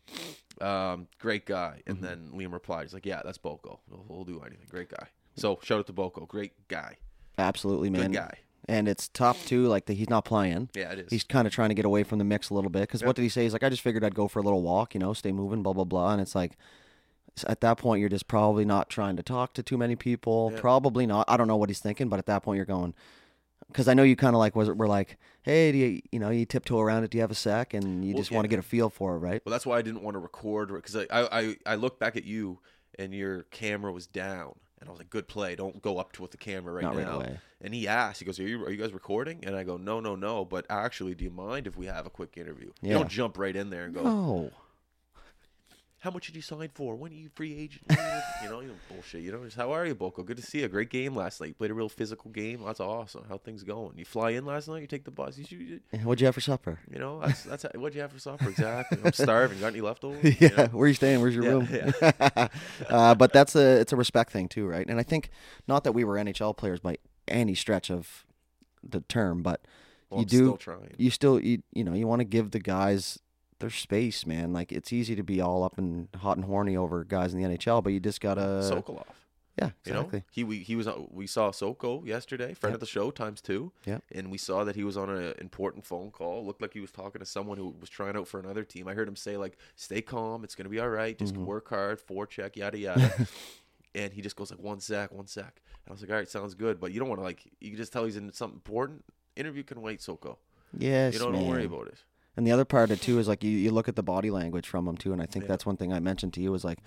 Um, 0.60 1.06
great 1.18 1.46
guy. 1.46 1.82
And 1.86 1.98
Mm-hmm. 1.98 2.04
then 2.06 2.30
Liam 2.34 2.52
replied, 2.52 2.82
he's 2.82 2.94
like, 2.94 3.06
"Yeah, 3.06 3.22
that's 3.24 3.38
Boko. 3.38 3.80
We'll, 3.88 4.04
we'll 4.08 4.24
do 4.24 4.40
anything. 4.40 4.66
Great 4.68 4.88
guy." 4.90 5.06
So 5.36 5.58
shout 5.62 5.78
out 5.78 5.86
to 5.86 5.92
Boko, 5.94 6.26
great 6.26 6.68
guy, 6.68 6.98
Absolutely, 7.38 7.88
man. 7.88 8.10
good 8.10 8.16
guy. 8.18 8.38
And 8.68 8.86
it's 8.86 9.08
tough 9.08 9.44
too. 9.46 9.66
Like 9.66 9.86
that 9.86 9.94
he's 9.94 10.08
not 10.08 10.24
playing. 10.24 10.68
Yeah, 10.74 10.92
it 10.92 11.00
is. 11.00 11.10
He's 11.10 11.24
kind 11.24 11.46
of 11.46 11.52
trying 11.52 11.70
to 11.70 11.74
get 11.74 11.84
away 11.84 12.04
from 12.04 12.18
the 12.18 12.24
mix 12.24 12.50
a 12.50 12.54
little 12.54 12.70
bit. 12.70 12.82
Because 12.82 13.02
what 13.02 13.16
did 13.16 13.22
he 13.22 13.28
say? 13.28 13.42
He's 13.42 13.52
like, 13.52 13.64
I 13.64 13.68
just 13.68 13.82
figured 13.82 14.04
I'd 14.04 14.14
go 14.14 14.28
for 14.28 14.38
a 14.38 14.42
little 14.42 14.62
walk, 14.62 14.94
you 14.94 15.00
know, 15.00 15.12
stay 15.12 15.32
moving, 15.32 15.62
blah 15.62 15.72
blah 15.72 15.84
blah. 15.84 16.12
And 16.12 16.20
it's 16.20 16.34
like, 16.34 16.56
at 17.46 17.60
that 17.62 17.78
point, 17.78 18.00
you're 18.00 18.08
just 18.08 18.28
probably 18.28 18.64
not 18.64 18.88
trying 18.88 19.16
to 19.16 19.22
talk 19.22 19.54
to 19.54 19.62
too 19.62 19.76
many 19.78 19.96
people. 19.96 20.50
Yeah. 20.54 20.60
Probably 20.60 21.06
not. 21.06 21.24
I 21.28 21.36
don't 21.36 21.48
know 21.48 21.56
what 21.56 21.70
he's 21.70 21.80
thinking, 21.80 22.08
but 22.08 22.18
at 22.18 22.26
that 22.26 22.42
point, 22.42 22.56
you're 22.56 22.66
going. 22.66 22.94
Because 23.68 23.88
I 23.88 23.94
know 23.94 24.02
you 24.02 24.16
kind 24.16 24.36
of 24.36 24.38
like 24.38 24.54
was 24.54 24.70
we're 24.70 24.86
like, 24.86 25.16
hey, 25.42 25.72
do 25.72 25.78
you 25.78 26.02
you 26.12 26.18
know 26.18 26.30
you 26.30 26.44
tiptoe 26.44 26.78
around 26.78 27.04
it? 27.04 27.10
Do 27.10 27.18
you 27.18 27.22
have 27.22 27.30
a 27.30 27.34
sec? 27.34 27.72
And 27.74 28.04
you 28.04 28.12
Well, 28.14 28.20
just 28.22 28.30
want 28.30 28.44
to 28.44 28.48
get 28.48 28.58
a 28.58 28.62
feel 28.62 28.90
for 28.90 29.16
it, 29.16 29.18
right? 29.18 29.42
Well, 29.44 29.50
that's 29.50 29.64
why 29.64 29.78
I 29.78 29.82
didn't 29.82 30.02
want 30.02 30.14
to 30.14 30.18
record 30.18 30.68
because 30.68 30.94
I, 30.94 31.06
I 31.10 31.40
I 31.40 31.56
I 31.66 31.74
looked 31.76 31.98
back 31.98 32.14
at 32.16 32.24
you 32.24 32.60
and 32.98 33.14
your 33.14 33.44
camera 33.44 33.90
was 33.90 34.06
down, 34.06 34.56
and 34.82 34.88
I 34.88 34.92
was 34.92 35.00
like, 35.00 35.10
"Good 35.10 35.28
play. 35.28 35.54
Don't 35.56 35.80
go 35.80 35.98
up 35.98 36.12
to 36.12 36.22
with 36.22 36.30
the 36.32 36.36
camera 36.36 36.72
right 36.74 36.82
Not 36.82 36.96
right 36.96 37.06
now." 37.06 37.16
away. 37.16 37.38
And 37.60 37.72
he 37.72 37.88
asked, 37.88 38.18
he 38.18 38.24
goes, 38.26 38.38
"Are 38.38 38.42
you 38.42 38.62
are 38.64 38.70
you 38.70 38.76
guys 38.76 38.92
recording?" 38.92 39.44
And 39.44 39.56
I 39.56 39.64
go, 39.64 39.76
"No, 39.76 40.00
no, 40.00 40.16
no. 40.16 40.44
But 40.44 40.66
actually, 40.68 41.14
do 41.14 41.24
you 41.24 41.30
mind 41.30 41.66
if 41.66 41.76
we 41.76 41.86
have 41.86 42.04
a 42.04 42.10
quick 42.10 42.36
interview? 42.36 42.70
You 42.82 42.92
don't 42.92 43.08
jump 43.08 43.38
right 43.38 43.54
in 43.54 43.70
there 43.70 43.84
and 43.84 43.94
go, 43.94 44.02
No. 44.02 44.50
"How 46.02 46.10
much 46.10 46.26
did 46.26 46.36
you 46.36 46.42
sign 46.42 46.68
for? 46.74 46.94
When 46.94 47.10
are 47.12 47.14
you 47.14 47.28
free 47.34 47.56
agent?" 47.56 47.84
you 48.42 48.48
know, 48.48 48.60
you 48.60 48.68
know, 48.68 48.74
bullshit. 48.88 49.22
You 49.22 49.32
know, 49.32 49.44
just 49.44 49.56
how 49.56 49.72
are 49.72 49.86
you, 49.86 49.94
Boko? 49.94 50.22
Good 50.22 50.36
to 50.36 50.42
see 50.42 50.60
you. 50.60 50.68
Great 50.68 50.90
game 50.90 51.16
last 51.16 51.40
night. 51.40 51.48
You 51.48 51.54
played 51.54 51.70
a 51.70 51.74
real 51.74 51.88
physical 51.88 52.30
game. 52.30 52.62
That's 52.64 52.80
awesome. 52.80 53.24
How 53.28 53.38
things 53.38 53.62
going? 53.62 53.96
You 53.98 54.04
fly 54.04 54.30
in 54.30 54.44
last 54.44 54.68
night. 54.68 54.80
You 54.80 54.86
take 54.86 55.04
the 55.04 55.10
bus. 55.10 55.38
You, 55.38 55.58
you, 55.58 55.80
What'd 56.04 56.20
you 56.20 56.26
have 56.26 56.34
for 56.34 56.40
supper? 56.40 56.78
you 56.92 56.98
know, 56.98 57.20
that's 57.20 57.44
that's 57.44 57.64
what'd 57.74 57.94
you 57.94 58.00
have 58.02 58.12
for 58.12 58.18
supper 58.18 58.48
exactly. 58.48 58.98
I'm 59.04 59.12
starving. 59.12 59.60
Got 59.60 59.68
any 59.68 59.80
leftovers? 59.80 60.22
yeah, 60.40 60.48
You 60.50 60.56
know? 60.56 60.66
where 60.66 60.88
you 60.88 60.94
staying? 60.94 61.20
Where's 61.20 61.34
your 61.34 61.44
Yeah, 61.44 61.50
room? 61.50 61.68
uh, 62.88 63.14
but 63.14 63.32
that's 63.32 63.54
a 63.56 63.80
it's 63.80 63.92
a 63.92 63.96
respect 63.96 64.32
thing 64.32 64.48
too, 64.48 64.66
right? 64.66 64.86
And 64.88 64.98
I 64.98 65.02
think 65.02 65.30
not 65.68 65.84
that 65.84 65.92
we 65.92 66.04
were 66.04 66.16
NHL 66.16 66.56
players 66.56 66.80
by 66.80 66.96
any 67.28 67.54
stretch 67.54 67.90
of 67.90 68.24
the 68.82 69.00
term, 69.02 69.42
but 69.42 69.60
Well, 70.10 70.20
you 70.20 70.24
I'm 70.24 70.28
do 70.28 70.36
still 70.38 70.56
trying. 70.56 70.94
you 70.98 71.10
still 71.10 71.38
you, 71.40 71.62
you 71.72 71.84
know 71.84 71.94
you 71.94 72.06
want 72.06 72.20
to 72.20 72.24
give 72.24 72.50
the 72.50 72.58
guys 72.60 73.18
their 73.62 73.70
space, 73.70 74.26
man. 74.26 74.52
Like 74.52 74.70
it's 74.70 74.92
easy 74.92 75.16
to 75.16 75.22
be 75.22 75.40
all 75.40 75.64
up 75.64 75.78
and 75.78 76.08
hot 76.16 76.36
and 76.36 76.44
horny 76.44 76.76
over 76.76 77.02
guys 77.04 77.32
in 77.32 77.42
the 77.42 77.48
NHL, 77.48 77.82
but 77.82 77.92
you 77.94 77.98
just 78.00 78.20
gotta 78.20 78.40
Sokolov. 78.62 79.06
yeah 79.58 79.70
You 79.86 79.92
exactly. 79.92 80.18
know, 80.20 80.24
he 80.30 80.44
we, 80.44 80.58
he 80.58 80.76
was 80.76 80.86
we 81.10 81.26
saw 81.26 81.50
Soko 81.50 82.04
yesterday, 82.04 82.52
friend 82.54 82.72
Yep. 82.72 82.76
of 82.76 82.80
the 82.80 82.86
show 82.86 83.10
times 83.10 83.40
two. 83.40 83.72
Yep. 83.86 84.02
and 84.14 84.30
we 84.30 84.36
saw 84.38 84.64
that 84.64 84.76
he 84.76 84.84
was 84.84 84.96
on 84.96 85.08
an 85.10 85.34
important 85.38 85.86
phone 85.86 86.10
call. 86.10 86.44
Looked 86.44 86.60
like 86.62 86.74
he 86.74 86.80
was 86.80 86.90
talking 86.92 87.20
to 87.20 87.26
someone 87.26 87.56
who 87.58 87.74
was 87.80 87.88
trying 87.90 88.16
out 88.16 88.28
for 88.28 88.38
another 88.38 88.64
team. 88.64 88.86
I 88.88 88.94
heard 88.94 89.08
him 89.08 89.16
say 89.16 89.36
like, 89.38 89.56
"Stay 89.76 90.02
calm, 90.02 90.44
it's 90.44 90.54
gonna 90.54 90.68
be 90.68 90.78
all 90.80 90.88
right. 90.90 91.16
Just 91.18 91.34
Mm-hmm. 91.34 91.46
work 91.46 91.68
hard, 91.70 91.98
forecheck, 92.06 92.56
yada 92.56 92.78
yada." 92.78 93.26
and 93.94 94.12
he 94.12 94.22
just 94.22 94.36
goes 94.36 94.50
like, 94.50 94.60
"One 94.60 94.80
sec, 94.80 95.12
one 95.12 95.26
sec." 95.26 95.60
And 95.84 95.90
I 95.90 95.92
was 95.92 96.00
like, 96.02 96.10
"All 96.10 96.16
right, 96.16 96.28
sounds 96.28 96.54
good," 96.54 96.80
but 96.80 96.92
you 96.92 97.00
don't 97.00 97.08
want 97.08 97.20
to 97.20 97.24
like 97.24 97.42
you 97.60 97.68
can 97.70 97.76
just 97.76 97.92
tell 97.92 98.04
he's 98.04 98.16
in 98.16 98.32
something 98.32 98.56
important. 98.56 99.04
Interview 99.36 99.62
can 99.62 99.80
wait, 99.82 100.00
Soko. 100.02 100.38
Yes, 100.78 101.12
You 101.12 101.20
don't, 101.20 101.32
man. 101.32 101.42
don't 101.42 101.50
worry 101.50 101.64
about 101.66 101.88
it. 101.88 101.98
And 102.36 102.46
the 102.46 102.52
other 102.52 102.64
part 102.64 102.84
of 102.84 102.90
it 102.98 103.02
too 103.02 103.18
is 103.18 103.28
like 103.28 103.44
you, 103.44 103.50
you 103.50 103.70
look 103.70 103.88
at 103.88 103.96
the 103.96 104.02
body 104.02 104.30
language 104.30 104.66
from 104.66 104.88
him 104.88 104.96
too, 104.96 105.12
and 105.12 105.20
I 105.20 105.26
think 105.26 105.44
Yeah. 105.44 105.48
that's 105.48 105.66
one 105.66 105.76
thing 105.76 105.92
I 105.92 106.00
mentioned 106.00 106.32
to 106.34 106.40
you 106.40 106.54
is 106.54 106.64
like 106.64 106.78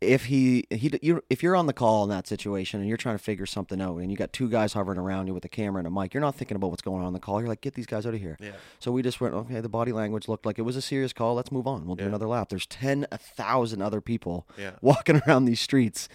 if 0.00 0.26
he 0.26 0.64
he 0.70 0.96
you 1.02 1.20
if 1.28 1.42
you're 1.42 1.56
on 1.56 1.66
the 1.66 1.72
call 1.72 2.04
in 2.04 2.10
that 2.10 2.26
situation 2.28 2.78
and 2.78 2.88
you're 2.88 2.96
trying 2.96 3.16
to 3.18 3.22
figure 3.22 3.46
something 3.46 3.80
out 3.80 3.96
and 3.98 4.12
you 4.12 4.16
got 4.16 4.32
two 4.32 4.48
guys 4.48 4.72
hovering 4.72 4.96
around 4.98 5.26
you 5.26 5.34
with 5.34 5.44
a 5.44 5.48
camera 5.48 5.80
and 5.80 5.88
a 5.88 5.90
mic, 5.90 6.14
you're 6.14 6.20
not 6.20 6.36
thinking 6.36 6.56
about 6.56 6.70
what's 6.70 6.82
going 6.82 7.02
on 7.02 7.08
in 7.08 7.12
the 7.14 7.18
call. 7.20 7.40
You're 7.40 7.48
like, 7.48 7.60
get 7.62 7.74
these 7.74 7.86
guys 7.86 8.06
out 8.06 8.14
of 8.14 8.20
here. 8.20 8.36
Yeah. 8.40 8.52
So 8.78 8.92
we 8.92 9.02
just 9.02 9.20
went, 9.20 9.34
okay, 9.34 9.60
the 9.60 9.68
body 9.68 9.90
language 9.92 10.28
looked 10.28 10.46
like 10.46 10.56
it 10.58 10.62
was 10.62 10.76
a 10.76 10.82
serious 10.82 11.12
call. 11.12 11.34
Let's 11.34 11.50
move 11.50 11.66
on. 11.66 11.84
We'll 11.84 11.96
do 11.96 12.04
Yeah. 12.04 12.08
another 12.10 12.28
lap. 12.28 12.48
There's 12.48 12.66
10, 12.66 13.06
a 13.10 13.18
other 13.82 14.00
people 14.00 14.46
Yeah. 14.56 14.72
walking 14.82 15.20
around 15.26 15.46
these 15.46 15.60
streets. 15.60 16.08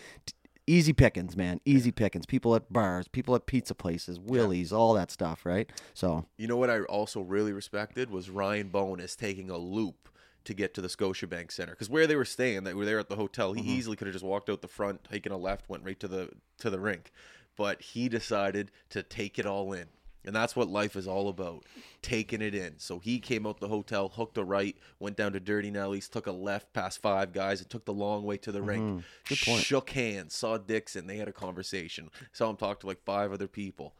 Easy 0.65 0.93
pickings, 0.93 1.35
man. 1.35 1.59
Easy 1.65 1.91
pickings. 1.91 2.25
People 2.25 2.55
at 2.55 2.71
bars, 2.71 3.07
people 3.07 3.35
at 3.35 3.45
pizza 3.45 3.75
places, 3.75 4.19
Willie's, 4.19 4.71
all 4.71 4.93
that 4.93 5.11
stuff, 5.11 5.45
right? 5.45 5.69
So, 5.93 6.25
You 6.37 6.47
know 6.47 6.57
what 6.57 6.69
I 6.69 6.81
also 6.81 7.21
really 7.21 7.51
respected 7.51 8.09
was 8.09 8.29
Ryan 8.29 8.69
Bowness 8.69 9.15
taking 9.17 9.49
a 9.49 9.57
loop 9.57 10.09
to 10.45 10.53
get 10.53 10.73
to 10.73 10.81
the 10.81 10.87
Scotiabank 10.87 11.51
Center 11.51 11.71
because 11.71 11.89
where 11.89 12.07
they 12.07 12.15
were 12.15 12.25
staying, 12.25 12.63
they 12.63 12.73
were 12.73 12.85
there 12.85 12.99
at 12.99 13.09
the 13.09 13.15
hotel. 13.15 13.53
He 13.53 13.61
mm-hmm. 13.61 13.69
easily 13.69 13.95
could 13.95 14.07
have 14.07 14.13
just 14.13 14.25
walked 14.25 14.49
out 14.49 14.61
the 14.61 14.67
front, 14.67 15.03
taken 15.03 15.31
a 15.31 15.37
left, 15.37 15.69
went 15.69 15.83
right 15.83 15.99
to 15.99 16.07
the 16.07 16.29
to 16.59 16.69
the 16.69 16.79
rink, 16.79 17.11
but 17.55 17.81
he 17.81 18.09
decided 18.09 18.71
to 18.89 19.03
take 19.03 19.39
it 19.39 19.45
all 19.45 19.73
in, 19.73 19.87
and 20.25 20.35
that's 20.35 20.55
what 20.55 20.69
life 20.69 20.95
is 20.95 21.07
all 21.07 21.29
about, 21.29 21.65
taking 22.01 22.41
it 22.41 22.55
in. 22.55 22.75
So 22.77 22.99
he 22.99 23.19
came 23.19 23.45
out 23.45 23.59
the 23.59 23.67
hotel, 23.67 24.09
hooked 24.09 24.37
a 24.37 24.43
right, 24.43 24.75
went 24.99 25.17
down 25.17 25.33
to 25.33 25.39
Dirty 25.39 25.71
Nelly's, 25.71 26.09
took 26.09 26.27
a 26.27 26.31
left 26.31 26.73
past 26.73 27.01
five 27.01 27.33
guys, 27.33 27.61
and 27.61 27.69
took 27.69 27.85
the 27.85 27.93
long 27.93 28.23
way 28.23 28.37
to 28.37 28.51
the 28.51 28.61
rink. 28.61 28.83
Mm-hmm. 28.83 28.99
Good 29.27 29.39
point. 29.45 29.63
Shook 29.63 29.89
hands, 29.91 30.35
saw 30.35 30.57
Dixon. 30.57 31.07
They 31.07 31.17
had 31.17 31.27
a 31.27 31.33
conversation. 31.33 32.09
Saw 32.31 32.49
him 32.49 32.57
talk 32.57 32.79
to 32.81 32.87
like 32.87 33.03
five 33.03 33.31
other 33.31 33.47
people 33.47 33.93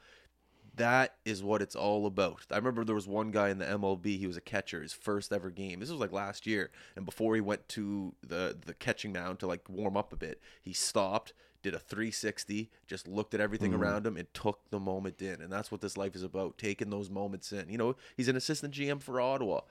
that 0.76 1.16
is 1.24 1.44
what 1.44 1.62
it's 1.62 1.76
all 1.76 2.06
about. 2.06 2.46
I 2.52 2.56
remember 2.56 2.84
there 2.84 2.96
was 2.96 3.08
one 3.08 3.32
guy 3.32 3.50
in 3.50 3.60
the 3.60 3.66
MLB. 3.66 4.18
He 4.18 4.28
was 4.28 4.38
a 4.38 4.42
catcher, 4.42 4.82
his 4.82 4.94
first 4.94 5.32
ever 5.32 5.50
game. 5.50 5.80
This 5.80 5.90
was 5.90 6.00
like 6.00 6.12
last 6.12 6.48
year, 6.48 6.72
and 6.96 7.06
before 7.06 7.36
he 7.36 7.42
went 7.42 7.68
to 7.70 8.16
the 8.26 8.58
the 8.66 8.74
catching 8.74 9.14
mound 9.14 9.40
to 9.40 9.48
like 9.48 9.70
warm 9.70 9.96
up 9.96 10.14
a 10.14 10.18
bit, 10.18 10.42
he 10.62 10.74
stopped, 10.74 11.34
did 11.64 11.74
a 11.74 11.80
360, 11.80 12.70
just 12.86 13.08
looked 13.08 13.34
at 13.34 13.40
everything 13.42 13.72
Mm. 13.72 13.80
around 13.80 14.06
him, 14.06 14.18
and 14.18 14.32
took 14.34 14.60
the 14.70 14.80
moment 14.80 15.22
in. 15.22 15.42
And 15.42 15.52
that's 15.52 15.72
what 15.72 15.82
this 15.82 15.98
life 15.98 16.16
is 16.16 16.22
about: 16.24 16.58
taking 16.60 16.90
those 16.92 17.10
moments 17.10 17.52
in. 17.52 17.70
You 17.70 17.78
know, 17.80 17.96
he's 18.16 18.28
an 18.28 18.36
assistant 18.36 18.74
GM 18.74 19.00
for 19.02 19.20
Ottawa. 19.20 19.62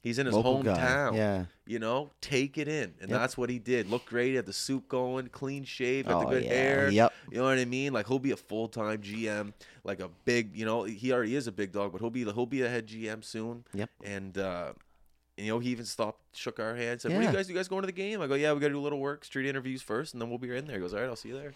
He's 0.00 0.20
in 0.20 0.26
his 0.26 0.34
Local 0.36 0.62
guy, 0.62 0.76
hometown. 0.76 1.16
yeah. 1.16 1.44
You 1.66 1.80
know, 1.80 2.10
take 2.20 2.56
it 2.56 2.68
in. 2.68 2.94
And 3.00 3.10
Yep. 3.10 3.18
that's 3.18 3.36
what 3.36 3.50
he 3.50 3.58
did. 3.58 3.90
Looked 3.90 4.06
great, 4.06 4.36
had 4.36 4.46
the 4.46 4.52
suit 4.52 4.88
going, 4.88 5.26
clean 5.26 5.64
shave, 5.64 6.06
got 6.06 6.18
Oh, 6.24 6.28
the 6.30 6.36
good 6.36 6.44
yeah. 6.44 6.50
hair. 6.50 6.88
Yep. 6.90 7.12
You 7.32 7.38
know 7.38 7.44
what 7.44 7.58
I 7.58 7.64
mean? 7.64 7.92
Like 7.92 8.06
he'll 8.06 8.20
be 8.20 8.30
a 8.30 8.36
full 8.36 8.68
time 8.68 9.02
GM, 9.02 9.52
like 9.82 9.98
a 9.98 10.08
big, 10.24 10.54
you 10.56 10.64
know, 10.64 10.84
he 10.84 11.12
already 11.12 11.34
is 11.34 11.48
a 11.48 11.52
big 11.52 11.72
dog, 11.72 11.90
but 11.90 12.00
he'll 12.00 12.10
be 12.10 12.22
he'll 12.22 12.46
be 12.46 12.62
a 12.62 12.68
head 12.68 12.86
GM 12.86 13.24
soon. 13.24 13.64
Yep. 13.74 13.90
And 14.04 14.38
uh 14.38 14.74
you 15.38 15.48
know, 15.48 15.58
he 15.58 15.70
even 15.70 15.84
stopped, 15.84 16.20
shook 16.36 16.58
our 16.58 16.74
hands, 16.74 17.02
said, 17.02 17.12
"What 17.12 17.18
do 17.18 17.24
Yeah. 17.24 17.30
you 17.30 17.36
guys? 17.36 17.48
You 17.48 17.54
guys 17.54 17.68
going 17.68 17.82
to 17.82 17.86
the 17.86 17.92
game?" 17.92 18.20
I 18.20 18.26
go, 18.26 18.34
"Yeah, 18.34 18.52
we 18.52 18.60
got 18.60 18.68
to 18.68 18.74
do 18.74 18.80
a 18.80 18.82
little 18.82 18.98
work, 19.00 19.24
street 19.24 19.46
interviews 19.48 19.82
first, 19.82 20.12
and 20.14 20.20
then 20.20 20.28
we'll 20.28 20.38
be 20.38 20.54
in 20.56 20.66
there." 20.66 20.76
He 20.76 20.80
goes, 20.82 20.92
"All 20.94 21.00
right, 21.00 21.08
I'll 21.08 21.16
see 21.16 21.28
you 21.30 21.34
there." 21.36 21.52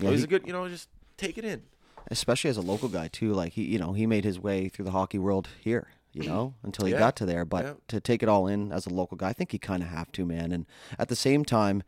Yeah, 0.00 0.06
so 0.06 0.10
he's 0.10 0.20
he- 0.20 0.24
a 0.24 0.28
good, 0.28 0.46
you 0.46 0.52
know, 0.52 0.68
just 0.68 0.88
take 1.16 1.38
it 1.38 1.44
in. 1.44 1.62
especially 2.10 2.48
as 2.50 2.56
a 2.56 2.62
local 2.62 2.88
guy 2.88 3.08
too. 3.08 3.32
Like 3.32 3.52
he, 3.52 3.62
you 3.64 3.78
know, 3.78 3.92
he 3.92 4.06
made 4.06 4.24
his 4.24 4.38
way 4.40 4.68
through 4.68 4.86
the 4.86 4.90
hockey 4.92 5.18
world 5.18 5.48
here, 5.60 5.88
you 6.12 6.24
know, 6.24 6.54
until 6.62 6.86
he 6.86 6.92
Yeah. 6.92 6.98
got 6.98 7.14
to 7.16 7.26
there. 7.26 7.44
But 7.44 7.64
Yeah. 7.64 7.74
to 7.88 8.00
take 8.00 8.22
it 8.22 8.28
all 8.28 8.46
in 8.46 8.72
as 8.72 8.86
a 8.86 8.90
local 8.90 9.16
guy, 9.18 9.28
I 9.28 9.32
think 9.34 9.52
you 9.52 9.58
kind 9.58 9.82
of 9.82 9.90
have 9.90 10.10
to, 10.12 10.24
man. 10.24 10.50
And 10.50 10.64
at 10.98 11.08
the 11.08 11.16
same 11.16 11.44
time, 11.44 11.82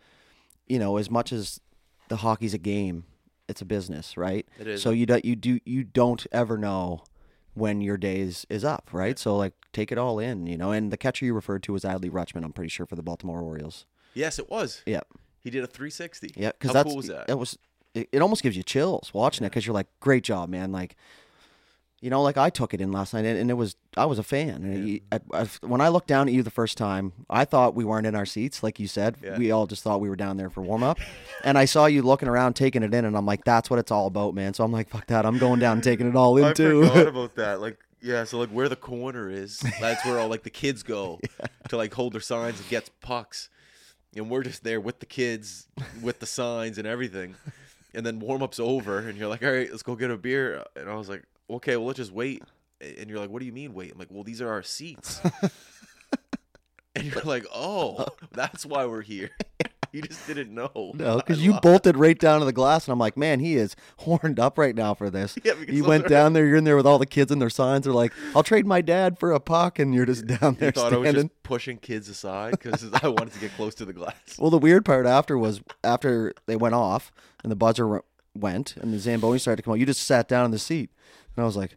you 0.69 0.79
know, 0.79 0.97
as 0.99 1.11
much 1.11 1.33
as 1.33 1.61
the 2.09 2.17
hockey's 2.17 2.53
a 2.55 2.59
game, 2.59 3.05
it's 3.49 3.63
a 3.63 3.65
business, 3.65 4.17
right? 4.19 4.47
It 4.61 4.67
is. 4.67 4.83
So 4.83 4.91
you 4.91 5.07
do, 5.07 5.21
you 5.25 5.35
do 5.35 5.59
you 5.65 5.83
don't 5.83 6.25
ever 6.31 6.57
know 6.59 7.05
when 7.55 7.81
your 7.81 7.97
day 7.97 8.21
is, 8.21 8.47
is 8.49 8.65
up, 8.65 8.91
right? 8.93 9.19
So 9.19 9.37
like 9.37 9.55
take 9.73 9.93
it 9.93 9.99
all 9.99 10.19
in, 10.19 10.47
you 10.47 10.57
know. 10.57 10.73
And 10.73 10.91
the 10.93 10.97
catcher 10.97 11.25
you 11.25 11.35
referred 11.35 11.63
to 11.65 11.73
was 11.73 11.85
Adley 11.85 12.11
Rutschman, 12.11 12.45
I'm 12.45 12.53
pretty 12.53 12.71
sure 12.71 12.87
for 12.87 12.97
the 12.97 13.03
Baltimore 13.03 13.41
Orioles. 13.41 13.87
Yes, 14.15 14.39
it 14.39 14.51
was. 14.51 14.83
Yeah. 14.87 15.01
He 15.41 15.51
did 15.51 15.65
a 15.65 15.67
360. 15.67 16.33
Yeah, 16.37 16.53
because 16.53 16.73
that's 16.73 16.89
cool 16.89 16.97
was 16.97 17.09
that? 17.09 17.29
It 17.29 17.39
was. 17.39 17.59
It, 17.95 18.09
it 18.13 18.23
almost 18.23 18.43
gives 18.43 18.57
you 18.57 18.63
chills 18.63 19.13
watching 19.13 19.45
it 19.45 19.51
because 19.51 19.67
you're 19.67 19.75
like, 19.75 19.89
great 20.01 20.25
job, 20.25 20.49
man. 20.49 20.73
Like, 20.73 20.97
you 22.03 22.11
know, 22.11 22.21
like 22.21 22.37
I 22.37 22.51
took 22.51 22.75
it 22.75 22.81
in 22.81 22.91
last 22.93 23.15
night, 23.15 23.25
and, 23.25 23.39
and 23.39 23.49
it 23.51 23.55
was 23.55 23.77
I 23.97 24.05
was 24.07 24.19
a 24.19 24.23
fan. 24.25 24.65
And 24.65 24.89
you- 24.89 25.01
I, 25.11 25.21
I, 25.33 25.47
when 25.63 25.81
I 25.81 25.89
looked 25.89 26.09
down 26.09 26.27
at 26.29 26.35
you 26.35 26.43
the 26.43 26.51
first 26.51 26.77
time, 26.77 27.13
I 27.31 27.45
thought 27.47 27.75
we 27.75 27.85
weren't 27.85 28.07
in 28.07 28.15
our 28.17 28.27
seats, 28.27 28.63
like 28.63 28.79
you 28.81 28.89
said. 28.89 29.17
Yeah. 29.23 29.39
We 29.39 29.53
all 29.53 29.67
just 29.69 29.83
thought 29.85 30.01
we 30.01 30.09
were 30.11 30.17
down 30.17 30.37
there 30.37 30.51
for 30.51 30.63
warm 30.63 30.83
up, 30.83 30.99
and 31.45 31.57
I 31.57 31.65
saw 31.65 31.87
you 31.87 32.03
looking 32.03 32.29
around, 32.29 32.55
taking 32.55 32.83
it 32.83 32.93
in, 32.93 33.05
and 33.05 33.17
I'm 33.17 33.25
like, 33.25 33.45
that's 33.45 33.71
what 33.71 33.79
it's 33.79 33.91
all 33.93 34.09
about, 34.09 34.35
man. 34.35 34.53
So 34.53 34.65
I'm 34.65 34.73
like, 34.73 34.89
fuck 34.91 35.07
that, 35.07 35.25
I'm 35.25 35.39
going 35.39 35.61
down 35.61 35.75
and 35.79 35.83
taking 35.85 36.09
it 36.09 36.17
all 36.17 36.37
in 36.37 36.45
I 36.45 36.53
too. 36.53 36.85
forgot 36.89 37.07
about 37.15 37.35
that. 37.37 37.61
Like, 37.61 37.79
yeah, 38.01 38.25
so 38.25 38.37
like 38.41 38.49
where 38.51 38.69
the 38.69 38.75
corner 38.75 39.31
is, 39.31 39.61
that's 39.81 40.05
where 40.05 40.19
all 40.19 40.27
like 40.29 40.43
the 40.43 40.51
kids 40.51 40.83
go 40.83 41.21
to 41.69 41.77
like 41.77 41.95
hold 41.95 42.15
their 42.15 42.21
signs 42.21 42.59
and 42.59 42.69
get 42.69 42.91
pucks, 43.01 43.49
and 44.17 44.29
we're 44.29 44.43
just 44.43 44.65
there 44.65 44.81
with 44.81 44.99
the 44.99 45.07
kids, 45.07 45.69
with 46.03 46.19
the 46.19 46.27
signs 46.27 46.79
and 46.79 46.87
everything, 46.89 47.37
and 47.95 48.05
then 48.05 48.19
warm 48.19 48.43
up's 48.43 48.59
over, 48.59 48.99
and 48.99 49.17
you're 49.17 49.29
like, 49.29 49.45
all 49.45 49.53
right, 49.53 49.71
let's 49.71 49.85
go 49.85 49.95
get 49.95 50.11
a 50.11 50.17
beer, 50.17 50.65
and 50.75 50.91
I 50.91 50.97
was 50.97 51.09
like, 51.09 51.23
okay, 51.55 51.77
well 51.77 51.87
let's 51.87 51.99
just 51.99 52.13
wait, 52.13 52.43
and 52.81 53.09
you're 53.09 53.19
like, 53.19 53.31
what 53.31 53.41
do 53.41 53.47
you 53.47 53.53
mean 53.53 53.75
wait? 53.75 53.93
I'm 53.93 53.99
like, 53.99 54.11
well 54.11 54.25
these 54.25 54.41
are 54.41 54.51
our 54.51 54.63
seats, 54.63 55.21
and 56.95 57.05
you're 57.05 57.23
like, 57.23 57.47
oh, 57.55 58.07
that's 58.33 58.67
why 58.67 58.87
we're 58.87 59.03
here. 59.03 59.31
you 59.93 60.03
just 60.03 60.27
didn't 60.27 60.53
know. 60.53 60.93
No, 60.95 61.17
because 61.27 61.45
you 61.45 61.55
bolted 61.61 61.97
right 61.97 62.19
down 62.19 62.41
to 62.41 62.47
the 62.47 62.53
glass, 62.53 62.87
and 62.87 62.93
I'm 62.93 62.99
like, 62.99 63.17
man, 63.17 63.41
he 63.41 63.57
is 63.57 63.77
horned 63.99 64.41
up 64.41 64.59
right 64.59 64.75
now 64.75 64.95
for 64.95 65.11
this. 65.11 65.37
Yeah, 65.45 65.55
because 65.55 65.75
you 65.75 65.85
went 65.85 66.09
down 66.09 66.33
there. 66.33 66.47
You're 66.47 66.57
in 66.57 66.65
there 66.65 66.77
with 66.77 66.87
all 66.87 66.99
the 66.99 67.07
kids 67.07 67.31
and 67.31 67.41
their 67.41 67.51
signs. 67.51 67.85
They're 67.85 67.93
like, 67.93 68.13
"I'll 68.35 68.43
trade 68.43 68.67
my 68.67 68.81
dad 68.81 69.19
for 69.19 69.33
a 69.33 69.41
puck," 69.41 69.79
and 69.79 69.95
you're 69.95 70.07
just 70.07 70.27
down 70.27 70.55
there. 70.55 70.69
You 70.69 70.73
thought 70.73 70.93
I 70.93 70.97
was 70.97 71.13
just 71.13 71.43
pushing 71.43 71.77
kids 71.77 72.09
aside 72.09 72.53
because 72.53 72.89
I 73.03 73.09
wanted 73.09 73.35
to 73.35 73.41
get 73.41 73.55
close 73.55 73.75
to 73.77 73.85
the 73.85 73.93
glass. 73.93 74.39
Well, 74.39 74.51
the 74.51 74.59
weird 74.59 74.85
part 74.85 75.07
after 75.07 75.37
was 75.37 75.61
after 75.85 76.33
they 76.47 76.57
went 76.57 76.75
off 76.75 77.13
and 77.43 77.53
the 77.53 77.57
buzzer 77.57 78.03
went 78.35 78.77
and 78.77 78.93
the 78.93 78.99
Zamboni 78.99 79.39
started 79.39 79.57
to 79.57 79.63
come 79.63 79.73
out. 79.75 79.79
You 79.79 79.87
just 79.87 80.03
sat 80.03 80.29
down 80.29 80.45
in 80.47 80.51
the 80.51 80.59
seat, 80.59 80.91
and 81.37 81.43
I 81.43 81.47
was 81.47 81.57
like, 81.57 81.77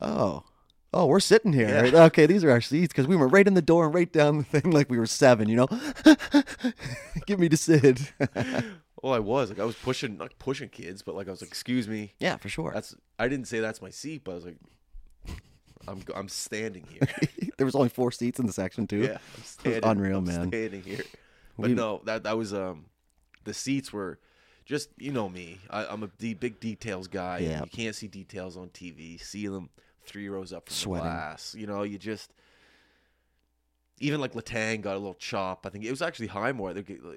"Oh, 0.00 0.44
oh, 0.92 1.06
we're 1.06 1.20
sitting 1.20 1.52
here. 1.52 1.68
Yeah. 1.68 1.80
right? 1.80 1.94
Okay, 1.94 2.26
these 2.26 2.44
are 2.44 2.50
our 2.50 2.60
seats 2.60 2.92
because 2.92 3.06
we 3.06 3.16
were 3.16 3.28
right 3.28 3.46
in 3.46 3.54
the 3.54 3.62
door 3.62 3.86
and 3.86 3.94
right 3.94 4.10
down 4.12 4.38
the 4.38 4.44
thing 4.44 4.70
like 4.70 4.88
we 4.90 4.98
were 4.98 5.06
seven. 5.06 5.48
You 5.48 5.56
know, 5.56 5.68
give 7.26 7.38
me 7.38 7.48
to 7.48 7.56
Sid. 7.56 8.08
Well, 9.02 9.12
I 9.12 9.18
was 9.20 9.50
like 9.50 9.60
I 9.60 9.64
was 9.64 9.76
pushing, 9.76 10.16
not 10.16 10.36
pushing 10.40 10.68
kids, 10.70 11.02
but 11.02 11.14
like 11.14 11.28
I 11.28 11.30
was 11.30 11.40
like, 11.42 11.50
"Excuse 11.50 11.86
me, 11.86 12.14
yeah, 12.18 12.38
for 12.38 12.48
sure. 12.48 12.72
that's." 12.74 12.96
I 13.18 13.28
didn't 13.28 13.46
say 13.46 13.60
that's 13.60 13.80
my 13.82 13.90
seat, 13.90 14.22
but 14.24 14.32
I 14.32 14.34
was 14.34 14.44
like, 14.46 14.56
"I'm 15.86 16.02
I'm 16.16 16.28
standing 16.28 16.84
here." 16.90 17.06
there 17.58 17.66
was 17.66 17.74
only 17.76 17.90
four 17.90 18.10
seats 18.10 18.40
in 18.40 18.46
the 18.46 18.52
section 18.54 18.86
too. 18.88 19.02
Yeah, 19.02 19.18
I'm 19.36 19.42
standing. 19.44 19.84
unreal, 19.84 20.18
I'm 20.18 20.24
man. 20.24 20.48
Standing 20.48 20.82
here, 20.82 21.04
but 21.58 21.68
We- 21.68 21.74
no, 21.74 22.00
that 22.06 22.24
that 22.24 22.36
was 22.36 22.52
um, 22.54 22.86
the 23.44 23.54
seats 23.54 23.92
were 23.92 24.18
just 24.66 24.90
you 24.98 25.12
know 25.12 25.28
me. 25.28 25.58
I, 25.70 25.86
I'm 25.86 26.02
a 26.02 26.08
de- 26.18 26.34
big 26.34 26.60
details 26.60 27.08
guy. 27.08 27.38
Yeah. 27.38 27.62
you 27.62 27.70
can't 27.70 27.94
see 27.94 28.08
details 28.08 28.56
on 28.58 28.68
TV. 28.68 29.18
See 29.20 29.46
them 29.46 29.70
three 30.04 30.28
rows 30.28 30.52
up 30.52 30.66
from 30.66 30.74
Sweating. 30.74 31.06
the 31.06 31.10
glass. 31.10 31.54
You 31.56 31.66
know, 31.66 31.82
you 31.84 31.96
just. 31.98 32.32
Even 33.98 34.20
like 34.20 34.34
Letang 34.34 34.82
got 34.82 34.94
a 34.94 34.98
little 34.98 35.14
chop. 35.14 35.64
I 35.64 35.70
think 35.70 35.82
it 35.84 35.90
was 35.90 36.02
actually 36.02 36.26
Highmore. 36.26 36.74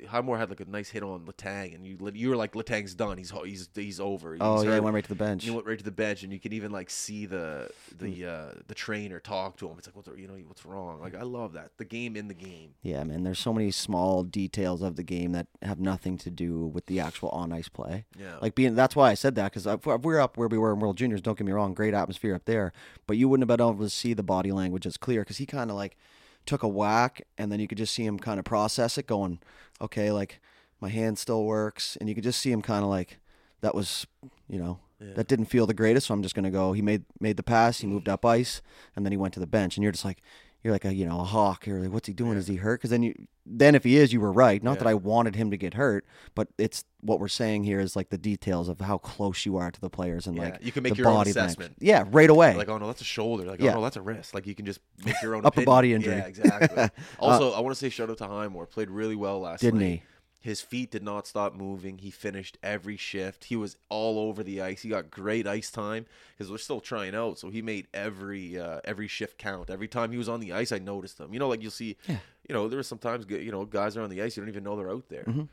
Highmore 0.07 0.37
had 0.37 0.49
like 0.49 0.61
a 0.61 0.65
nice 0.65 0.87
hit 0.89 1.03
on 1.03 1.25
Letang, 1.25 1.75
and 1.75 1.85
you 1.85 1.97
you 2.13 2.29
were 2.29 2.37
like 2.37 2.53
Letang's 2.53 2.93
done. 2.95 3.17
He's 3.17 3.31
he's 3.43 3.67
he's 3.75 3.99
over. 3.99 4.37
Oh 4.39 4.55
He's 4.55 4.63
yeah, 4.63 4.71
I 4.71 4.73
hurt." 4.75 4.83
went 4.83 4.93
right 4.95 5.03
to 5.03 5.09
the 5.09 5.15
bench. 5.15 5.43
You 5.43 5.53
went 5.53 5.67
right 5.67 5.77
to 5.77 5.83
the 5.83 5.91
bench, 5.91 6.23
and 6.23 6.31
you 6.31 6.39
can 6.39 6.53
even 6.53 6.71
like 6.71 6.89
see 6.89 7.25
the 7.25 7.69
Hmm. 7.99 8.05
the 8.05 8.25
uh, 8.25 8.51
the 8.67 8.75
trainer 8.75 9.19
talk 9.19 9.57
to 9.57 9.67
him. 9.67 9.75
It's 9.77 9.87
like, 9.87 9.95
what's 9.97 10.07
you 10.17 10.27
know 10.27 10.35
what's 10.47 10.65
wrong? 10.65 11.01
Like 11.01 11.15
I 11.15 11.23
love 11.23 11.51
that 11.53 11.71
the 11.77 11.83
game 11.85 12.15
in 12.15 12.29
the 12.29 12.33
game. 12.33 12.75
Yeah, 12.81 13.03
man. 13.03 13.23
There's 13.23 13.39
so 13.39 13.51
many 13.51 13.71
small 13.71 14.23
details 14.23 14.81
of 14.81 14.95
the 14.95 15.03
game 15.03 15.33
that 15.33 15.47
have 15.61 15.79
nothing 15.81 16.17
to 16.19 16.29
do 16.29 16.65
with 16.65 16.85
the 16.85 17.01
actual 17.01 17.27
on 17.29 17.51
ice 17.51 17.67
play. 17.67 18.05
Yeah, 18.17 18.37
Like 18.41 18.55
being, 18.55 18.75
that's 18.75 18.95
why 18.95 19.09
I 19.11 19.15
said 19.15 19.35
that 19.35 19.51
because 19.51 19.67
if 19.67 19.85
we're 19.85 20.19
up 20.21 20.37
where 20.37 20.47
we 20.47 20.57
were 20.57 20.71
in 20.71 20.79
World 20.79 20.95
Juniors. 20.95 21.21
Don't 21.21 21.37
get 21.37 21.45
me 21.45 21.51
wrong, 21.51 21.73
great 21.73 21.93
atmosphere 21.93 22.35
up 22.35 22.45
there, 22.45 22.71
but 23.05 23.17
you 23.17 23.27
wouldn't 23.27 23.49
have 23.49 23.57
been 23.57 23.65
able 23.67 23.79
to 23.83 23.89
see 23.89 24.13
the 24.13 24.23
body 24.23 24.53
language 24.53 24.85
as 24.85 24.95
clear 24.95 25.21
because 25.21 25.37
he 25.37 25.45
kind 25.45 25.69
of 25.69 25.75
like 25.75 25.97
took 26.45 26.63
a 26.63 26.67
whack 26.67 27.21
and 27.37 27.51
then 27.51 27.59
you 27.59 27.67
could 27.67 27.77
just 27.77 27.93
see 27.93 28.05
him 28.05 28.19
kind 28.19 28.39
of 28.39 28.45
process 28.45 28.97
it, 28.97 29.07
going, 29.07 29.39
okay, 29.81 30.11
like 30.11 30.39
my 30.81 30.89
hand 30.89 31.17
still 31.17 31.43
works, 31.43 31.97
and 31.97 32.09
you 32.09 32.15
could 32.15 32.23
just 32.23 32.39
see 32.39 32.51
him 32.51 32.61
kind 32.61 32.83
of 32.83 32.89
like 32.89 33.19
that 33.61 33.75
was, 33.75 34.07
you 34.47 34.59
know. 34.59 34.79
Yeah. 35.01 35.13
That 35.13 35.29
didn't 35.29 35.45
feel 35.45 35.65
the 35.65 35.73
greatest, 35.73 36.07
so 36.07 36.13
I'm 36.13 36.21
just 36.21 36.35
gonna 36.35 36.51
go. 36.51 36.73
He 36.73 36.81
made 36.81 37.05
made 37.21 37.37
the 37.37 37.43
pass, 37.43 37.79
he 37.79 37.85
mm-hmm. 37.85 37.93
moved 37.93 38.09
up 38.09 38.25
ice, 38.25 38.61
and 38.97 39.05
then 39.05 39.13
he 39.13 39.17
went 39.17 39.33
to 39.35 39.39
the 39.39 39.47
bench. 39.47 39.77
And 39.77 39.83
you're 39.83 39.93
just 39.93 40.03
like, 40.03 40.21
you're 40.63 40.73
like 40.73 40.85
a 40.85 40.93
you 40.93 41.05
know 41.05 41.19
a 41.21 41.23
hawk. 41.23 41.65
You're 41.67 41.79
like, 41.81 41.91
what's 41.91 42.07
he 42.07 42.13
doing? 42.13 42.33
Yeah. 42.33 42.39
Is 42.39 42.47
he 42.47 42.55
hurt? 42.57 42.79
Because 42.79 42.89
then 42.89 43.03
you 43.03 43.13
then 43.45 43.73
if 43.75 43.83
he 43.83 43.97
is, 43.97 44.13
you 44.13 44.19
were 44.21 44.31
right. 44.31 44.61
Not 44.61 44.77
that 44.79 44.87
I 44.87 44.93
wanted 44.93 45.35
him 45.35 45.49
to 45.51 45.57
get 45.57 45.73
hurt, 45.73 46.05
but 46.35 46.49
it's 46.57 46.83
what 47.01 47.19
we're 47.19 47.27
saying 47.29 47.63
here 47.63 47.79
is 47.79 47.95
like 47.95 48.09
the 48.09 48.17
details 48.17 48.69
of 48.69 48.79
how 48.81 48.97
close 48.99 49.45
you 49.45 49.57
are 49.57 49.71
to 49.71 49.81
the 49.81 49.89
players 49.89 50.27
and 50.27 50.35
Yeah, 50.35 50.43
like 50.43 50.57
you 50.61 50.71
can 50.71 50.83
make 50.83 50.97
your 50.97 51.07
own 51.07 51.15
body 51.15 51.31
language. 51.33 51.45
assessment. 51.45 51.75
Yeah, 51.79 52.03
right 52.11 52.29
away. 52.29 52.55
like 52.55 52.69
oh 52.69 52.77
no, 52.77 52.87
that's 52.87 53.01
a 53.01 53.05
shoulder. 53.05 53.45
Like 53.45 53.61
oh, 53.61 53.65
Yeah. 53.65 53.71
oh 53.71 53.75
no, 53.75 53.81
that's 53.81 53.95
a 53.97 54.01
wrist. 54.01 54.33
Like 54.35 54.45
you 54.45 54.53
can 54.53 54.65
just 54.65 54.79
make 55.05 55.15
your 55.23 55.35
own 55.35 55.45
Upper 55.45 55.61
opinion. 55.61 55.65
body 55.65 55.93
injury. 55.93 56.15
Yeah, 56.17 56.25
exactly. 56.25 56.77
Uh, 56.83 56.89
also, 57.19 57.51
I 57.53 57.59
want 57.61 57.71
to 57.75 57.79
say 57.79 57.89
shout 57.89 58.09
out 58.09 58.17
to 58.19 58.27
Highmore. 58.27 58.65
Played 58.67 58.89
really 58.89 59.15
well 59.15 59.39
last 59.39 59.61
Didn't 59.61 59.79
night. 59.79 59.85
he? 59.87 60.03
His 60.41 60.61
feet 60.61 60.89
did 60.91 61.03
not 61.03 61.27
stop 61.27 61.53
moving. 61.53 61.97
He 61.97 62.11
finished 62.11 62.57
every 62.63 62.95
shift. 62.95 63.45
He 63.45 63.57
was 63.57 63.75
all 63.89 64.17
over 64.19 64.41
the 64.41 64.61
ice. 64.61 64.81
He 64.83 64.89
got 64.89 65.11
great 65.11 65.45
ice 65.45 65.69
time 65.69 66.05
because 66.37 66.49
we're 66.49 66.57
still 66.57 66.79
trying 66.79 67.13
out. 67.13 67.37
So 67.37 67.49
he 67.49 67.61
made 67.61 67.87
every 67.93 68.57
uh, 68.57 68.79
every 68.85 69.07
shift 69.09 69.37
count. 69.37 69.69
Every 69.69 69.89
time 69.89 70.11
he 70.13 70.17
was 70.17 70.29
on 70.29 70.39
the 70.39 70.53
ice, 70.53 70.71
I 70.71 70.79
noticed 70.79 71.19
him. 71.19 71.33
You 71.33 71.39
know, 71.39 71.49
like 71.49 71.61
you'll 71.61 71.71
see. 71.71 71.97
Yeah. 72.07 72.19
You 72.47 72.55
know, 72.55 72.67
there 72.69 72.77
were 72.77 72.83
sometimes 72.83 73.25
you 73.29 73.51
know 73.51 73.65
guys 73.65 73.97
are 73.97 74.01
on 74.01 74.09
the 74.09 74.21
ice. 74.21 74.37
You 74.37 74.41
don't 74.43 74.49
even 74.49 74.63
know 74.63 74.77
they're 74.77 74.89
out 74.89 75.09
there. 75.09 75.25
Mhm. 75.25 75.49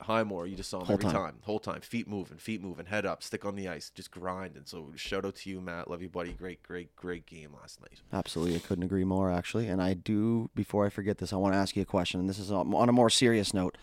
Highmore, 0.00 0.48
you 0.48 0.56
just 0.56 0.68
saw 0.70 0.80
him 0.80 0.86
Whole 0.86 0.94
every 0.94 1.04
time. 1.04 1.14
time. 1.14 1.34
whole 1.42 1.60
time, 1.60 1.80
feet 1.80 2.08
moving, 2.08 2.36
feet 2.36 2.60
moving, 2.60 2.86
head 2.86 3.06
up, 3.06 3.22
stick 3.22 3.44
on 3.44 3.54
the 3.54 3.68
ice, 3.68 3.90
just 3.94 4.10
grinding. 4.10 4.64
So 4.66 4.90
shout 4.96 5.24
out 5.24 5.36
to 5.36 5.50
you, 5.50 5.60
Matt. 5.60 5.88
Love 5.88 6.02
you, 6.02 6.08
buddy. 6.08 6.32
Great, 6.32 6.64
great, 6.64 6.94
great 6.96 7.24
game 7.26 7.50
last 7.54 7.80
night. 7.80 8.00
Absolutely, 8.12 8.56
I 8.56 8.58
couldn't 8.58 8.82
agree 8.82 9.04
more. 9.04 9.30
Actually, 9.30 9.68
and 9.68 9.80
I 9.80 9.94
do. 9.94 10.50
Before 10.56 10.84
I 10.84 10.88
forget 10.88 11.18
this, 11.18 11.32
I 11.32 11.36
want 11.36 11.54
to 11.54 11.58
ask 11.58 11.76
you 11.76 11.82
a 11.82 11.86
question, 11.86 12.18
and 12.18 12.28
this 12.28 12.40
is 12.40 12.50
on 12.50 12.88
a 12.88 12.92
more 12.92 13.08
serious 13.08 13.54
note. 13.54 13.78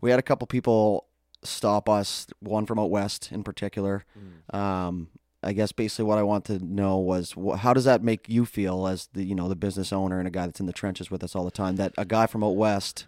We 0.00 0.10
had 0.10 0.18
a 0.18 0.22
couple 0.22 0.46
people 0.46 1.06
stop 1.42 1.88
us. 1.88 2.26
One 2.40 2.66
from 2.66 2.78
out 2.78 2.90
west, 2.90 3.30
in 3.32 3.42
particular. 3.44 4.04
Um, 4.52 5.08
I 5.42 5.52
guess 5.52 5.70
basically 5.70 6.06
what 6.06 6.18
I 6.18 6.22
want 6.24 6.44
to 6.46 6.58
know 6.58 6.98
was 6.98 7.32
wh- 7.32 7.56
how 7.58 7.72
does 7.72 7.84
that 7.84 8.02
make 8.02 8.28
you 8.28 8.44
feel 8.44 8.86
as 8.88 9.08
the 9.12 9.22
you 9.22 9.34
know 9.34 9.48
the 9.48 9.54
business 9.54 9.92
owner 9.92 10.18
and 10.18 10.26
a 10.26 10.30
guy 10.30 10.46
that's 10.46 10.58
in 10.60 10.66
the 10.66 10.72
trenches 10.72 11.10
with 11.10 11.22
us 11.22 11.36
all 11.36 11.44
the 11.44 11.50
time 11.52 11.76
that 11.76 11.92
a 11.96 12.04
guy 12.04 12.26
from 12.26 12.42
out 12.42 12.56
west 12.56 13.06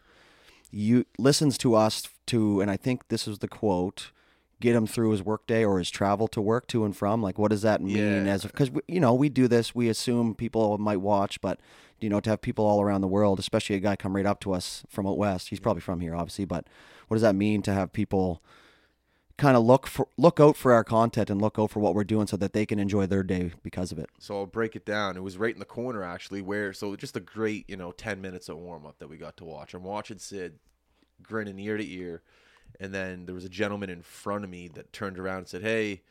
you 0.70 1.05
listens 1.18 1.59
to 1.59 1.74
us 1.74 2.05
to 2.27 2.61
and 2.61 2.70
I 2.70 2.77
think 2.77 3.09
this 3.09 3.27
is 3.27 3.38
the 3.38 3.48
quote 3.48 4.12
get 4.61 4.77
him 4.77 4.87
through 4.87 5.11
his 5.12 5.22
workday 5.22 5.64
or 5.64 5.79
his 5.79 5.90
travel 5.90 6.29
to 6.29 6.40
work 6.40 6.66
to 6.68 6.85
and 6.85 6.96
from 6.96 7.22
like 7.22 7.38
what 7.38 7.51
does 7.51 7.62
that 7.62 7.81
mean 7.81 7.96
Yeah. 7.96 8.33
as 8.33 8.44
because 8.44 8.70
you 8.87 9.01
know 9.01 9.14
we 9.14 9.29
do 9.31 9.48
this 9.48 9.74
we 9.74 9.88
assume 9.88 10.35
people 10.35 10.77
might 10.79 11.01
watch 11.01 11.40
but 11.40 11.59
you 12.01 12.09
know 12.09 12.21
to 12.21 12.31
have 12.31 12.41
people 12.41 12.65
all 12.65 12.81
around 12.81 13.01
the 13.01 13.09
world 13.09 13.39
especially 13.39 13.77
a 13.77 13.81
guy 13.81 13.97
come 13.97 14.15
right 14.15 14.27
up 14.27 14.41
to 14.41 14.53
us 14.53 14.85
from 14.89 15.07
out 15.07 15.19
west 15.19 15.49
he's 15.49 15.61
probably 15.61 15.81
from 15.81 16.01
here 16.01 16.15
obviously 16.15 16.45
but 16.45 16.67
what 17.09 17.15
does 17.15 17.23
that 17.23 17.35
mean 17.35 17.63
to 17.63 17.73
have 17.73 17.93
people 17.93 18.43
kind 19.39 19.57
of 19.57 19.65
look 19.65 19.87
for 19.87 20.09
look 20.19 20.39
out 20.41 20.57
for 20.57 20.73
our 20.73 20.85
content 20.85 21.31
and 21.31 21.41
look 21.41 21.59
out 21.59 21.71
for 21.71 21.81
what 21.81 21.95
we're 21.95 22.05
doing 22.05 22.27
so 22.27 22.37
that 22.37 22.53
they 22.53 22.67
can 22.67 22.79
enjoy 22.79 23.07
their 23.07 23.23
day 23.23 23.53
because 23.63 23.93
of 23.93 23.99
it. 23.99 24.11
So 24.19 24.41
I'll 24.41 24.47
break 24.47 24.77
it 24.77 24.85
down. 24.85 25.17
It 25.17 25.23
was 25.23 25.39
right 25.39 25.55
in 25.55 25.61
the 25.61 25.65
corner 25.65 26.03
actually, 26.03 26.43
where 26.43 26.73
so 26.73 26.95
just 26.97 27.17
a 27.17 27.21
great, 27.21 27.65
you 27.71 27.77
know, 27.77 27.93
ten 27.93 28.21
minutes 28.21 28.49
of 28.49 28.59
warm 28.59 28.85
up 28.85 28.99
that 28.99 29.09
we 29.09 29.17
got 29.17 29.37
to 29.39 29.45
watch. 29.45 29.73
I'm 29.73 29.85
watching 29.85 30.19
Sid 30.19 30.59
grinning 31.23 31.59
ear 31.59 31.77
to 31.77 31.89
ear, 31.91 32.23
and 32.79 32.93
then 32.93 33.25
there 33.27 33.35
was 33.35 33.45
a 33.45 33.49
gentleman 33.49 33.89
in 33.89 34.03
front 34.03 34.45
of 34.45 34.51
me 34.51 34.69
that 34.75 34.93
turned 34.93 35.19
around 35.19 35.39
and 35.39 35.49
said, 35.49 35.63
"Hey, 35.63 36.03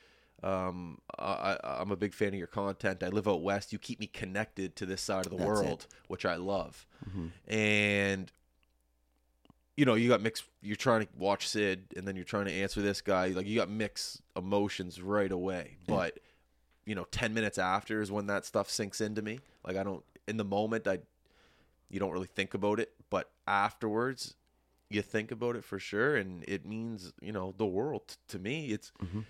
um, 0.43 0.99
I, 1.17 1.57
I- 1.63 1.81
I'm 1.81 1.91
a 1.91 1.95
big 1.95 2.13
fan 2.13 2.29
of 2.29 2.35
your 2.35 2.47
content. 2.47 3.01
I 3.03 3.07
live 3.09 3.27
out 3.27 3.41
west. 3.41 3.73
You 3.73 3.79
keep 3.79 3.99
me 3.99 4.07
connected 4.07 4.75
to 4.77 4.85
this 4.85 5.01
side 5.01 5.25
of 5.25 5.31
the 5.31 5.37
That's 5.37 5.59
it. 5.59 5.63
world, 5.65 5.87
which 6.07 6.25
I 6.25 6.35
love." 6.35 6.85
Mhm. 7.09 7.31
And 7.47 8.31
you 9.75 9.85
know, 9.85 9.93
you 9.93 10.09
got 10.09 10.21
mixed. 10.21 10.43
You're 10.61 10.75
trying 10.75 11.01
to 11.01 11.07
watch 11.17 11.47
Sid, 11.47 11.93
and 11.95 12.07
then 12.07 12.15
you're 12.15 12.25
trying 12.25 12.45
to 12.45 12.51
answer 12.53 12.81
this 12.81 13.01
guy. 13.01 13.27
Like 13.27 13.45
you 13.45 13.55
got 13.57 13.69
mixed 13.69 14.21
emotions 14.35 15.01
right 15.01 15.31
away. 15.31 15.77
Yeah. 15.87 15.95
But 15.95 16.19
you 16.85 16.95
know, 16.95 17.05
ten 17.11 17.33
minutes 17.33 17.57
after 17.57 18.01
is 18.01 18.11
when 18.11 18.27
that 18.27 18.45
stuff 18.45 18.69
sinks 18.69 19.01
into 19.01 19.21
me. 19.21 19.39
Like 19.65 19.77
I 19.77 19.83
don't 19.83 20.03
in 20.27 20.37
the 20.37 20.45
moment, 20.45 20.87
I 20.87 20.99
you 21.89 21.99
don't 21.99 22.11
really 22.11 22.27
think 22.27 22.53
about 22.53 22.79
it, 22.79 22.91
but 23.09 23.29
afterwards, 23.47 24.35
you 24.89 25.01
think 25.01 25.31
about 25.31 25.55
it 25.55 25.63
for 25.63 25.79
sure, 25.79 26.15
and 26.17 26.43
it 26.47 26.65
means 26.65 27.13
you 27.21 27.31
know 27.31 27.53
the 27.57 27.65
world 27.65 28.17
to 28.29 28.39
me. 28.39 28.67
It's 28.71 28.91
Mhm. 29.03 29.25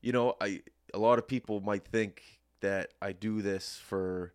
You 0.00 0.12
know, 0.12 0.36
I 0.40 0.62
a 0.94 0.98
lot 0.98 1.18
of 1.18 1.26
people 1.26 1.60
might 1.60 1.84
think 1.84 2.22
that 2.60 2.92
I 3.00 3.12
do 3.12 3.42
this 3.42 3.78
for 3.78 4.32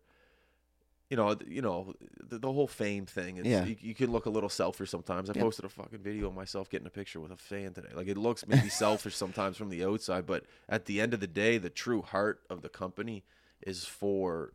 you 1.08 1.16
know, 1.16 1.36
you 1.46 1.62
know, 1.62 1.94
the, 2.20 2.38
the 2.38 2.52
whole 2.52 2.66
fame 2.66 3.06
thing. 3.06 3.36
It's, 3.36 3.46
Yeah. 3.48 3.64
you, 3.64 3.76
you 3.80 3.94
can 3.94 4.10
look 4.10 4.26
a 4.26 4.30
little 4.30 4.48
selfish 4.48 4.90
sometimes. 4.90 5.30
I 5.30 5.34
Yep. 5.36 5.42
posted 5.44 5.64
a 5.64 5.68
fucking 5.68 6.00
video 6.00 6.26
of 6.26 6.34
myself 6.34 6.68
getting 6.68 6.86
a 6.88 6.90
picture 6.90 7.20
with 7.20 7.30
a 7.30 7.36
fan 7.36 7.72
today. 7.74 7.90
Like 7.94 8.08
it 8.08 8.16
looks 8.16 8.44
maybe 8.44 8.68
selfish 8.84 9.14
sometimes 9.14 9.56
from 9.56 9.68
the 9.68 9.84
outside, 9.84 10.26
but 10.26 10.44
at 10.68 10.86
the 10.86 11.00
end 11.00 11.14
of 11.14 11.20
the 11.20 11.28
day, 11.28 11.58
the 11.58 11.70
true 11.70 12.02
heart 12.02 12.40
of 12.50 12.62
the 12.62 12.68
company 12.68 13.22
is 13.62 13.84
for 13.84 14.52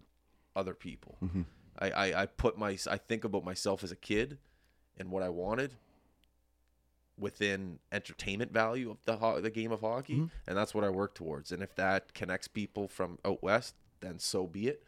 other 0.53 0.73
people. 0.73 1.17
Mhm. 1.23 1.45
I, 1.79 1.89
I, 1.91 2.21
I 2.23 2.25
put 2.25 2.57
my 2.57 2.77
I 2.89 2.97
think 2.97 3.23
about 3.23 3.45
myself 3.45 3.81
as 3.81 3.91
a 3.93 3.95
kid 3.95 4.37
and 4.97 5.09
what 5.09 5.23
I 5.23 5.29
wanted 5.29 5.75
within 7.21 7.79
entertainment 7.91 8.51
value 8.51 8.89
of 8.91 8.97
the 9.05 9.15
ho- 9.17 9.39
the 9.39 9.49
game 9.49 9.71
of 9.71 9.79
hockey, 9.81 10.17
Mhm. 10.17 10.31
and 10.47 10.57
that's 10.57 10.73
what 10.73 10.83
I 10.83 10.89
work 10.89 11.13
towards. 11.13 11.51
And 11.51 11.63
if 11.63 11.73
that 11.75 12.13
connects 12.13 12.47
people 12.49 12.87
from 12.87 13.19
out 13.23 13.41
west, 13.41 13.75
then 14.01 14.19
so 14.19 14.47
be 14.47 14.67
it. 14.67 14.83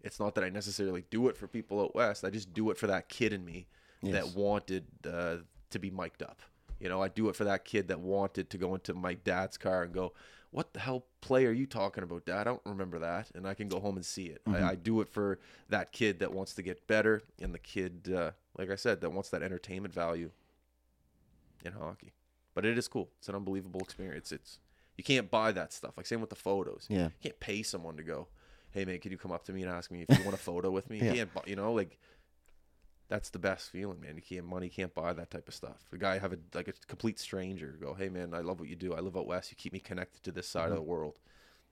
It's 0.00 0.18
not 0.18 0.34
that 0.36 0.44
I 0.44 0.48
necessarily 0.48 1.04
do 1.10 1.28
it 1.28 1.36
for 1.36 1.46
people 1.46 1.80
out 1.80 1.94
west. 1.94 2.24
I 2.24 2.30
just 2.30 2.54
do 2.54 2.70
it 2.70 2.78
for 2.78 2.86
that 2.86 3.08
kid 3.08 3.32
in 3.32 3.44
me 3.44 3.66
Yes. 4.00 4.14
that 4.14 4.36
wanted 4.36 4.86
uh, 5.06 5.38
to 5.70 5.78
be 5.78 5.90
mic'd 5.90 6.22
up. 6.22 6.40
You 6.80 6.88
know, 6.88 7.00
I 7.02 7.08
do 7.08 7.28
it 7.28 7.36
for 7.36 7.44
that 7.44 7.64
kid 7.64 7.88
that 7.88 8.00
wanted 8.00 8.50
to 8.50 8.58
go 8.58 8.74
into 8.74 8.94
my 8.94 9.14
dad's 9.14 9.56
car 9.56 9.82
and 9.84 9.92
go, 9.94 10.12
"What 10.50 10.72
the 10.72 10.80
hell 10.80 11.06
play 11.20 11.46
are 11.46 11.52
you 11.52 11.66
talking 11.66 12.02
about, 12.02 12.24
Dad? 12.26 12.40
I 12.40 12.44
don't 12.44 12.62
remember 12.66 12.98
that." 12.98 13.30
And 13.34 13.46
I 13.46 13.54
can 13.54 13.68
go 13.68 13.78
home 13.78 13.94
and 13.96 14.04
see 14.04 14.26
it. 14.26 14.44
Mhm. 14.44 14.54
I, 14.60 14.70
I 14.70 14.74
do 14.74 15.00
it 15.00 15.08
for 15.08 15.38
that 15.68 15.92
kid 15.92 16.18
that 16.18 16.32
wants 16.32 16.54
to 16.54 16.62
get 16.62 16.86
better, 16.88 17.22
and 17.40 17.54
the 17.54 17.60
kid, 17.60 18.12
uh, 18.12 18.32
like 18.58 18.68
I 18.70 18.74
said, 18.76 19.00
that 19.02 19.10
wants 19.10 19.30
that 19.30 19.42
entertainment 19.44 19.94
value 19.94 20.32
in 21.64 21.72
hockey. 21.72 22.12
But 22.54 22.64
it 22.66 22.76
is 22.76 22.88
cool. 22.88 23.10
It's 23.18 23.28
an 23.28 23.34
unbelievable 23.34 23.80
experience. 23.80 24.30
It's 24.32 24.58
you 24.96 25.04
can't 25.04 25.30
buy 25.30 25.52
that 25.52 25.72
stuff. 25.72 25.94
Like 25.96 26.06
same 26.06 26.20
with 26.20 26.30
the 26.30 26.36
photos. 26.36 26.86
Yeah. 26.90 27.04
You 27.04 27.10
can't 27.22 27.40
pay 27.40 27.62
someone 27.62 27.96
to 27.96 28.02
go, 28.02 28.28
"Hey 28.70 28.84
man, 28.84 28.98
can 28.98 29.10
you 29.10 29.18
come 29.18 29.32
up 29.32 29.44
to 29.44 29.52
me 29.52 29.62
and 29.62 29.70
ask 29.70 29.90
me 29.90 30.04
if 30.06 30.18
you 30.18 30.24
want 30.24 30.34
a 30.34 30.40
photo 30.40 30.70
with 30.70 30.90
me?" 30.90 30.98
Yeah. 31.02 31.04
You 31.10 31.14
can't, 31.16 31.34
bu- 31.34 31.50
you 31.50 31.56
know, 31.56 31.72
like 31.72 31.98
that's 33.08 33.30
the 33.30 33.38
best 33.38 33.70
feeling, 33.70 34.00
man. 34.00 34.16
You 34.16 34.22
can't 34.22 34.46
money 34.46 34.68
can't 34.68 34.94
buy 34.94 35.12
that 35.12 35.30
type 35.30 35.48
of 35.48 35.54
stuff. 35.54 35.84
The 35.90 35.98
guy 35.98 36.18
have 36.18 36.32
a 36.32 36.38
like 36.54 36.68
a 36.68 36.72
complete 36.86 37.18
stranger 37.18 37.76
go, 37.80 37.94
hey 37.94 38.08
man, 38.08 38.32
I 38.34 38.40
love 38.40 38.58
what 38.60 38.68
you 38.68 38.76
do. 38.76 38.94
I 38.94 39.00
live 39.00 39.16
out 39.16 39.26
west. 39.26 39.50
You 39.50 39.56
keep 39.56 39.72
me 39.72 39.80
connected 39.80 40.22
to 40.24 40.32
this 40.32 40.48
side 40.48 40.70
of 40.70 40.76
the 40.76 40.82
world. 40.82 41.18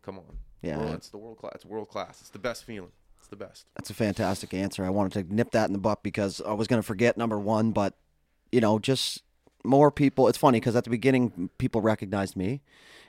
Come 0.02 0.18
on, 0.18 0.24
Mm-hmm. 0.24 0.66
Yeah. 0.66 0.78
World- 0.78 0.94
it's 0.94 1.08
the 1.10 1.18
world 1.18 1.38
class. 1.38 1.52
It's 1.56 1.64
world 1.66 1.88
class. 1.88 2.20
It's 2.20 2.30
the 2.30 2.38
best 2.38 2.64
feeling. 2.64 2.92
It's 3.18 3.28
the 3.28 3.36
best. 3.36 3.66
That's 3.76 3.90
a 3.90 3.94
fantastic 3.94 4.54
answer. 4.54 4.82
I 4.84 4.88
wanted 4.90 5.12
to 5.28 5.34
nip 5.34 5.50
that 5.50 5.68
in 5.68 5.74
the 5.74 5.78
butt 5.78 6.02
because 6.02 6.40
I 6.40 6.54
was 6.54 6.66
going 6.68 6.78
to 6.80 6.86
forget 6.86 7.18
number 7.18 7.38
one, 7.38 7.72
but 7.72 7.94
you 8.50 8.60
know, 8.62 8.78
just 8.78 9.22
more 9.64 9.90
people. 9.90 10.28
It's 10.28 10.38
funny 10.38 10.60
because 10.60 10.76
at 10.76 10.84
the 10.84 10.90
beginning, 10.90 11.50
people 11.58 11.80
recognized 11.80 12.36
me, 12.36 12.62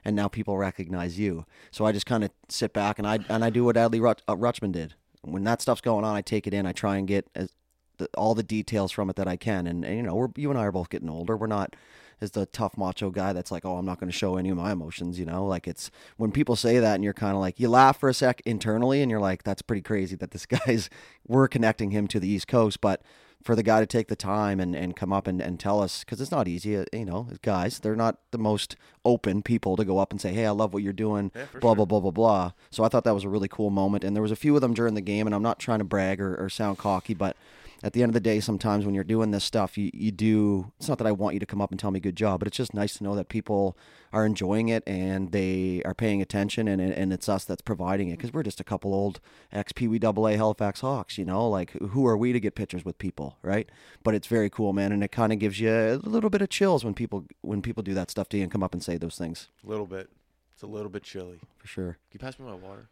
and 0.04 0.16
now 0.16 0.28
people 0.28 0.58
recognize 0.58 1.20
you. 1.20 1.46
So 1.72 1.86
I 1.86 1.92
just 1.92 2.06
kind 2.06 2.24
of 2.24 2.32
sit 2.50 2.74
back 2.74 3.00
and 3.00 3.08
I 3.08 3.20
and 3.30 3.44
I 3.44 3.50
do 3.50 3.64
what 3.64 3.76
Adley 3.76 4.02
Rutch, 4.02 4.22
uh, 4.28 4.36
Rutschman 4.36 4.72
did. 4.72 4.96
When 5.22 5.44
that 5.44 5.62
stuff's 5.62 5.82
going 5.82 6.04
on, 6.04 6.16
I 6.16 6.22
take 6.22 6.48
it 6.48 6.54
in. 6.54 6.66
I 6.66 6.72
try 6.72 6.98
and 6.98 7.08
get 7.08 7.28
as 7.36 7.54
the, 7.98 8.10
all 8.18 8.34
the 8.34 8.44
details 8.44 8.92
from 8.92 9.10
it 9.10 9.16
that 9.16 9.28
I 9.28 9.38
can. 9.38 9.68
And, 9.68 9.86
and 9.86 9.96
you 9.96 10.04
know, 10.04 10.16
we're 10.16 10.30
you 10.36 10.50
and 10.50 10.60
I 10.60 10.64
are 10.64 10.72
both 10.72 10.90
getting 10.90 11.10
older. 11.10 11.38
We're 11.38 11.48
not 11.48 11.76
as 12.22 12.32
the 12.32 12.46
tough 12.46 12.78
macho 12.78 13.10
guy 13.10 13.34
that's 13.34 13.52
like, 13.52 13.66
oh, 13.66 13.78
I'm 13.78 13.86
not 13.86 14.00
going 14.00 14.12
to 14.12 14.18
show 14.18 14.38
any 14.38 14.50
of 14.50 14.58
my 14.58 14.72
emotions. 14.72 15.20
You 15.20 15.26
know, 15.26 15.46
like 15.46 15.68
it's 15.68 15.90
when 16.18 16.32
people 16.32 16.56
say 16.56 16.80
that 16.80 16.96
and 16.96 17.04
you're 17.04 17.14
kind 17.14 17.34
of 17.34 17.40
like, 17.40 17.60
you 17.60 17.68
laugh 17.70 18.00
for 18.00 18.10
a 18.10 18.14
sec 18.14 18.42
internally 18.46 19.02
and 19.02 19.10
you're 19.10 19.20
like, 19.20 19.44
that's 19.44 19.62
pretty 19.62 19.82
crazy 19.82 20.16
that 20.18 20.32
this 20.32 20.46
guy's, 20.68 20.90
we're 21.28 21.48
connecting 21.48 21.92
him 21.92 22.08
to 22.08 22.20
the 22.20 22.28
East 22.28 22.48
Coast. 22.48 22.80
But 22.82 23.02
for 23.44 23.56
the 23.56 23.64
guy 23.64 23.80
to 23.80 23.86
take 23.86 24.08
the 24.08 24.16
time 24.16 24.60
and, 24.60 24.76
and 24.76 24.96
come 24.96 25.12
up 25.12 25.28
and, 25.28 25.42
and 25.42 25.60
tell 25.60 25.82
us, 25.82 26.04
because 26.04 26.22
it's 26.22 26.32
not 26.32 26.48
easy, 26.48 26.78
uh, 26.78 26.86
you 26.94 27.06
know, 27.06 27.28
guys, 27.42 27.80
they're 27.80 27.96
not 27.96 28.18
the 28.32 28.38
most 28.38 28.76
open 29.04 29.42
people 29.42 29.76
to 29.76 29.84
go 29.86 29.98
up 29.98 30.12
and 30.12 30.22
say, 30.22 30.32
hey, 30.34 30.46
I 30.46 30.52
love 30.52 30.74
what 30.74 30.84
you're 30.84 30.94
doing, 30.94 31.32
Yeah, 31.36 31.46
blah, 31.60 31.74
sure. 31.74 31.76
blah, 31.76 31.86
blah, 31.86 32.00
blah, 32.00 32.12
blah. 32.12 32.52
So 32.70 32.84
I 32.84 32.88
thought 32.88 33.04
that 33.04 33.14
was 33.14 33.24
a 33.24 33.30
really 33.30 33.48
cool 33.48 33.70
moment. 33.70 34.04
And 34.04 34.16
there 34.16 34.22
was 34.24 34.32
a 34.32 34.36
few 34.36 34.56
of 34.56 34.62
them 34.62 34.74
during 34.74 34.94
the 34.94 35.02
game, 35.02 35.26
and 35.28 35.34
I'm 35.36 35.42
not 35.44 35.60
trying 35.60 35.80
to 35.80 35.86
brag 35.86 36.22
or, 36.22 36.36
or 36.36 36.50
sound 36.50 36.78
cocky, 36.78 37.14
but 37.14 37.36
at 37.84 37.94
the 37.94 38.04
end 38.04 38.10
of 38.10 38.14
the 38.14 38.20
day, 38.20 38.40
sometimes 38.40 38.86
when 38.86 38.94
you're 38.94 39.04
doing 39.04 39.32
this 39.32 39.44
stuff, 39.44 39.78
you, 39.78 39.90
you 39.94 40.12
do. 40.12 40.72
It's 40.78 40.88
not 40.88 40.98
that 41.00 41.08
I 41.08 41.12
want 41.12 41.34
you 41.34 41.40
to 41.40 41.46
come 41.46 41.62
up 41.62 41.72
and 41.72 41.80
tell 41.80 41.92
me 41.92 42.00
good 42.00 42.16
job, 42.16 42.40
but 42.40 42.48
it's 42.48 42.58
just 42.58 42.74
nice 42.74 42.98
to 42.98 43.04
know 43.04 43.16
that 43.16 43.30
people 43.30 43.78
are 44.14 44.26
enjoying 44.26 44.70
it 44.70 44.84
and 44.86 45.32
they 45.32 45.82
are 45.86 45.94
paying 45.94 46.22
attention, 46.22 46.68
and 46.68 46.82
and 46.82 47.12
it's 47.12 47.28
us 47.28 47.44
that's 47.46 47.62
providing 47.62 48.10
it 48.10 48.18
because 48.18 48.34
we're 48.34 48.44
just 48.44 48.60
a 48.60 48.64
couple 48.64 48.94
old 48.94 49.20
ex 49.52 49.72
Pee 49.72 49.88
Wee 49.88 50.00
Double 50.00 50.28
A 50.28 50.36
Halifax 50.36 50.82
Hawks, 50.82 51.18
you 51.18 51.26
know. 51.26 51.48
Like 51.50 51.72
who 51.72 52.06
are 52.06 52.18
we 52.18 52.34
to 52.34 52.40
get 52.40 52.56
pictures 52.56 52.86
with 52.86 52.98
people, 52.98 53.38
right? 53.42 53.70
But 54.04 54.14
it's 54.16 54.28
very 54.28 54.50
cool, 54.50 54.74
man, 54.74 54.92
and 54.92 55.04
it 55.04 55.12
kind 55.12 55.34
of 55.34 55.40
gives 55.40 55.60
you 55.60 55.72
a 55.72 55.96
little 55.96 56.30
bit 56.30 56.42
of 56.42 56.50
chills 56.50 56.86
when 56.86 56.94
people 56.94 57.26
when 57.42 57.62
people 57.62 57.84
do 57.84 57.94
that 57.96 58.12
stuff 58.12 58.30
to 58.30 58.38
you 58.38 58.44
and 58.44 58.52
come 58.52 58.64
up 58.64 58.74
and 58.74 58.84
say 58.84 58.98
those 58.98 59.18
things 59.18 59.50
A 59.66 59.70
little 59.70 59.88
bit. 59.88 60.10
It's 60.54 60.64
a 60.64 60.68
little 60.68 60.90
bit 60.90 61.02
chilly. 61.04 61.40
For 61.58 61.68
sure. 61.68 61.98
you 62.12 62.20
pass 62.20 62.38
me 62.38 62.46
my 62.46 62.54
water? 62.54 62.90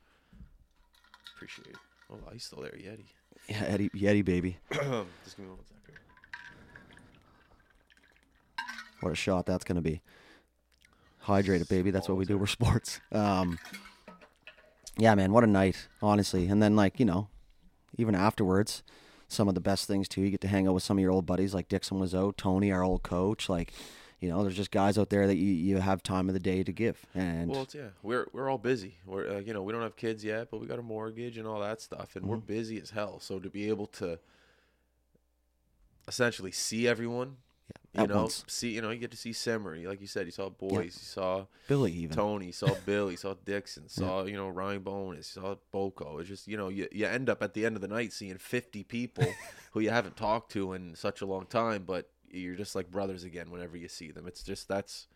Appreciate 1.35 1.67
it. 1.67 1.75
Oh, 2.11 2.17
he's 2.33 2.43
still 2.43 2.61
there, 2.63 2.71
Yeti. 2.71 3.05
Yeah, 3.47 3.63
Eddie, 3.63 3.89
Yeti 3.89 4.23
baby, 4.23 4.57
Just 4.71 4.83
give 5.37 5.39
me 5.39 5.47
one 5.47 5.57
second. 5.65 5.95
what 9.01 9.11
a 9.11 9.15
shot 9.15 9.45
that's 9.45 9.63
gonna 9.63 9.81
be. 9.81 10.01
Hydrated, 11.25 11.67
baby. 11.67 11.91
That's 11.91 12.07
what 12.07 12.17
we 12.17 12.25
do. 12.25 12.37
We're 12.37 12.47
sports. 12.47 12.99
Um, 13.11 13.59
yeah, 14.97 15.15
man, 15.15 15.31
what 15.31 15.43
a 15.43 15.47
night, 15.47 15.87
honestly. 16.01 16.47
And 16.47 16.61
then, 16.61 16.75
like, 16.75 16.99
you 16.99 17.05
know, 17.05 17.27
even 17.97 18.15
afterwards, 18.15 18.83
some 19.27 19.47
of 19.47 19.55
the 19.55 19.61
best 19.61 19.87
things 19.87 20.07
too. 20.07 20.21
You 20.21 20.31
get 20.31 20.41
to 20.41 20.47
hang 20.47 20.67
out 20.67 20.73
with 20.73 20.83
some 20.83 20.97
of 20.97 21.01
your 21.01 21.11
old 21.11 21.25
buddies, 21.25 21.53
like 21.53 21.69
Dixon 21.69 22.01
out, 22.15 22.37
Tony, 22.37 22.71
our 22.71 22.83
old 22.83 23.03
coach. 23.03 23.47
Like, 23.49 23.73
you 24.19 24.29
know, 24.29 24.43
there's 24.43 24.55
just 24.55 24.71
guys 24.71 24.97
out 24.97 25.09
there 25.09 25.27
that 25.27 25.35
you, 25.37 25.51
you 25.51 25.77
have 25.77 26.03
time 26.03 26.27
of 26.27 26.33
the 26.33 26.39
day 26.39 26.61
to 26.63 26.71
give. 26.73 27.05
And 27.15 27.49
Well, 27.49 27.61
it's 27.63 27.73
yeah, 27.75 27.89
we're 28.03 28.27
we're 28.33 28.49
all 28.49 28.57
busy. 28.57 28.95
We're 29.05 29.37
uh, 29.37 29.39
you 29.39 29.53
know 29.53 29.63
we 29.63 29.71
don't 29.73 29.81
have 29.81 29.95
kids 29.95 30.23
yet, 30.23 30.49
but 30.51 30.59
we 30.59 30.67
got 30.67 30.79
a 30.79 30.83
mortgage 30.83 31.37
and 31.37 31.47
all 31.47 31.59
that 31.61 31.81
stuff, 31.81 32.15
and 32.15 32.25
we're 32.25 32.37
Mm-hmm. 32.37 32.45
busy 32.45 32.81
as 32.81 32.89
hell. 32.89 33.19
So 33.19 33.39
to 33.39 33.49
be 33.49 33.69
able 33.69 33.87
to 33.87 34.19
essentially 36.07 36.51
see 36.51 36.87
everyone, 36.87 37.37
you 37.93 38.07
know, 38.07 38.21
once. 38.23 38.43
see 38.47 38.69
you 38.71 38.81
know 38.81 38.89
you 38.89 38.99
get 38.99 39.11
to 39.11 39.17
see 39.17 39.33
Simmer, 39.33 39.75
you- 39.75 39.87
like 39.89 40.01
you 40.01 40.07
said, 40.07 40.25
you 40.25 40.31
saw 40.31 40.49
boys, 40.49 40.97
you 40.99 41.05
saw 41.05 41.45
Billy, 41.67 41.91
even. 41.93 42.15
Tony, 42.15 42.47
you 42.47 42.51
saw 42.51 42.73
Bill, 42.85 43.11
you 43.11 43.17
saw 43.17 43.35
Dixon, 43.45 43.87
saw 43.89 44.23
you 44.25 44.35
know 44.35 44.49
Ryan 44.49 44.81
Bowness, 44.83 45.35
you 45.35 45.41
saw 45.41 45.55
Boko. 45.71 46.17
It's 46.19 46.29
just 46.29 46.47
you 46.47 46.57
know 46.57 46.69
you 46.69 46.87
you 46.91 47.05
end 47.05 47.29
up 47.29 47.41
at 47.43 47.53
the 47.53 47.65
end 47.65 47.75
of 47.75 47.81
the 47.81 47.87
night 47.87 48.11
seeing 48.13 48.37
fifty 48.37 48.83
people 48.83 49.25
who 49.71 49.79
you 49.79 49.89
haven't 49.91 50.17
talked 50.17 50.51
to 50.53 50.73
in 50.73 50.95
such 50.95 51.21
a 51.21 51.25
long 51.25 51.45
time, 51.45 51.83
but 51.85 52.09
you're 52.31 52.55
just 52.55 52.75
like 52.75 52.89
brothers 52.91 53.23
again 53.23 53.49
whenever 53.51 53.77
you 53.77 53.87
see 53.87 54.11
them. 54.11 54.27
It's 54.27 54.43
just 54.43 54.67
that's. 54.67 55.07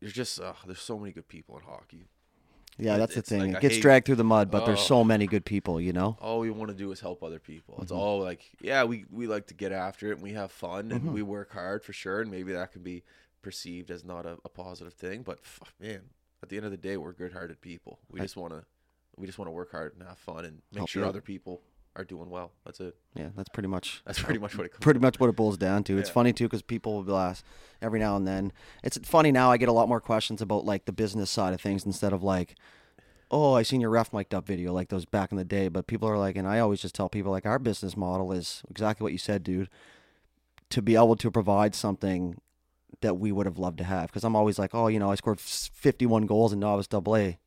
There's 0.00 0.12
just 0.12 0.40
uh, 0.40 0.52
there's 0.66 0.80
so 0.80 0.98
many 0.98 1.12
good 1.12 1.28
people 1.28 1.56
in 1.56 1.64
hockey. 1.64 2.08
Yeah, 2.78 2.96
It- 2.96 2.98
that's 2.98 3.14
the 3.14 3.22
thing. 3.22 3.40
like 3.52 3.56
it 3.56 3.60
gets 3.62 3.74
hate- 3.76 3.80
dragged 3.82 4.06
through 4.06 4.16
the 4.16 4.24
mud, 4.24 4.50
but 4.50 4.66
there's 4.66 4.80
Oh. 4.80 4.82
so 5.00 5.04
many 5.04 5.26
good 5.26 5.46
people, 5.46 5.80
you 5.80 5.94
know? 5.94 6.18
all 6.20 6.40
we 6.40 6.50
want 6.50 6.70
to 6.70 6.76
do 6.76 6.92
is 6.92 7.00
help 7.00 7.22
other 7.22 7.38
people. 7.38 7.78
It's 7.80 7.90
Mm-hmm. 7.90 8.00
all 8.00 8.20
like, 8.20 8.50
yeah, 8.60 8.84
we, 8.84 9.06
we 9.10 9.26
like 9.26 9.46
to 9.46 9.54
get 9.54 9.72
after 9.72 10.08
it 10.10 10.14
and 10.16 10.22
we 10.22 10.34
have 10.34 10.52
fun 10.52 10.92
and 10.92 11.14
we 11.14 11.22
work 11.22 11.52
hard 11.52 11.82
for 11.84 11.94
sure. 11.94 12.20
And 12.20 12.30
maybe 12.30 12.52
that 12.52 12.72
can 12.72 12.82
be 12.82 13.02
perceived 13.40 13.90
as 13.90 14.04
not 14.04 14.26
a, 14.26 14.36
a 14.44 14.50
positive 14.50 14.92
thing, 14.92 15.22
but 15.22 15.42
fuck, 15.42 15.72
man, 15.80 16.02
at 16.42 16.50
the 16.50 16.56
end 16.58 16.66
of 16.66 16.70
the 16.70 16.76
day, 16.76 16.98
we're 16.98 17.12
good-hearted 17.12 17.62
people. 17.62 17.98
We 18.10 18.20
just 18.20 18.36
want 18.36 18.52
to, 18.52 18.66
we 19.16 19.24
just 19.26 19.38
want 19.38 19.46
to 19.46 19.52
work 19.52 19.70
hard 19.70 19.94
and 19.98 20.06
have 20.06 20.18
fun 20.18 20.44
and 20.44 20.60
make 20.70 20.80
Help 20.80 20.90
sure 20.90 21.04
other 21.06 21.22
people 21.22 21.62
are 21.96 22.04
doing 22.04 22.30
well. 22.30 22.52
That's 22.64 22.78
it. 22.80 22.94
Yeah, 23.14 23.28
that's 23.36 23.48
pretty 23.48 23.68
much 23.68 24.02
That's 24.04 24.20
pretty 24.22 24.38
much 24.38 24.56
what 24.56 24.66
it 24.66 24.70
comes. 24.72 24.80
pretty 24.82 25.00
much 25.00 25.18
what 25.18 25.28
it 25.30 25.36
boils 25.36 25.56
down 25.56 25.82
to. 25.84 25.96
It's 25.98 26.08
Yeah. 26.10 26.14
funny 26.14 26.32
too 26.32 26.44
because 26.44 26.62
people 26.62 27.02
will 27.02 27.16
ask 27.16 27.44
every 27.82 27.98
now 27.98 28.16
and 28.16 28.26
then. 28.26 28.52
It's 28.84 28.98
funny 29.04 29.32
now. 29.32 29.50
I 29.50 29.56
get 29.56 29.68
a 29.68 29.72
lot 29.72 29.88
more 29.88 30.00
questions 30.00 30.40
about 30.42 30.64
like 30.64 30.84
the 30.84 30.92
business 30.92 31.30
side 31.30 31.54
of 31.54 31.60
things 31.60 31.84
instead 31.86 32.12
of 32.12 32.22
like, 32.22 32.54
oh, 33.30 33.54
I 33.54 33.62
seen 33.62 33.80
your 33.80 33.90
ref 33.90 34.12
mic'd 34.12 34.34
up 34.34 34.46
video 34.46 34.72
like 34.72 34.88
those 34.88 35.04
back 35.06 35.32
in 35.32 35.38
the 35.38 35.44
day. 35.44 35.68
But 35.68 35.86
people 35.86 36.08
are 36.08 36.18
like, 36.18 36.36
and 36.36 36.46
I 36.46 36.58
always 36.60 36.80
just 36.80 36.94
tell 36.94 37.08
people 37.08 37.32
like 37.32 37.46
our 37.46 37.58
business 37.58 37.96
model 37.96 38.30
is 38.32 38.62
exactly 38.70 39.02
what 39.02 39.12
you 39.12 39.18
said, 39.18 39.42
dude. 39.42 39.68
To 40.70 40.82
be 40.82 40.96
able 40.96 41.16
to 41.16 41.30
provide 41.30 41.74
something 41.74 42.40
that 43.02 43.14
we 43.18 43.30
would 43.30 43.46
have 43.46 43.58
loved 43.58 43.78
to 43.78 43.84
have, 43.84 44.08
because 44.08 44.24
I'm 44.24 44.34
always 44.36 44.58
like, 44.58 44.74
oh, 44.74 44.88
you 44.88 44.98
know, 44.98 45.10
I 45.10 45.14
scored 45.16 45.38
51 45.38 46.26
goals 46.26 46.52
in 46.52 46.58
novice 46.60 46.86
double 46.86 47.16
A. 47.16 47.38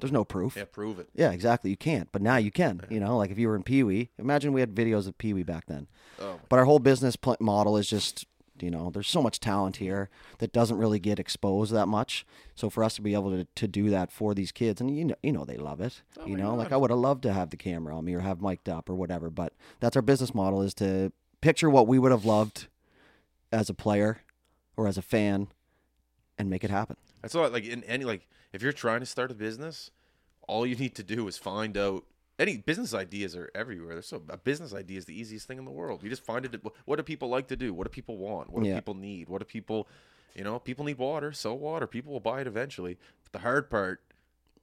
There's 0.00 0.12
no 0.12 0.24
proof. 0.24 0.56
Yeah, 0.56 0.64
prove 0.64 0.98
it. 0.98 1.08
Yeah, 1.14 1.30
exactly. 1.32 1.70
You 1.70 1.76
can't, 1.76 2.10
but 2.12 2.22
now 2.22 2.36
you 2.36 2.50
can. 2.50 2.82
You 2.88 3.00
know, 3.00 3.16
like 3.16 3.30
if 3.30 3.38
you 3.38 3.48
were 3.48 3.56
in 3.56 3.62
Pee 3.62 3.82
Wee, 3.82 4.10
imagine 4.18 4.52
we 4.52 4.60
had 4.60 4.74
videos 4.74 5.06
of 5.06 5.16
Pee 5.18 5.32
Wee 5.34 5.42
back 5.42 5.66
then. 5.66 5.86
Oh, 6.20 6.38
But 6.48 6.58
our 6.58 6.64
whole 6.64 6.78
business 6.78 7.16
pl- 7.16 7.36
model 7.40 7.76
is 7.76 7.88
just, 7.88 8.26
you 8.60 8.70
know, 8.70 8.90
there's 8.90 9.08
so 9.08 9.22
much 9.22 9.40
talent 9.40 9.76
here 9.76 10.10
that 10.38 10.52
doesn't 10.52 10.76
really 10.76 10.98
get 10.98 11.18
exposed 11.18 11.72
that 11.72 11.86
much. 11.86 12.26
So 12.54 12.68
for 12.68 12.84
us 12.84 12.94
to 12.96 13.02
be 13.02 13.14
able 13.14 13.30
to, 13.30 13.46
to 13.54 13.66
do 13.68 13.88
that 13.90 14.12
for 14.12 14.34
these 14.34 14.52
kids, 14.52 14.80
and 14.80 14.96
you 14.96 15.04
know, 15.06 15.14
you 15.22 15.32
know 15.32 15.44
they 15.44 15.56
love 15.56 15.80
it. 15.80 16.02
Oh 16.18 16.26
you 16.26 16.36
know, 16.36 16.54
like 16.54 16.72
I 16.72 16.76
would 16.76 16.90
have 16.90 16.98
loved 16.98 17.22
to 17.22 17.32
have 17.32 17.50
the 17.50 17.56
camera 17.56 17.96
on 17.96 18.04
me 18.04 18.14
or 18.14 18.20
have 18.20 18.40
mic'd 18.42 18.68
up 18.68 18.90
or 18.90 18.94
whatever. 18.94 19.30
But 19.30 19.54
that's 19.80 19.96
our 19.96 20.02
business 20.02 20.34
model 20.34 20.60
is 20.62 20.74
to 20.74 21.12
picture 21.40 21.70
what 21.70 21.86
we 21.86 21.98
would 21.98 22.12
have 22.12 22.24
loved 22.26 22.66
as 23.52 23.70
a 23.70 23.74
player 23.74 24.20
or 24.76 24.86
as 24.86 24.98
a 24.98 25.02
fan, 25.02 25.48
and 26.38 26.48
make 26.48 26.64
it 26.64 26.70
happen. 26.70 26.96
That's 27.22 27.34
all. 27.34 27.48
Like 27.50 27.64
in 27.64 27.82
any 27.84 28.04
like, 28.04 28.26
if 28.52 28.62
you're 28.62 28.72
trying 28.72 29.00
to 29.00 29.06
start 29.06 29.30
a 29.30 29.34
business, 29.34 29.90
all 30.48 30.66
you 30.66 30.74
need 30.76 30.94
to 30.96 31.02
do 31.02 31.26
is 31.28 31.36
find 31.36 31.76
out. 31.76 32.04
Any 32.38 32.56
business 32.56 32.94
ideas 32.94 33.36
are 33.36 33.50
everywhere. 33.54 33.92
There's 33.96 34.06
so 34.06 34.22
a 34.30 34.38
business 34.38 34.72
idea 34.72 34.96
is 34.96 35.04
the 35.04 35.18
easiest 35.18 35.46
thing 35.46 35.58
in 35.58 35.66
the 35.66 35.70
world. 35.70 36.02
You 36.02 36.08
just 36.08 36.24
find 36.24 36.46
it. 36.46 36.62
What 36.86 36.96
do 36.96 37.02
people 37.02 37.28
like 37.28 37.48
to 37.48 37.56
do? 37.56 37.74
What 37.74 37.84
do 37.84 37.90
people 37.90 38.16
want? 38.16 38.50
What 38.50 38.62
do 38.62 38.68
Yeah. 38.70 38.76
people 38.76 38.94
need? 38.94 39.28
What 39.28 39.40
do 39.40 39.44
people, 39.44 39.86
you 40.34 40.42
know, 40.42 40.58
people 40.58 40.86
need 40.86 40.96
water. 40.96 41.32
So 41.32 41.52
water. 41.52 41.86
People 41.86 42.14
will 42.14 42.20
buy 42.20 42.40
it 42.40 42.46
eventually. 42.46 42.96
But 43.24 43.32
the 43.32 43.38
hard 43.40 43.68
part 43.68 44.00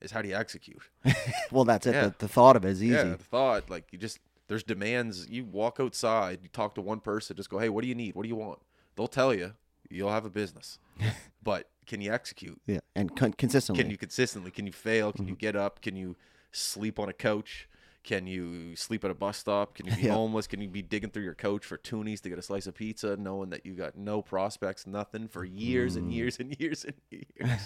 is 0.01 0.09
how 0.09 0.23
do 0.23 0.27
you 0.29 0.35
execute? 0.35 0.81
Well, 1.51 1.65
that's 1.65 1.85
it. 1.85 1.93
Yeah. 1.93 2.05
The, 2.05 2.15
the 2.17 2.27
thought 2.27 2.55
of 2.55 2.65
it 2.65 2.69
is 2.69 2.83
easy. 2.83 2.95
Yeah, 2.95 3.03
the 3.03 3.17
thought 3.17 3.69
like 3.69 3.85
you 3.91 3.99
just 3.99 4.17
there's 4.47 4.63
demands. 4.63 5.27
You 5.29 5.45
walk 5.45 5.77
outside, 5.79 6.39
you 6.41 6.49
talk 6.49 6.73
to 6.75 6.81
one 6.81 6.99
person, 6.99 7.35
just 7.37 7.49
go, 7.51 7.59
hey, 7.59 7.69
what 7.69 7.83
do 7.83 7.87
you 7.87 7.95
need? 7.95 8.15
What 8.15 8.23
do 8.23 8.29
you 8.29 8.35
want? 8.35 8.57
They'll 8.95 9.07
tell 9.07 9.35
you. 9.35 9.53
You'll 9.89 10.11
have 10.11 10.25
a 10.25 10.29
business, 10.29 10.79
but 11.43 11.69
can 11.85 12.01
you 12.01 12.11
execute? 12.11 12.59
Yeah, 12.65 12.79
and 12.95 13.15
con- 13.15 13.33
consistently. 13.33 13.83
Can 13.83 13.91
you 13.91 13.97
consistently? 13.97 14.51
Can 14.51 14.65
you 14.65 14.73
fail? 14.73 15.11
Can 15.13 15.27
you 15.27 15.33
Mm-hmm. 15.33 15.39
get 15.39 15.55
up? 15.55 15.81
Can 15.81 15.95
you 15.95 16.15
sleep 16.51 16.99
on 16.99 17.07
a 17.09 17.13
couch? 17.13 17.69
Can 18.03 18.25
you 18.25 18.73
sleep 18.77 19.03
at 19.03 19.11
a 19.11 19.13
bus 19.13 19.37
stop? 19.37 19.75
Can 19.75 19.85
you 19.85 19.93
be 19.95 20.01
Yeah. 20.03 20.13
homeless? 20.13 20.47
Can 20.47 20.61
you 20.61 20.69
be 20.69 20.81
digging 20.81 21.09
through 21.09 21.23
your 21.23 21.35
couch 21.35 21.65
for 21.65 21.77
toonies 21.77 22.21
to 22.21 22.29
get 22.29 22.39
a 22.39 22.41
slice 22.41 22.65
of 22.65 22.73
pizza, 22.73 23.17
knowing 23.17 23.49
that 23.49 23.65
you 23.65 23.73
got 23.73 23.97
no 23.97 24.21
prospects, 24.21 24.87
nothing 24.87 25.27
for 25.27 25.43
years 25.43 25.95
Mm. 25.95 25.97
and 25.97 26.13
years 26.13 26.39
and 26.39 26.59
years 26.59 26.85
and 26.85 26.93
years? 27.39 27.61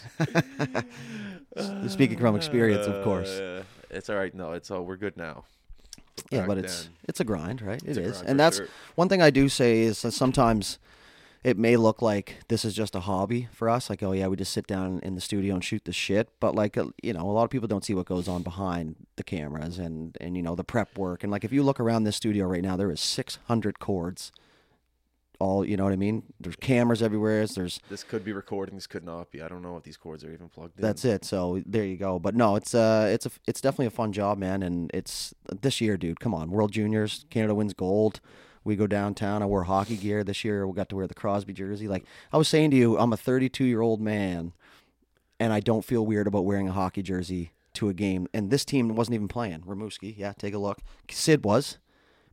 Speaking 1.91 2.17
from 2.17 2.35
experience, 2.35 2.87
of 2.87 3.03
course. 3.03 3.29
Uh, 3.29 3.63
it's 3.89 4.09
all 4.09 4.15
right. 4.15 4.33
No, 4.33 4.53
it's 4.53 4.71
all 4.71 4.83
we're 4.83 4.97
good 4.97 5.17
now. 5.17 5.43
Yeah, 6.31 6.39
back 6.39 6.47
but 6.47 6.57
it's 6.59 6.83
then- 6.83 6.93
it's 7.07 7.19
a 7.19 7.23
grind, 7.23 7.61
right? 7.61 7.81
It's 7.83 8.21
and 8.21 8.39
that's 8.39 8.57
sure. 8.57 8.67
one 8.95 9.09
thing 9.09 9.21
I 9.21 9.29
do 9.29 9.49
say 9.49 9.81
is 9.81 10.01
that 10.01 10.11
sometimes 10.11 10.79
it 11.43 11.57
may 11.57 11.75
look 11.75 12.01
like 12.01 12.37
this 12.47 12.63
is 12.63 12.73
just 12.73 12.95
a 12.95 13.01
hobby 13.01 13.47
for 13.51 13.69
us. 13.69 13.89
Like, 13.89 14.03
oh 14.03 14.11
yeah, 14.11 14.27
we 14.27 14.35
just 14.35 14.53
sit 14.53 14.67
down 14.67 14.99
in 15.03 15.15
the 15.15 15.21
studio 15.21 15.55
and 15.55 15.63
shoot 15.63 15.85
the 15.85 15.93
shit. 15.93 16.29
But 16.39 16.55
like, 16.55 16.77
uh, 16.77 16.85
you 17.01 17.13
know, 17.13 17.29
a 17.29 17.31
lot 17.31 17.43
of 17.43 17.49
people 17.49 17.67
don't 17.67 17.83
see 17.83 17.93
what 17.93 18.05
goes 18.05 18.27
on 18.27 18.43
behind 18.43 18.95
the 19.15 19.23
cameras 19.23 19.77
and 19.79 20.17
and 20.21 20.37
you 20.37 20.43
know 20.43 20.55
the 20.55 20.63
prep 20.63 20.97
work. 20.97 21.23
And 21.23 21.31
like, 21.31 21.43
if 21.43 21.51
you 21.51 21.63
look 21.63 21.79
around 21.79 22.03
this 22.03 22.15
studio 22.15 22.45
right 22.45 22.63
now, 22.63 22.75
there 22.75 22.91
is 22.91 23.01
600 23.01 23.79
cords 23.79 24.31
all 25.41 25.65
you 25.65 25.75
know 25.75 25.83
what 25.83 25.93
I 25.93 25.97
mean. 25.97 26.23
There's 26.39 26.55
cameras 26.55 27.01
everywhere. 27.01 27.45
There's 27.47 27.79
This 27.89 28.03
could 28.03 28.23
be 28.23 28.31
recording. 28.31 28.75
This 28.75 28.85
could 28.85 29.03
not 29.03 29.31
be. 29.31 29.41
I 29.41 29.47
don't 29.47 29.63
know 29.63 29.75
if 29.75 29.83
these 29.83 29.97
cords 29.97 30.23
are 30.23 30.31
even 30.31 30.49
plugged 30.49 30.77
in. 30.77 30.83
that's 30.83 31.03
it. 31.03 31.25
So 31.25 31.61
there 31.65 31.83
you 31.83 31.97
go. 31.97 32.19
But 32.19 32.35
no, 32.35 32.55
it's 32.55 32.75
uh, 32.75 33.09
it's 33.11 33.25
a, 33.25 33.31
it's 33.47 33.59
definitely 33.59 33.87
a 33.87 33.91
fun 33.91 34.13
job, 34.13 34.37
man. 34.37 34.61
And 34.61 34.91
it's 34.93 35.33
this 35.61 35.81
year, 35.81 35.97
dude. 35.97 36.19
Come 36.19 36.35
on, 36.35 36.51
World 36.51 36.71
Juniors, 36.71 37.25
Canada 37.31 37.55
wins 37.55 37.73
gold. 37.73 38.21
We 38.63 38.75
go 38.75 38.87
downtown. 38.87 39.41
I 39.41 39.45
wear 39.45 39.63
hockey 39.63 39.97
gear 39.97 40.23
this 40.23 40.43
year. 40.43 40.67
We 40.67 40.73
got 40.75 40.89
to 40.89 40.95
wear 40.95 41.07
the 41.07 41.13
Crosby 41.13 41.53
jersey. 41.53 41.87
Like 41.87 42.05
I 42.31 42.37
was 42.37 42.47
saying 42.47 42.71
to 42.71 42.77
you, 42.77 42.97
I'm 42.97 43.11
a 43.13 43.17
32 43.17 43.63
year 43.63 43.81
old 43.81 43.99
man, 44.01 44.53
and 45.39 45.51
I 45.51 45.59
don't 45.59 45.83
feel 45.83 46.05
weird 46.05 46.27
about 46.27 46.45
wearing 46.45 46.67
a 46.67 46.73
hockey 46.73 47.01
jersey 47.01 47.51
to 47.73 47.89
a 47.89 47.93
game. 47.93 48.27
And 48.33 48.51
this 48.51 48.63
team 48.65 48.95
wasn't 48.95 49.15
even 49.15 49.27
playing. 49.27 49.61
Rimouski, 49.61 50.15
yeah, 50.17 50.33
take 50.37 50.53
a 50.53 50.59
look. 50.59 50.79
Sid 51.09 51.43
was. 51.43 51.79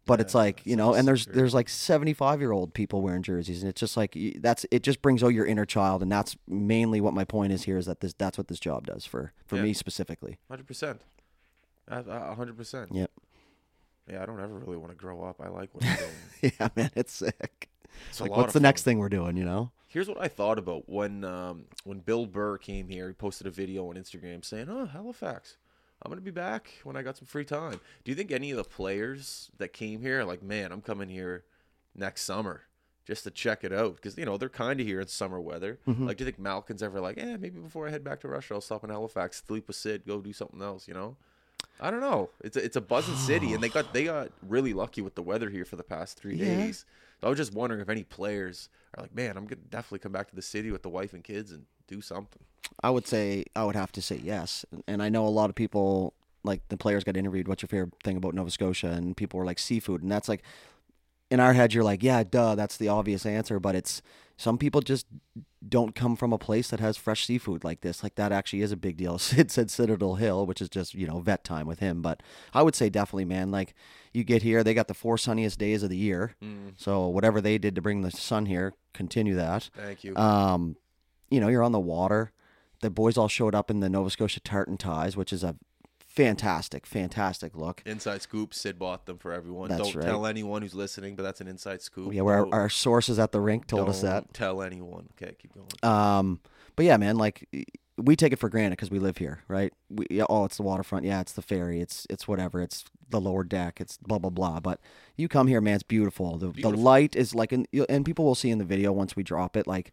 But 0.04 0.22
it's 0.22 0.34
like 0.34 0.62
you 0.64 0.74
know, 0.74 0.94
and 0.94 1.06
there's 1.06 1.26
great. 1.26 1.36
there's 1.36 1.52
like 1.52 1.68
75 1.68 2.40
year 2.40 2.50
old 2.50 2.72
people 2.72 3.02
wearing 3.02 3.22
jerseys, 3.22 3.62
and 3.62 3.68
it's 3.68 3.78
just 3.78 3.94
like 3.94 4.16
that's 4.36 4.64
it. 4.70 4.82
Just 4.82 5.02
brings 5.02 5.22
out 5.22 5.28
your 5.28 5.44
inner 5.44 5.66
child, 5.66 6.00
and 6.00 6.10
that's 6.10 6.34
mainly 6.46 6.98
what 7.02 7.12
my 7.12 7.24
point 7.24 7.52
is 7.52 7.64
here. 7.64 7.76
Is 7.76 7.84
that 7.84 8.00
this 8.00 8.14
that's 8.14 8.38
what 8.38 8.48
this 8.48 8.58
job 8.58 8.86
does 8.86 9.04
for 9.04 9.32
for 9.46 9.56
Yeah. 9.56 9.62
me 9.64 9.74
specifically. 9.74 10.38
Hundred 10.48 10.66
percent. 10.66 11.02
A 11.88 11.96
uh, 11.98 12.34
hundred 12.34 12.56
percent. 12.56 12.90
Yep. 12.90 13.10
Yeah, 14.10 14.22
I 14.22 14.26
don't 14.26 14.40
ever 14.40 14.58
really 14.58 14.76
want 14.76 14.90
to 14.90 14.96
grow 14.96 15.22
up. 15.22 15.40
I 15.40 15.48
like 15.48 15.70
what 15.74 15.84
I'm 15.84 15.96
doing. 15.96 16.52
yeah, 16.58 16.68
man, 16.74 16.90
it's 16.94 17.12
sick. 17.12 17.68
It's 18.08 18.20
like, 18.20 18.30
what's 18.30 18.52
the 18.52 18.60
next 18.60 18.82
thing 18.82 18.98
we're 18.98 19.08
doing? 19.08 19.36
You 19.36 19.44
know? 19.44 19.72
Here's 19.88 20.08
what 20.08 20.20
I 20.20 20.28
thought 20.28 20.58
about 20.58 20.88
when 20.88 21.24
um, 21.24 21.64
when 21.84 22.00
Bill 22.00 22.26
Burr 22.26 22.58
came 22.58 22.88
here. 22.88 23.08
He 23.08 23.14
posted 23.14 23.46
a 23.46 23.50
video 23.50 23.88
on 23.88 23.96
Instagram 23.96 24.44
saying, 24.44 24.68
"Oh, 24.68 24.86
Halifax, 24.86 25.56
I'm 26.02 26.10
gonna 26.10 26.20
be 26.20 26.30
back 26.30 26.70
when 26.84 26.96
I 26.96 27.02
got 27.02 27.16
some 27.16 27.26
free 27.26 27.44
time." 27.44 27.80
Do 28.04 28.10
you 28.10 28.14
think 28.14 28.30
any 28.30 28.50
of 28.50 28.58
the 28.58 28.64
players 28.64 29.50
that 29.56 29.72
came 29.72 30.02
here 30.02 30.20
are 30.20 30.24
like, 30.24 30.42
"Man, 30.42 30.72
I'm 30.72 30.82
coming 30.82 31.08
here 31.08 31.44
next 31.94 32.22
summer 32.22 32.64
just 33.06 33.24
to 33.24 33.30
check 33.30 33.64
it 33.64 33.72
out"? 33.72 33.96
Because 33.96 34.18
you 34.18 34.26
know 34.26 34.36
they're 34.36 34.50
kind 34.50 34.78
of 34.78 34.86
here 34.86 35.00
in 35.00 35.08
summer 35.08 35.40
weather. 35.40 35.78
Mm-hmm. 35.88 36.06
Like, 36.06 36.18
do 36.18 36.24
you 36.24 36.30
think 36.30 36.38
Malkin's 36.38 36.82
ever 36.82 37.00
like, 37.00 37.16
"Eh, 37.16 37.38
maybe 37.38 37.58
before 37.58 37.88
I 37.88 37.90
head 37.90 38.04
back 38.04 38.20
to 38.20 38.28
Russia, 38.28 38.54
I'll 38.54 38.60
stop 38.60 38.84
in 38.84 38.90
Halifax, 38.90 39.42
sleep 39.46 39.66
with 39.66 39.76
Sid, 39.76 40.06
go 40.06 40.20
do 40.20 40.34
something 40.34 40.60
else"? 40.60 40.86
You 40.86 40.94
know? 40.94 41.16
I 41.80 41.90
don't 41.90 42.00
know. 42.00 42.30
It's 42.42 42.56
a, 42.56 42.64
it's 42.64 42.76
a 42.76 42.80
buzzing 42.80 43.14
city, 43.14 43.54
and 43.54 43.62
they 43.62 43.68
got 43.68 43.92
they 43.92 44.04
got 44.04 44.28
really 44.46 44.72
lucky 44.72 45.00
with 45.00 45.14
the 45.14 45.22
weather 45.22 45.50
here 45.50 45.64
for 45.64 45.76
the 45.76 45.82
past 45.84 46.18
three 46.18 46.36
Yeah. 46.36 46.56
days. 46.56 46.84
So 47.20 47.26
I 47.26 47.30
was 47.30 47.38
just 47.38 47.52
wondering 47.54 47.80
if 47.80 47.88
any 47.88 48.04
players 48.04 48.68
are 48.96 49.02
like, 49.02 49.14
man, 49.14 49.36
I'm 49.36 49.46
gonna 49.46 49.62
definitely 49.70 50.00
come 50.00 50.12
back 50.12 50.28
to 50.30 50.36
the 50.36 50.42
city 50.42 50.70
with 50.70 50.82
the 50.82 50.88
wife 50.88 51.12
and 51.12 51.22
kids 51.24 51.52
and 51.52 51.64
do 51.86 52.00
something. 52.00 52.42
I 52.82 52.90
would 52.90 53.06
say 53.06 53.44
I 53.56 53.64
would 53.64 53.76
have 53.76 53.92
to 53.92 54.02
say 54.02 54.20
yes, 54.22 54.64
and 54.86 55.02
I 55.02 55.08
know 55.08 55.26
a 55.26 55.28
lot 55.28 55.50
of 55.50 55.56
people 55.56 56.14
like 56.44 56.66
the 56.68 56.76
players 56.76 57.04
got 57.04 57.16
interviewed. 57.16 57.48
What's 57.48 57.62
your 57.62 57.68
favorite 57.68 57.94
thing 58.02 58.16
about 58.16 58.34
Nova 58.34 58.50
Scotia? 58.50 58.88
And 58.88 59.16
people 59.16 59.38
were 59.38 59.46
like 59.46 59.58
seafood, 59.58 60.02
and 60.02 60.10
that's 60.10 60.28
like 60.28 60.42
in 61.30 61.40
our 61.40 61.52
head, 61.52 61.74
you're 61.74 61.84
like, 61.84 62.02
yeah, 62.02 62.22
duh, 62.24 62.54
that's 62.54 62.76
the 62.76 62.88
obvious 62.88 63.26
answer. 63.26 63.60
But 63.60 63.74
it's 63.74 64.02
some 64.38 64.56
people 64.56 64.80
just 64.80 65.04
don't 65.68 65.96
come 65.96 66.14
from 66.14 66.32
a 66.32 66.38
place 66.38 66.70
that 66.70 66.78
has 66.78 66.96
fresh 66.96 67.26
seafood 67.26 67.64
like 67.64 67.80
this. 67.80 68.04
Like 68.04 68.14
that 68.14 68.30
actually 68.30 68.62
is 68.62 68.70
a 68.70 68.76
big 68.76 68.96
deal. 68.96 69.18
Sid 69.18 69.50
said 69.50 69.70
Citadel 69.70 70.14
Hill, 70.14 70.46
which 70.46 70.62
is 70.62 70.68
just 70.68 70.94
you 70.94 71.06
know 71.06 71.18
vet 71.18 71.44
time 71.44 71.66
with 71.66 71.80
him. 71.80 72.00
But 72.00 72.22
I 72.54 72.62
would 72.62 72.76
say 72.76 72.88
definitely, 72.88 73.24
man. 73.26 73.50
Like 73.50 73.74
you 74.14 74.22
get 74.24 74.42
here, 74.42 74.62
they 74.62 74.74
got 74.74 74.88
the 74.88 74.94
four 74.94 75.18
sunniest 75.18 75.58
days 75.58 75.82
of 75.82 75.90
the 75.90 75.96
year. 75.96 76.36
So 76.76 77.08
whatever 77.08 77.40
they 77.40 77.58
did 77.58 77.74
to 77.74 77.82
bring 77.82 78.02
the 78.02 78.12
sun 78.12 78.46
here, 78.46 78.74
continue 78.94 79.34
that. 79.34 79.68
Thank 79.76 80.04
you. 80.04 80.16
Um, 80.16 80.76
you 81.30 81.40
know, 81.40 81.48
you're 81.48 81.64
on 81.64 81.72
the 81.72 81.80
water. 81.80 82.32
The 82.80 82.90
boys 82.90 83.18
all 83.18 83.28
showed 83.28 83.56
up 83.56 83.72
in 83.72 83.80
the 83.80 83.88
Nova 83.88 84.08
Scotia 84.08 84.38
tartan 84.38 84.76
ties, 84.76 85.16
which 85.16 85.32
is 85.32 85.42
a 85.42 85.56
fantastic, 86.24 86.86
fantastic 86.86 87.56
look. 87.56 87.82
inside 87.86 88.22
scoop. 88.22 88.52
Sid 88.52 88.78
bought 88.78 89.06
them 89.06 89.18
for 89.18 89.32
everyone. 89.32 89.68
That's 89.68 89.82
Don't 89.82 89.96
right. 89.96 90.04
tell 90.04 90.26
anyone 90.26 90.62
who's 90.62 90.74
listening, 90.74 91.16
but 91.16 91.22
that's 91.22 91.40
an 91.40 91.48
inside 91.48 91.80
scoop. 91.80 92.12
Yeah, 92.12 92.22
where 92.22 92.38
our, 92.38 92.48
our 92.52 92.68
sources 92.68 93.18
at 93.18 93.32
the 93.32 93.40
rink 93.40 93.66
told 93.66 93.88
us 93.88 94.02
that. 94.02 94.32
Tell 94.34 94.62
anyone. 94.62 95.08
Okay, 95.20 95.34
keep 95.38 95.52
going. 95.54 95.68
Um, 95.82 96.40
but 96.76 96.84
yeah, 96.84 96.96
man, 96.96 97.16
like 97.16 97.48
we 97.96 98.16
take 98.16 98.32
it 98.32 98.38
for 98.38 98.48
granted 98.48 98.76
because 98.76 98.90
we 98.90 98.98
live 98.98 99.18
here, 99.18 99.42
right? 99.48 99.72
We, 99.90 100.06
yeah, 100.10 100.24
oh, 100.28 100.44
it's 100.44 100.56
the 100.56 100.62
waterfront. 100.62 101.04
Yeah, 101.04 101.20
it's 101.20 101.32
the 101.32 101.42
ferry. 101.42 101.80
It's 101.80 102.06
it's 102.08 102.28
whatever. 102.28 102.62
It's 102.62 102.84
the 103.10 103.20
lower 103.20 103.44
deck. 103.44 103.80
It's 103.80 103.96
blah 103.98 104.18
blah 104.18 104.30
blah. 104.30 104.60
But 104.60 104.80
you 105.16 105.28
come 105.28 105.46
here, 105.48 105.60
man, 105.60 105.74
it's 105.74 105.82
beautiful. 105.82 106.38
The 106.38 106.50
the 106.50 106.70
light 106.70 107.16
is 107.16 107.34
like, 107.34 107.52
in, 107.52 107.66
and 107.88 108.04
people 108.04 108.24
will 108.24 108.34
see 108.34 108.50
in 108.50 108.58
the 108.58 108.64
video 108.64 108.92
once 108.92 109.16
we 109.16 109.22
drop 109.22 109.56
it, 109.56 109.66
like 109.66 109.92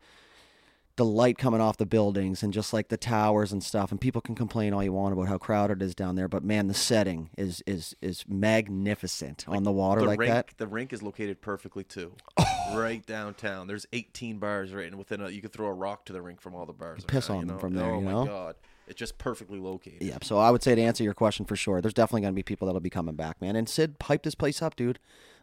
the 0.97 1.05
light 1.05 1.37
coming 1.37 1.59
off 1.59 1.75
the 1.77 1.85
buildings 1.85 2.41
and 2.41 2.53
just 2.53 2.71
like 2.71 2.87
the 2.87 2.95
towers 2.97 3.51
and 3.51 3.61
stuff. 3.63 3.91
And 3.91 3.99
people 3.99 4.21
can 4.21 4.33
complain 4.33 4.73
all 4.73 4.81
you 4.83 4.93
want 4.93 5.11
about 5.13 5.27
how 5.27 5.37
crowded 5.37 5.81
it 5.81 5.85
is 5.85 5.93
down 5.93 6.15
there, 6.15 6.27
but 6.29 6.43
man, 6.43 6.67
the 6.67 6.73
setting 6.73 7.29
is 7.37 7.61
is 7.67 7.95
is 8.01 8.23
magnificent 8.27 9.45
on 9.47 9.63
the 9.63 9.71
water 9.71 10.01
the 10.01 10.07
like 10.07 10.19
rink, 10.19 10.31
that. 10.33 10.57
The 10.57 10.67
rink 10.67 10.93
is 10.93 11.01
located 11.03 11.41
perfectly 11.41 11.83
too, 11.83 12.13
right 12.73 13.05
downtown. 13.05 13.67
There's 13.67 13.85
18 13.93 14.37
bars 14.39 14.73
right, 14.73 14.85
and 14.87 14.97
within 14.97 15.21
a, 15.21 15.29
you 15.29 15.41
could 15.41 15.53
throw 15.53 15.67
a 15.67 15.73
rock 15.73 16.05
to 16.05 16.13
the 16.13 16.21
rink 16.21 16.41
from 16.41 16.55
all 16.55 16.65
the 16.65 16.73
bars. 16.73 17.03
piss 17.05 17.29
around, 17.29 17.37
on 17.37 17.43
you 17.43 17.47
them 17.47 17.55
know? 17.57 17.59
from 17.61 17.73
there, 17.73 17.85
Oh 17.91 17.99
you 17.99 18.05
my 18.05 18.11
know? 18.11 18.25
god, 18.25 18.55
it's 18.87 18.99
just 18.99 19.17
perfectly 19.17 19.59
located. 19.59 20.01
Yeah, 20.01 20.17
so 20.21 20.37
I 20.37 20.51
would 20.51 20.63
say 20.63 20.75
to 20.75 20.81
answer 20.81 21.03
your 21.03 21.13
question 21.13 21.45
for 21.45 21.55
sure, 21.55 21.81
there's 21.81 21.93
definitely 21.93 22.21
going 22.21 22.33
to 22.33 22.35
be 22.35 22.43
people 22.43 22.67
that'll 22.67 22.79
be 22.81 22.89
coming 22.89 23.15
back, 23.15 23.41
man. 23.41 23.55
And 23.55 23.67
Sid 23.67 23.99
hyped 23.99 24.23
this 24.23 24.35
place 24.35 24.61
up, 24.61 24.75
dude. 24.75 24.99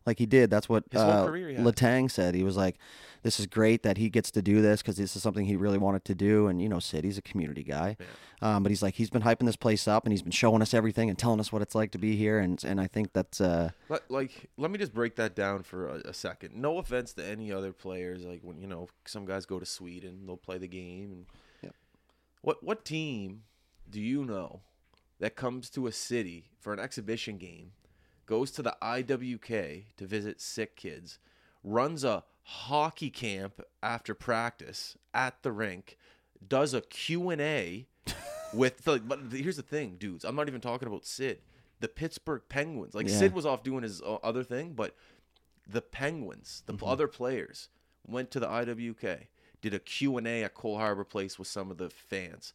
Like 0.06 0.18
he 0.18 0.26
did. 0.26 0.50
That's 0.50 0.68
what 0.68 0.84
His 0.90 1.00
uh, 1.00 1.26
career 1.26 1.48
he 1.50 1.54
had. 1.56 1.64
Letang 1.64 2.10
said. 2.10 2.34
He 2.34 2.42
was 2.42 2.56
like, 2.56 2.76
"This 3.22 3.38
is 3.38 3.46
great 3.46 3.82
that 3.82 3.96
he 3.98 4.08
gets 4.08 4.30
to 4.32 4.42
do 4.42 4.60
this 4.60 4.82
because 4.82 4.96
this 4.96 5.14
is 5.16 5.22
something 5.22 5.46
he 5.46 5.56
really 5.56 5.78
wanted 5.78 6.04
to 6.06 6.14
do." 6.14 6.46
And 6.48 6.60
you 6.60 6.68
know, 6.68 6.78
Sid, 6.78 7.04
he's 7.04 7.18
a 7.18 7.22
community 7.22 7.62
guy, 7.62 7.96
um, 8.40 8.62
but 8.62 8.70
he's 8.70 8.82
like, 8.82 8.94
he's 8.94 9.10
been 9.10 9.22
hyping 9.22 9.46
this 9.46 9.56
place 9.56 9.86
up 9.86 10.04
and 10.04 10.12
he's 10.12 10.22
been 10.22 10.32
showing 10.32 10.62
us 10.62 10.74
everything 10.74 11.08
and 11.08 11.18
telling 11.18 11.40
us 11.40 11.52
what 11.52 11.62
it's 11.62 11.74
like 11.74 11.90
to 11.92 11.98
be 11.98 12.16
here. 12.16 12.38
And 12.38 12.62
and 12.64 12.80
I 12.80 12.86
think 12.86 13.12
that's 13.12 13.40
uh, 13.40 13.70
Let, 13.88 14.10
like, 14.10 14.50
let 14.56 14.70
me 14.70 14.78
just 14.78 14.92
break 14.94 15.16
that 15.16 15.34
down 15.36 15.62
for 15.62 15.88
a, 15.88 15.94
a 16.06 16.14
second. 16.14 16.54
No 16.56 16.78
offense 16.78 17.12
to 17.14 17.24
any 17.24 17.52
other 17.52 17.72
players. 17.72 18.24
Like 18.24 18.40
when 18.42 18.58
you 18.58 18.66
know 18.66 18.88
some 19.06 19.24
guys 19.24 19.46
go 19.46 19.58
to 19.58 19.66
Sweden, 19.66 20.26
they'll 20.26 20.36
play 20.36 20.58
the 20.58 20.68
game. 20.68 21.12
And 21.12 21.26
Yep. 21.62 21.74
what 22.42 22.62
what 22.62 22.84
team 22.84 23.42
do 23.88 24.00
you 24.00 24.24
know 24.24 24.60
that 25.20 25.36
comes 25.36 25.70
to 25.70 25.86
a 25.86 25.92
city 25.92 26.50
for 26.58 26.72
an 26.72 26.80
exhibition 26.80 27.38
game, 27.38 27.72
goes 28.26 28.50
to 28.52 28.62
the 28.62 28.76
IWK 28.82 29.84
to 29.96 30.06
visit 30.06 30.40
sick 30.40 30.76
kids, 30.76 31.18
runs 31.64 32.04
a 32.04 32.24
hockey 32.44 33.10
camp 33.10 33.60
after 33.82 34.14
practice 34.14 34.96
at 35.14 35.42
the 35.42 35.52
rink, 35.52 35.96
does 36.46 36.74
a 36.74 36.80
Q 36.80 37.30
and 37.30 37.40
A 37.40 37.86
with 38.54 38.84
the, 38.84 38.98
but 39.00 39.20
here's 39.30 39.56
the 39.56 39.62
thing, 39.62 39.96
dudes. 39.98 40.24
I'm 40.24 40.34
not 40.36 40.48
even 40.48 40.60
talking 40.60 40.88
about 40.88 41.04
Sid. 41.06 41.38
The 41.80 41.88
Pittsburgh 41.88 42.42
Penguins. 42.48 42.94
Like 42.94 43.08
Yeah. 43.08 43.18
Sid 43.18 43.34
was 43.34 43.46
off 43.46 43.62
doing 43.62 43.82
his 43.82 44.00
uh, 44.02 44.14
other 44.22 44.44
thing, 44.44 44.72
but 44.74 44.94
the 45.68 45.82
Penguins, 45.82 46.62
the 46.66 46.72
Mm-hmm. 46.74 46.84
other 46.86 47.08
players, 47.08 47.68
went 48.06 48.30
to 48.32 48.40
the 48.40 48.46
IWK, 48.48 49.26
did 49.60 49.74
a 49.74 49.78
Q 49.78 50.16
and 50.16 50.26
A 50.26 50.42
at 50.44 50.54
Cole 50.54 50.78
Harbor 50.78 51.04
Place 51.04 51.38
with 51.38 51.48
some 51.48 51.70
of 51.70 51.78
the 51.78 51.90
fans. 51.90 52.52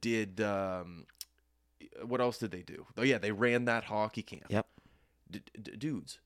Did 0.00 0.40
um, 0.40 1.06
what 2.04 2.20
else 2.20 2.38
did 2.38 2.50
they 2.52 2.62
do? 2.62 2.86
Oh 2.96 3.02
yeah, 3.02 3.18
they 3.18 3.32
ran 3.32 3.64
that 3.64 3.84
hockey 3.84 4.22
camp. 4.22 4.46
Yep. 4.48 4.66
D- 5.30 5.42
d- 5.60 5.76
dudes, 5.76 6.18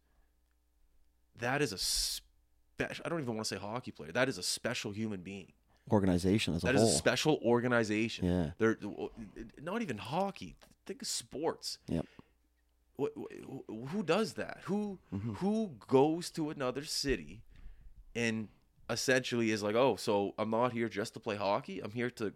that 1.38 1.62
is 1.62 1.72
a 1.72 1.78
special. 1.78 3.03
I 3.05 3.09
don't 3.09 3.20
even 3.20 3.34
want 3.34 3.46
to 3.48 3.55
say 3.55 3.61
hockey 3.61 3.90
player. 3.90 4.12
That 4.12 4.28
is 4.28 4.38
a 4.38 4.42
special 4.42 4.90
human 4.92 5.20
being. 5.22 5.53
organization 5.90 6.55
as 6.55 6.62
a 6.62 6.66
That 6.66 6.74
is 6.76 6.80
whole. 6.82 6.90
a 6.90 6.94
special 6.94 7.40
organization. 7.44 8.26
Yeah. 8.26 8.51
They're 8.59 8.78
not 9.61 9.82
even 9.82 9.98
hockey. 9.98 10.57
Think 10.86 11.03
of 11.03 11.09
sports. 11.09 11.78
Yep. 11.88 12.07
Who 12.98 14.03
does 14.05 14.34
that? 14.34 14.59
Who 14.64 14.98
Mm-hmm. 15.14 15.34
who 15.34 15.72
goes 15.88 16.30
to 16.32 16.51
another 16.51 16.84
city 16.84 17.42
and 18.14 18.48
essentially 18.88 19.51
is 19.51 19.62
like, 19.62 19.74
oh, 19.74 19.96
so 19.96 20.34
I'm 20.38 20.51
not 20.51 20.72
here 20.72 20.88
just 20.88 21.14
to 21.14 21.20
play 21.20 21.36
hockey. 21.36 21.80
I'm 21.80 21.92
here 21.92 22.11
to 22.11 22.32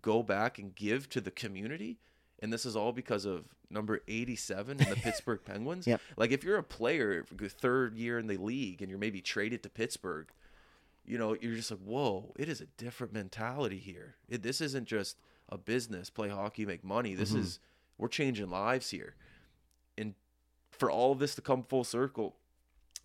go 0.00 0.22
back 0.22 0.58
and 0.58 0.74
give 0.74 1.08
to 1.10 1.20
the 1.20 1.30
community. 1.30 1.98
And 2.40 2.52
this 2.52 2.66
is 2.66 2.76
all 2.76 2.92
because 2.92 3.24
of 3.24 3.44
number 3.70 4.00
87 4.08 4.80
in 4.80 4.90
the 4.90 4.96
Pittsburgh 5.02 5.40
Penguins. 5.44 5.86
Yep. 5.86 6.00
Like 6.16 6.32
if 6.32 6.44
you're 6.44 6.58
a 6.58 6.62
player, 6.62 7.24
third 7.24 7.96
year 7.96 8.18
in 8.18 8.26
the 8.26 8.36
league, 8.36 8.82
and 8.82 8.90
you're 8.90 8.98
maybe 8.98 9.20
traded 9.20 9.62
to 9.62 9.70
Pittsburgh, 9.70 10.28
you 11.04 11.18
know, 11.18 11.36
you're 11.40 11.54
just 11.54 11.70
like, 11.70 11.80
whoa, 11.80 12.34
it 12.36 12.48
is 12.48 12.60
a 12.60 12.66
different 12.76 13.12
mentality 13.12 13.78
here. 13.78 14.16
It, 14.28 14.42
this 14.42 14.60
isn't 14.60 14.86
just 14.86 15.16
a 15.48 15.56
business, 15.56 16.10
play 16.10 16.28
hockey, 16.28 16.66
make 16.66 16.84
money. 16.84 17.14
This 17.14 17.30
mm-hmm. 17.30 17.40
is, 17.40 17.58
we're 17.96 18.08
changing 18.08 18.50
lives 18.50 18.90
here. 18.90 19.14
And 19.96 20.14
for 20.72 20.90
all 20.90 21.12
of 21.12 21.18
this 21.18 21.34
to 21.36 21.40
come 21.40 21.62
full 21.62 21.84
circle, 21.84 22.36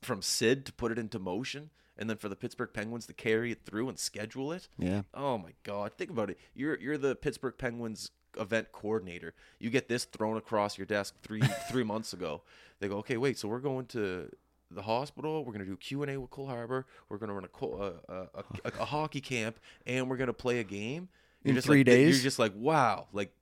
from 0.02 0.22
Sid 0.22 0.66
to 0.66 0.74
put 0.74 0.92
it 0.92 0.98
into 0.98 1.20
motion, 1.20 1.70
and 1.98 2.10
then 2.10 2.18
for 2.18 2.30
the 2.30 2.36
Pittsburgh 2.36 2.72
Penguins 2.74 3.06
to 3.06 3.14
carry 3.14 3.52
it 3.52 3.64
through 3.66 3.90
and 3.90 4.00
schedule 4.00 4.52
it. 4.52 4.68
Yeah. 4.78 5.04
Oh 5.14 5.38
my 5.38 5.52
God! 5.64 5.94
Think 5.94 6.10
about 6.10 6.30
it. 6.30 6.40
You're 6.56 6.80
you're 6.80 6.98
the 6.98 7.16
Pittsburgh 7.16 7.54
Penguins 7.58 8.12
event 8.40 8.72
coordinator. 8.72 9.34
You 9.60 9.70
get 9.70 9.88
this 9.88 10.06
thrown 10.06 10.38
across 10.38 10.78
your 10.78 10.86
desk 10.88 11.16
three 11.24 11.42
three 11.72 11.84
months 11.84 12.14
ago. 12.14 12.42
They 12.80 12.88
go, 12.88 12.98
okay, 12.98 13.18
wait. 13.18 13.38
So 13.38 13.48
we're 13.48 13.60
going 13.60 13.86
to 13.88 14.30
the 14.72 14.82
hospital. 14.82 15.44
We're 15.46 15.52
gonna 15.54 15.66
do 15.66 15.76
Q 15.78 16.02
and 16.04 16.12
A 16.12 16.20
with 16.20 16.30
Cole 16.32 16.48
Harbor. 16.48 16.86
We're 17.10 17.18
gonna 17.18 17.34
run 17.34 17.44
a, 17.44 17.50
co- 17.50 18.00
a, 18.08 18.12
a, 18.14 18.28
a, 18.66 18.82
a 18.82 18.86
hockey 18.86 19.22
camp, 19.22 19.60
and 19.86 20.10
we're 20.10 20.18
gonna 20.18 20.34
play 20.34 20.60
a 20.60 20.64
game. 20.64 21.10
You're 21.44 21.50
In 21.52 21.56
just 21.56 21.68
three 21.68 21.80
like, 21.80 21.86
days? 21.88 22.16
You're 22.18 22.24
just 22.24 22.40
like, 22.40 22.54
wow, 22.56 23.08
like 23.14 23.34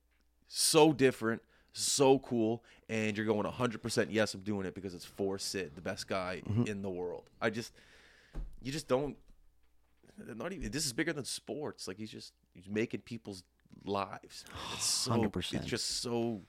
so 0.48 0.92
different, 0.92 1.42
so 1.72 2.18
cool, 2.18 2.64
and 2.88 3.16
you're 3.16 3.26
going 3.26 3.46
100% 3.46 4.06
yes, 4.10 4.34
I'm 4.34 4.40
doing 4.40 4.66
it 4.66 4.74
because 4.74 4.94
it's 4.94 5.04
for 5.04 5.38
Sid, 5.38 5.72
the 5.74 5.80
best 5.82 6.08
guy 6.08 6.42
Mm-hmm. 6.48 6.64
in 6.66 6.82
the 6.82 6.90
world. 6.90 7.24
I 7.40 7.50
just 7.50 7.72
you 8.62 8.72
just 8.72 8.88
don't. 8.88 9.16
Not 10.36 10.52
even 10.52 10.70
this 10.70 10.84
is 10.84 10.92
bigger 10.92 11.12
than 11.14 11.24
sports. 11.24 11.88
Like 11.88 11.96
he's 11.96 12.10
just 12.10 12.32
he's 12.52 12.68
making 12.68 13.00
people's 13.00 13.42
lives. 13.84 14.44
It's 14.74 14.84
so 14.84 15.12
100%. 15.12 15.54
it's 15.54 15.66
just 15.66 15.86
so 16.02 16.42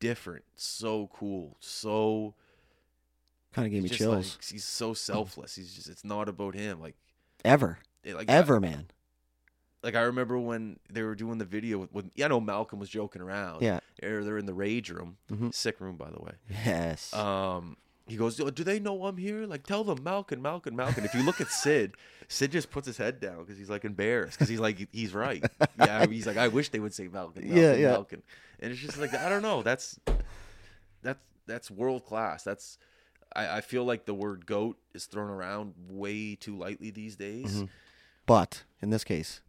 different, 0.00 0.44
so 0.56 1.08
cool, 1.12 1.56
so 1.60 2.34
Kind 3.52 3.66
of 3.66 3.72
gave 3.72 3.82
me 3.82 3.88
chills. 3.90 4.36
like 4.36 4.44
he's 4.50 4.64
so 4.64 4.94
selfless. 4.94 5.54
He's 5.56 5.74
just 5.74 5.88
it's 5.88 6.04
not 6.04 6.28
about 6.28 6.54
him. 6.54 6.80
Like 6.80 6.96
Ever, 7.44 7.78
like 8.04 8.28
ever, 8.30 8.58
man. 8.60 8.86
like 9.82 9.94
I 9.94 10.02
remember 10.02 10.38
when 10.38 10.78
they 10.90 11.02
were 11.02 11.14
doing 11.14 11.36
the 11.38 11.44
video 11.44 11.78
with, 11.78 11.92
with 11.92 12.10
yeah, 12.14 12.24
I 12.24 12.28
know 12.28 12.40
Malkin 12.40 12.78
was 12.78 12.88
joking 12.88 13.20
around. 13.20 13.60
Yeah. 13.62 13.80
Or 14.02 14.24
they're 14.24 14.38
in 14.38 14.46
the 14.46 14.54
rage 14.54 14.90
room, 14.90 15.18
Mhm. 15.30 15.52
sick 15.54 15.80
room 15.80 15.96
by 15.96 16.10
the 16.10 16.20
way. 16.22 16.32
Yes. 16.64 17.12
Um, 17.12 17.76
he 18.06 18.16
goes, 18.16 18.36
"Do 18.36 18.50
do 18.50 18.64
they 18.64 18.78
know 18.80 19.04
I'm 19.06 19.16
here? 19.16 19.46
Like, 19.46 19.64
tell 19.64 19.84
them, 19.84 20.02
Malkin, 20.02 20.42
Malkin, 20.42 20.74
Malkin." 20.76 21.04
If 21.04 21.14
you 21.14 21.22
look 21.22 21.40
at 21.40 21.48
Sid, 21.50 21.94
Sid 22.28 22.50
just 22.52 22.70
puts 22.70 22.86
his 22.86 22.96
head 22.96 23.20
down 23.20 23.38
because 23.40 23.56
he's 23.58 23.70
like 23.70 23.84
embarrassed 23.84 24.38
because 24.38 24.48
he's 24.48 24.60
like 24.60 24.88
he's 24.92 25.14
right. 25.14 25.42
Yeah, 25.78 26.06
he's 26.06 26.26
like, 26.26 26.36
I 26.36 26.48
wish 26.48 26.70
they 26.70 26.80
would 26.80 26.94
say 26.94 27.08
Malkin, 27.08 27.44
Malkin, 27.48 27.62
Yeah, 27.62 27.74
yeah. 27.74 27.90
Malkin. 27.92 28.22
And 28.60 28.72
it's 28.72 28.80
just 28.80 28.98
like 28.98 29.14
I 29.14 29.28
don't 29.28 29.42
know. 29.42 29.62
That's 29.62 29.98
that's 31.02 31.20
that's 31.46 31.70
world 31.70 32.04
class. 32.04 32.42
That's 32.44 32.78
I, 33.34 33.58
I 33.58 33.60
feel 33.60 33.84
like 33.84 34.04
the 34.04 34.14
word 34.14 34.46
goat 34.46 34.78
is 34.94 35.06
thrown 35.06 35.30
around 35.30 35.74
way 35.88 36.34
too 36.34 36.56
lightly 36.56 36.90
these 36.90 37.16
days. 37.16 37.62
Mhm. 37.62 37.68
but 38.26 38.64
in 38.80 38.90
this 38.90 39.04
case, 39.04 39.40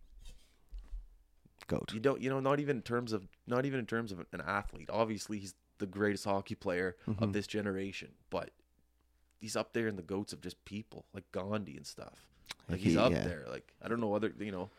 goat. 1.68 1.92
You 1.94 2.00
don't, 2.00 2.22
you 2.22 2.30
know, 2.30 2.40
not 2.40 2.60
even 2.60 2.78
in 2.78 2.82
terms 2.82 3.14
of 3.14 3.28
not 3.48 3.66
even 3.66 3.80
in 3.80 3.86
terms 3.86 4.12
of 4.12 4.20
an 4.32 4.42
athlete. 4.46 4.90
Obviously, 4.92 5.40
he's 5.40 5.54
the 5.84 5.92
greatest 6.00 6.26
hockey 6.26 6.56
player 6.56 6.96
Mm-hmm. 7.08 7.24
of 7.24 7.34
this 7.34 7.48
generation, 7.48 8.10
but 8.30 8.50
he's 9.40 9.56
up 9.56 9.74
there 9.74 9.88
in 9.88 9.96
the 9.98 10.02
goats 10.02 10.32
of 10.34 10.40
just 10.42 10.64
people 10.66 11.06
like 11.14 11.30
Gandhi 11.32 11.76
and 11.78 11.86
stuff. 11.86 12.18
Like 12.70 12.80
he's 12.80 12.94
He- 12.94 12.98
up 12.98 13.12
yeah. 13.12 13.24
there. 13.24 13.46
Like 13.50 13.74
I 13.84 13.88
don't 13.90 14.00
know 14.00 14.14
other, 14.14 14.32
you 14.40 14.52
know, 14.52 14.70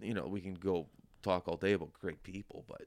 you 0.00 0.14
know, 0.14 0.26
we 0.26 0.40
can 0.40 0.54
go 0.54 0.86
talk 1.22 1.48
all 1.48 1.56
day 1.56 1.72
about 1.72 1.92
great 1.94 2.22
people, 2.22 2.64
but 2.68 2.82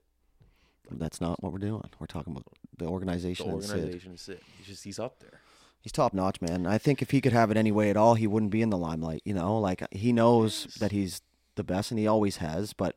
That's 0.92 1.20
not 1.20 1.42
what 1.44 1.52
we're 1.52 1.60
doing. 1.60 1.84
We're 2.00 2.06
talking 2.08 2.32
about 2.34 2.46
the 2.46 2.86
the 2.86 2.90
organization. 2.92 3.50
and 3.50 3.62
Sid. 3.64 3.72
organization 3.76 4.14
is 4.14 4.30
it. 4.30 4.42
He's 4.58 4.68
just 4.68 4.84
he's 4.84 5.00
up 5.00 5.20
there. 5.20 5.42
He's 5.82 5.92
top 5.92 6.14
notch, 6.14 6.42
man. 6.42 6.66
I 6.66 6.78
think 6.78 7.02
if 7.02 7.12
he 7.12 7.22
could 7.22 7.34
have 7.34 7.50
it 7.52 7.58
any 7.58 7.72
way 7.72 7.90
at 7.90 7.98
all, 7.98 8.16
he 8.16 8.28
wouldn't 8.28 8.52
be 8.52 8.62
in 8.62 8.70
the 8.70 8.78
limelight. 8.78 9.22
You 9.26 9.34
know, 9.34 9.58
like 9.60 9.84
he 9.92 10.12
knows 10.14 10.66
Yes. 10.66 10.76
that 10.76 10.92
he's 10.92 11.22
the 11.56 11.64
best, 11.64 11.92
and 11.92 12.00
he 12.00 12.08
always 12.08 12.38
has. 12.38 12.74
But 12.74 12.96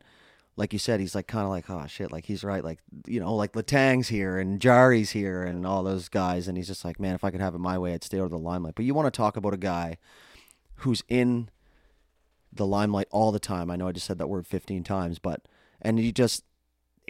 like 0.56 0.72
you 0.72 0.78
said, 0.78 1.00
he's 1.00 1.14
like 1.14 1.26
kind 1.26 1.44
of 1.44 1.50
like, 1.50 1.70
oh 1.70 1.86
shit, 1.86 2.12
like 2.12 2.24
he's 2.24 2.44
right. 2.44 2.62
Like 2.62 2.80
you 3.06 3.20
know, 3.20 3.34
like 3.34 3.54
Letang's 3.54 4.08
here 4.08 4.38
and 4.38 4.60
Jari's 4.60 5.10
here 5.10 5.42
and 5.44 5.66
all 5.66 5.82
those 5.82 6.08
guys, 6.08 6.48
and 6.48 6.56
he's 6.56 6.66
just 6.66 6.84
like, 6.84 7.00
man, 7.00 7.14
if 7.14 7.24
I 7.24 7.30
could 7.30 7.40
have 7.40 7.54
it 7.54 7.58
my 7.58 7.78
way, 7.78 7.94
I'd 7.94 8.04
stay 8.04 8.18
out 8.18 8.24
of 8.24 8.30
the 8.30 8.38
limelight. 8.38 8.74
But 8.74 8.84
you 8.84 8.94
want 8.94 9.06
to 9.06 9.16
talk 9.16 9.36
about 9.36 9.54
a 9.54 9.58
guy 9.58 9.96
who's 10.76 11.02
in 11.08 11.48
the 12.52 12.66
limelight 12.66 13.08
all 13.10 13.32
the 13.32 13.38
time. 13.38 13.70
I 13.70 13.76
know 13.76 13.88
I 13.88 13.92
just 13.92 14.06
said 14.06 14.18
that 14.18 14.28
word 14.28 14.46
15 14.46 14.82
times, 14.82 15.18
but 15.18 15.46
and 15.80 15.98
he 15.98 16.12
just 16.12 16.44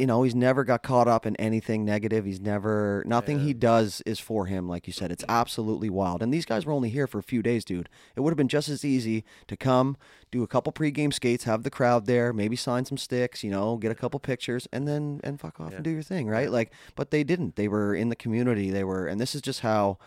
you 0.01 0.07
know, 0.07 0.23
he's 0.23 0.35
never 0.35 0.65
got 0.65 0.83
caught 0.83 1.07
up 1.07 1.27
in 1.27 1.37
anything 1.37 1.85
negative. 1.85 2.25
He's 2.25 2.41
never 2.41 3.05
nothing 3.07 3.39
Yeah. 3.39 3.45
he 3.45 3.53
does 3.53 4.03
is 4.07 4.19
for 4.19 4.47
him, 4.47 4.67
like 4.67 4.87
you 4.87 4.93
said. 4.95 5.13
It's 5.13 5.25
absolutely 5.29 5.91
wild. 5.91 6.23
And 6.23 6.33
these 6.33 6.47
guys 6.47 6.65
were 6.65 6.73
only 6.73 6.89
here 6.89 7.07
for 7.07 7.19
a 7.19 7.23
few 7.23 7.43
days, 7.43 7.65
dude. 7.65 7.89
It 8.17 8.21
would 8.21 8.31
have 8.31 8.37
been 8.39 8.49
just 8.49 8.69
as 8.71 8.85
easy 8.85 9.25
to 9.47 9.57
come, 9.59 9.97
do 10.31 10.43
a 10.43 10.47
couple 10.47 10.73
pregame 10.73 11.13
skates, 11.13 11.45
have 11.45 11.63
the 11.63 11.71
crowd 11.71 12.07
there, 12.07 12.33
maybe 12.33 12.57
sign 12.57 12.87
some 12.87 12.97
sticks, 12.97 13.45
you 13.45 13.51
know, 13.51 13.77
get 13.77 13.93
a 13.93 13.95
couple 13.95 14.19
pictures, 14.21 14.67
and 14.73 14.89
then 14.89 15.21
and 15.23 15.39
fuck 15.39 15.61
off 15.61 15.69
Yeah. 15.71 15.77
and 15.77 15.85
do 15.85 15.91
your 15.91 16.03
thing, 16.03 16.27
right? 16.29 16.51
Like, 16.51 16.73
but 16.97 17.11
they 17.11 17.23
didn't. 17.23 17.57
They 17.57 17.69
were 17.69 17.95
in 17.95 18.09
the 18.09 18.17
community. 18.17 18.71
They 18.71 18.85
were, 18.85 19.07
and 19.07 19.21
this 19.21 19.35
is 19.35 19.43
just 19.43 19.61
how 19.61 19.99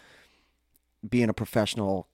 being 1.07 1.29
a 1.29 1.33
professional 1.33 2.07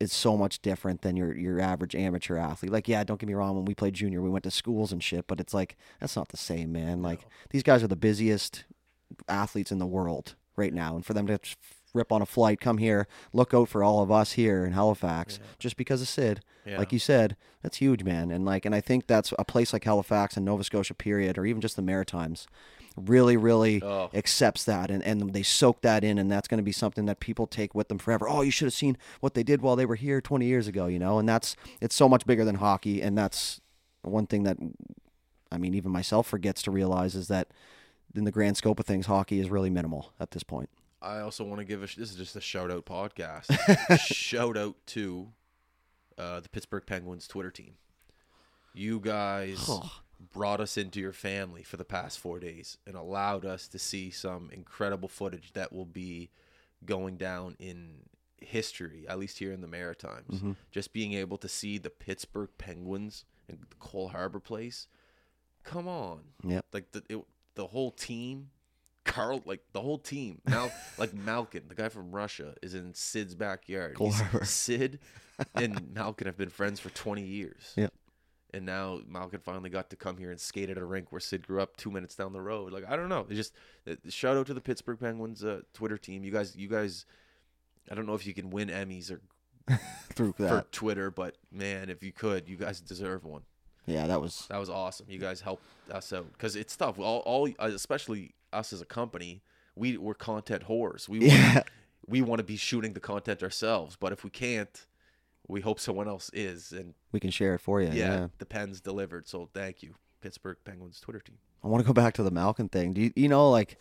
is 0.00 0.12
so 0.12 0.36
much 0.36 0.62
different 0.62 1.02
than 1.02 1.14
your 1.16 1.36
your 1.36 1.60
average 1.60 1.94
amateur 1.94 2.36
athlete. 2.36 2.72
Like, 2.72 2.88
yeah, 2.88 3.04
don't 3.04 3.20
get 3.20 3.28
me 3.28 3.34
wrong. 3.34 3.54
When 3.54 3.66
we 3.66 3.74
played 3.74 3.94
junior, 3.94 4.22
we 4.22 4.30
went 4.30 4.44
to 4.44 4.50
schools 4.50 4.92
and 4.92 5.02
shit, 5.02 5.26
but 5.26 5.40
it's 5.40 5.52
like 5.54 5.76
that's 6.00 6.16
not 6.16 6.28
the 6.28 6.36
same, 6.36 6.72
man. 6.72 7.02
Like 7.02 7.20
these 7.50 7.62
guys 7.62 7.82
are 7.82 7.88
the 7.88 7.96
busiest 7.96 8.64
athletes 9.28 9.70
in 9.72 9.78
the 9.78 9.86
world 9.86 10.34
right 10.56 10.72
now, 10.74 10.94
and 10.96 11.04
for 11.04 11.14
them 11.14 11.26
to 11.26 11.38
rip 11.92 12.12
on 12.12 12.22
a 12.22 12.26
flight, 12.26 12.60
come 12.60 12.78
here, 12.78 13.08
look 13.32 13.52
out 13.52 13.68
for 13.68 13.82
all 13.82 14.00
of 14.00 14.10
us 14.12 14.32
here 14.32 14.64
in 14.64 14.72
Halifax, 14.72 15.40
just 15.58 15.76
because 15.76 16.00
of 16.00 16.06
Sid, 16.06 16.40
Yeah. 16.64 16.78
like 16.78 16.92
you 16.92 17.00
said, 17.00 17.36
that's 17.62 17.78
huge, 17.78 18.04
man. 18.04 18.30
And 18.30 18.44
like, 18.44 18.64
and 18.64 18.72
I 18.74 18.80
think 18.80 19.08
that's 19.08 19.32
a 19.40 19.44
place 19.44 19.72
like 19.72 19.82
Halifax 19.82 20.36
and 20.36 20.46
Nova 20.46 20.62
Scotia, 20.62 20.94
period, 20.94 21.36
or 21.36 21.46
even 21.46 21.60
just 21.60 21.74
the 21.74 21.82
Maritimes, 21.82 22.46
really, 23.08 23.36
really 23.36 23.82
Oh. 23.82 24.10
accepts 24.14 24.64
that 24.64 24.90
and, 24.90 25.02
and 25.04 25.32
they 25.32 25.42
soak 25.42 25.80
that 25.82 26.04
in 26.04 26.18
and 26.18 26.30
that's 26.30 26.48
going 26.48 26.58
to 26.58 26.64
be 26.64 26.72
something 26.72 27.06
that 27.06 27.20
people 27.20 27.46
take 27.46 27.74
with 27.74 27.88
them 27.88 27.98
forever 27.98 28.28
oh 28.28 28.42
you 28.42 28.50
should 28.50 28.66
have 28.66 28.72
seen 28.74 28.96
what 29.20 29.34
they 29.34 29.42
did 29.42 29.62
while 29.62 29.76
they 29.76 29.86
were 29.86 29.94
here 29.96 30.20
20 30.20 30.44
years 30.46 30.66
ago 30.68 30.86
you 30.86 30.98
know 30.98 31.18
and 31.18 31.28
that's 31.28 31.56
it's 31.80 31.94
so 31.94 32.08
much 32.08 32.26
bigger 32.26 32.44
than 32.44 32.56
hockey 32.56 33.00
and 33.00 33.16
that's 33.16 33.60
one 34.02 34.26
thing 34.26 34.42
that 34.44 34.56
i 35.52 35.56
mean 35.58 35.74
even 35.74 35.90
myself 35.90 36.26
forgets 36.26 36.62
to 36.62 36.70
realize 36.70 37.14
is 37.14 37.28
that 37.28 37.48
in 38.14 38.24
the 38.24 38.30
grand 38.32 38.56
scope 38.56 38.78
of 38.80 38.86
things 38.86 39.06
hockey 39.06 39.38
is 39.40 39.50
really 39.50 39.70
minimal 39.70 40.12
at 40.20 40.30
this 40.32 40.42
point 40.42 40.68
I 41.02 41.20
also 41.20 41.44
want 41.44 41.60
to 41.60 41.64
give 41.64 41.80
a 41.82 41.86
this 41.86 42.10
is 42.10 42.16
just 42.16 42.36
a 42.36 42.42
shout 42.42 42.70
out 42.70 42.84
podcast. 42.84 43.46
shout 44.00 44.58
out 44.58 44.74
to 44.88 45.28
uh, 46.18 46.40
the 46.40 46.48
Pittsburgh 46.50 46.84
Penguins 46.84 47.26
Twitter 47.26 47.50
team. 47.50 47.76
You 48.74 49.00
guys 49.00 49.66
brought 50.32 50.60
us 50.60 50.76
into 50.76 51.00
your 51.00 51.12
family 51.12 51.62
for 51.62 51.76
the 51.76 51.84
past 51.84 52.18
four 52.18 52.38
days 52.38 52.76
and 52.86 52.94
allowed 52.94 53.44
us 53.44 53.66
to 53.68 53.78
see 53.78 54.10
some 54.10 54.50
incredible 54.52 55.08
footage 55.08 55.52
that 55.54 55.72
will 55.72 55.86
be 55.86 56.30
going 56.84 57.16
down 57.16 57.56
in 57.58 58.00
history, 58.40 59.04
at 59.08 59.18
least 59.18 59.38
here 59.38 59.52
in 59.52 59.60
the 59.60 59.66
Maritimes. 59.66 60.36
Mm-hmm. 60.38 60.52
Just 60.70 60.92
being 60.92 61.12
able 61.14 61.36
to 61.38 61.48
see 61.48 61.78
the 61.78 61.90
Pittsburgh 61.90 62.50
Penguins 62.58 63.24
and 63.48 63.58
the 63.60 63.76
Cole 63.78 64.08
Harbor 64.08 64.40
place. 64.40 64.86
Come 65.62 65.86
on, 65.88 66.20
Yep. 66.44 66.64
like 66.72 66.92
the 66.92 67.02
it, 67.08 67.18
the 67.54 67.66
whole 67.66 67.90
team 67.90 68.50
Carl, 69.04 69.42
like 69.44 69.60
the 69.72 69.80
whole 69.80 69.98
team, 69.98 70.40
Mal, 70.48 70.70
like 70.98 71.12
Malkin, 71.14 71.64
the 71.68 71.74
guy 71.74 71.88
from 71.88 72.12
Russia, 72.12 72.54
is 72.62 72.74
in 72.74 72.94
Sid's 72.94 73.34
backyard. 73.34 73.94
Cole 73.94 74.08
He's- 74.12 74.20
Harbor. 74.20 74.44
Sid 74.44 74.98
and 75.54 75.92
Malkin 75.94 76.26
have 76.26 76.36
been 76.36 76.50
friends 76.50 76.78
for 76.80 76.90
20 76.90 77.22
years. 77.22 77.72
Yep. 77.76 77.92
And 78.52 78.66
now 78.66 79.00
Malkin 79.06 79.40
finally 79.40 79.70
got 79.70 79.90
to 79.90 79.96
come 79.96 80.16
here 80.16 80.30
and 80.30 80.40
skate 80.40 80.70
at 80.70 80.78
a 80.78 80.84
rink 80.84 81.12
where 81.12 81.20
Sid 81.20 81.46
grew 81.46 81.60
up 81.60 81.76
two 81.76 81.90
minutes 81.90 82.16
down 82.16 82.32
the 82.32 82.40
road. 82.40 82.72
Like 82.72 82.84
I 82.88 82.96
don't 82.96 83.08
know. 83.08 83.26
It's 83.28 83.36
just 83.36 83.54
uh, 83.88 83.94
shout 84.08 84.36
out 84.36 84.46
to 84.46 84.54
the 84.54 84.60
Pittsburgh 84.60 84.98
Penguins 84.98 85.44
uh, 85.44 85.60
Twitter 85.72 85.96
team. 85.98 86.24
You 86.24 86.32
guys, 86.32 86.56
you 86.56 86.68
guys. 86.68 87.06
I 87.90 87.94
don't 87.94 88.06
know 88.06 88.14
if 88.14 88.26
you 88.26 88.34
can 88.34 88.50
win 88.50 88.68
Emmys 88.68 89.10
or 89.10 89.20
through 90.14 90.32
for 90.32 90.64
Twitter, 90.72 91.10
but 91.10 91.36
man, 91.52 91.90
if 91.90 92.02
you 92.02 92.12
could, 92.12 92.48
you 92.48 92.56
guys 92.56 92.80
deserve 92.80 93.24
one. 93.24 93.42
yeah 93.86 94.06
that 94.06 94.20
was 94.20 94.46
That 94.48 94.58
was 94.58 94.70
awesome. 94.70 95.06
You 95.08 95.18
guys 95.18 95.40
helped 95.40 95.64
us 95.90 96.12
out 96.12 96.30
because 96.32 96.56
it's 96.56 96.76
tough. 96.76 96.98
All, 96.98 97.20
all, 97.20 97.48
uh, 97.58 97.70
especially 97.74 98.34
us 98.52 98.72
as 98.72 98.80
a 98.80 98.84
company, 98.86 99.42
we 99.76 99.96
we're 99.96 100.14
content 100.14 100.64
whores. 100.68 101.08
We 101.08 101.28
want, 101.28 101.66
we 102.06 102.22
want 102.22 102.38
to 102.40 102.44
be 102.44 102.56
shooting 102.56 102.92
the 102.92 103.00
content 103.00 103.42
ourselves, 103.42 103.96
but 103.98 104.12
if 104.12 104.24
we 104.24 104.30
can't, 104.30 104.86
we 105.50 105.60
hope 105.60 105.80
someone 105.80 106.08
else 106.08 106.30
is. 106.32 106.72
And 106.72 106.94
we 107.12 107.20
can 107.20 107.30
share 107.30 107.54
it 107.54 107.60
for 107.60 107.80
you 107.80 107.88
yeah, 107.88 107.94
yeah, 107.94 108.26
the 108.38 108.46
pen's 108.46 108.80
delivered. 108.80 109.28
So 109.28 109.48
thank 109.52 109.82
you, 109.82 109.94
Pittsburgh 110.20 110.56
Penguins 110.64 111.00
Twitter 111.00 111.20
team. 111.20 111.38
I 111.62 111.68
want 111.68 111.82
to 111.82 111.86
go 111.86 111.92
back 111.92 112.14
to 112.14 112.22
the 112.22 112.30
Malkin 112.30 112.68
thing. 112.68 112.92
Do 112.92 113.00
you, 113.02 113.12
you 113.16 113.28
know, 113.28 113.50
like, 113.50 113.78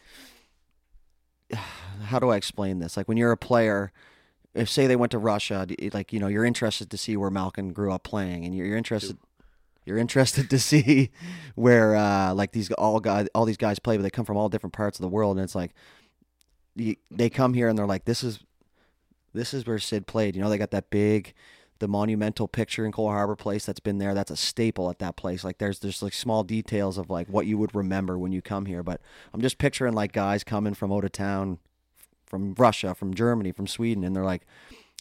how 2.04 2.20
do 2.20 2.30
I 2.30 2.36
explain 2.36 2.80
this? 2.80 2.98
Like, 2.98 3.08
when 3.08 3.18
you're 3.18 3.32
a 3.32 3.38
player, 3.38 3.92
if 4.54 4.70
say 4.70 4.88
they 4.88 4.96
went 4.96 5.12
to 5.12 5.18
Russia, 5.18 5.68
like, 5.94 6.12
you 6.12 6.20
know, 6.20 6.28
you're 6.28 6.46
interested 6.46 6.90
to 6.90 6.98
see 6.98 7.16
where 7.16 7.30
Malkin 7.30 7.72
grew 7.72 7.92
up 7.92 8.04
playing, 8.04 8.46
and 8.46 8.56
you're, 8.56 8.66
you're 8.66 8.78
interested, 8.78 9.18
you're 9.86 9.98
interested 9.98 10.50
to 10.50 10.60
see 10.60 11.12
where, 11.56 11.96
uh, 11.96 12.34
like 12.34 12.52
these 12.52 12.72
all 12.72 13.00
guys, 13.00 13.28
all 13.34 13.46
these 13.46 13.58
guys 13.58 13.80
play, 13.80 13.96
but 13.96 14.04
they 14.04 14.10
come 14.10 14.26
from 14.26 14.38
all 14.38 14.50
different 14.50 14.74
parts 14.74 15.00
of 15.00 15.04
the 15.04 15.10
world, 15.10 15.38
and 15.38 15.44
it's 15.44 15.56
like, 15.56 15.74
you, 16.76 16.96
they 17.12 17.30
come 17.30 17.54
here 17.54 17.68
and 17.68 17.78
they're 17.78 17.86
like, 17.86 18.06
this 18.06 18.24
is, 18.24 18.40
this 19.34 19.54
is 19.54 19.66
where 19.66 19.80
Sid 19.80 20.08
played. 20.08 20.36
You 20.36 20.42
know, 20.42 20.50
they 20.50 20.58
got 20.58 20.72
that 20.72 20.90
big, 20.90 21.34
the 21.80 21.88
monumental 21.88 22.48
picture 22.48 22.86
in 22.86 22.92
Cole 22.92 23.10
Harbor 23.10 23.36
Place 23.36 23.66
that's 23.66 23.80
been 23.80 23.98
there. 23.98 24.14
That's 24.14 24.32
a 24.32 24.36
staple 24.38 24.90
at 24.90 25.00
that 25.00 25.16
place. 25.16 25.44
Like 25.44 25.58
there's 25.58 25.80
there's 25.80 26.02
like 26.02 26.14
small 26.14 26.44
details 26.44 26.98
of 26.98 27.10
like 27.10 27.28
what 27.28 27.46
you 27.46 27.58
would 27.58 27.74
remember 27.74 28.18
when 28.18 28.32
you 28.32 28.42
come 28.42 28.66
here. 28.66 28.84
But 28.84 29.02
I'm 29.34 29.42
just 29.42 29.58
picturing 29.58 29.94
like 29.94 30.12
guys 30.12 30.44
coming 30.44 30.74
from 30.74 30.92
out 30.92 31.06
of 31.06 31.12
town, 31.12 31.60
from 32.26 32.54
Russia, 32.58 32.94
from 32.94 33.14
Germany, 33.14 33.52
from 33.52 33.68
Sweden, 33.68 34.04
and 34.04 34.16
they're 34.16 34.24
like. 34.26 34.46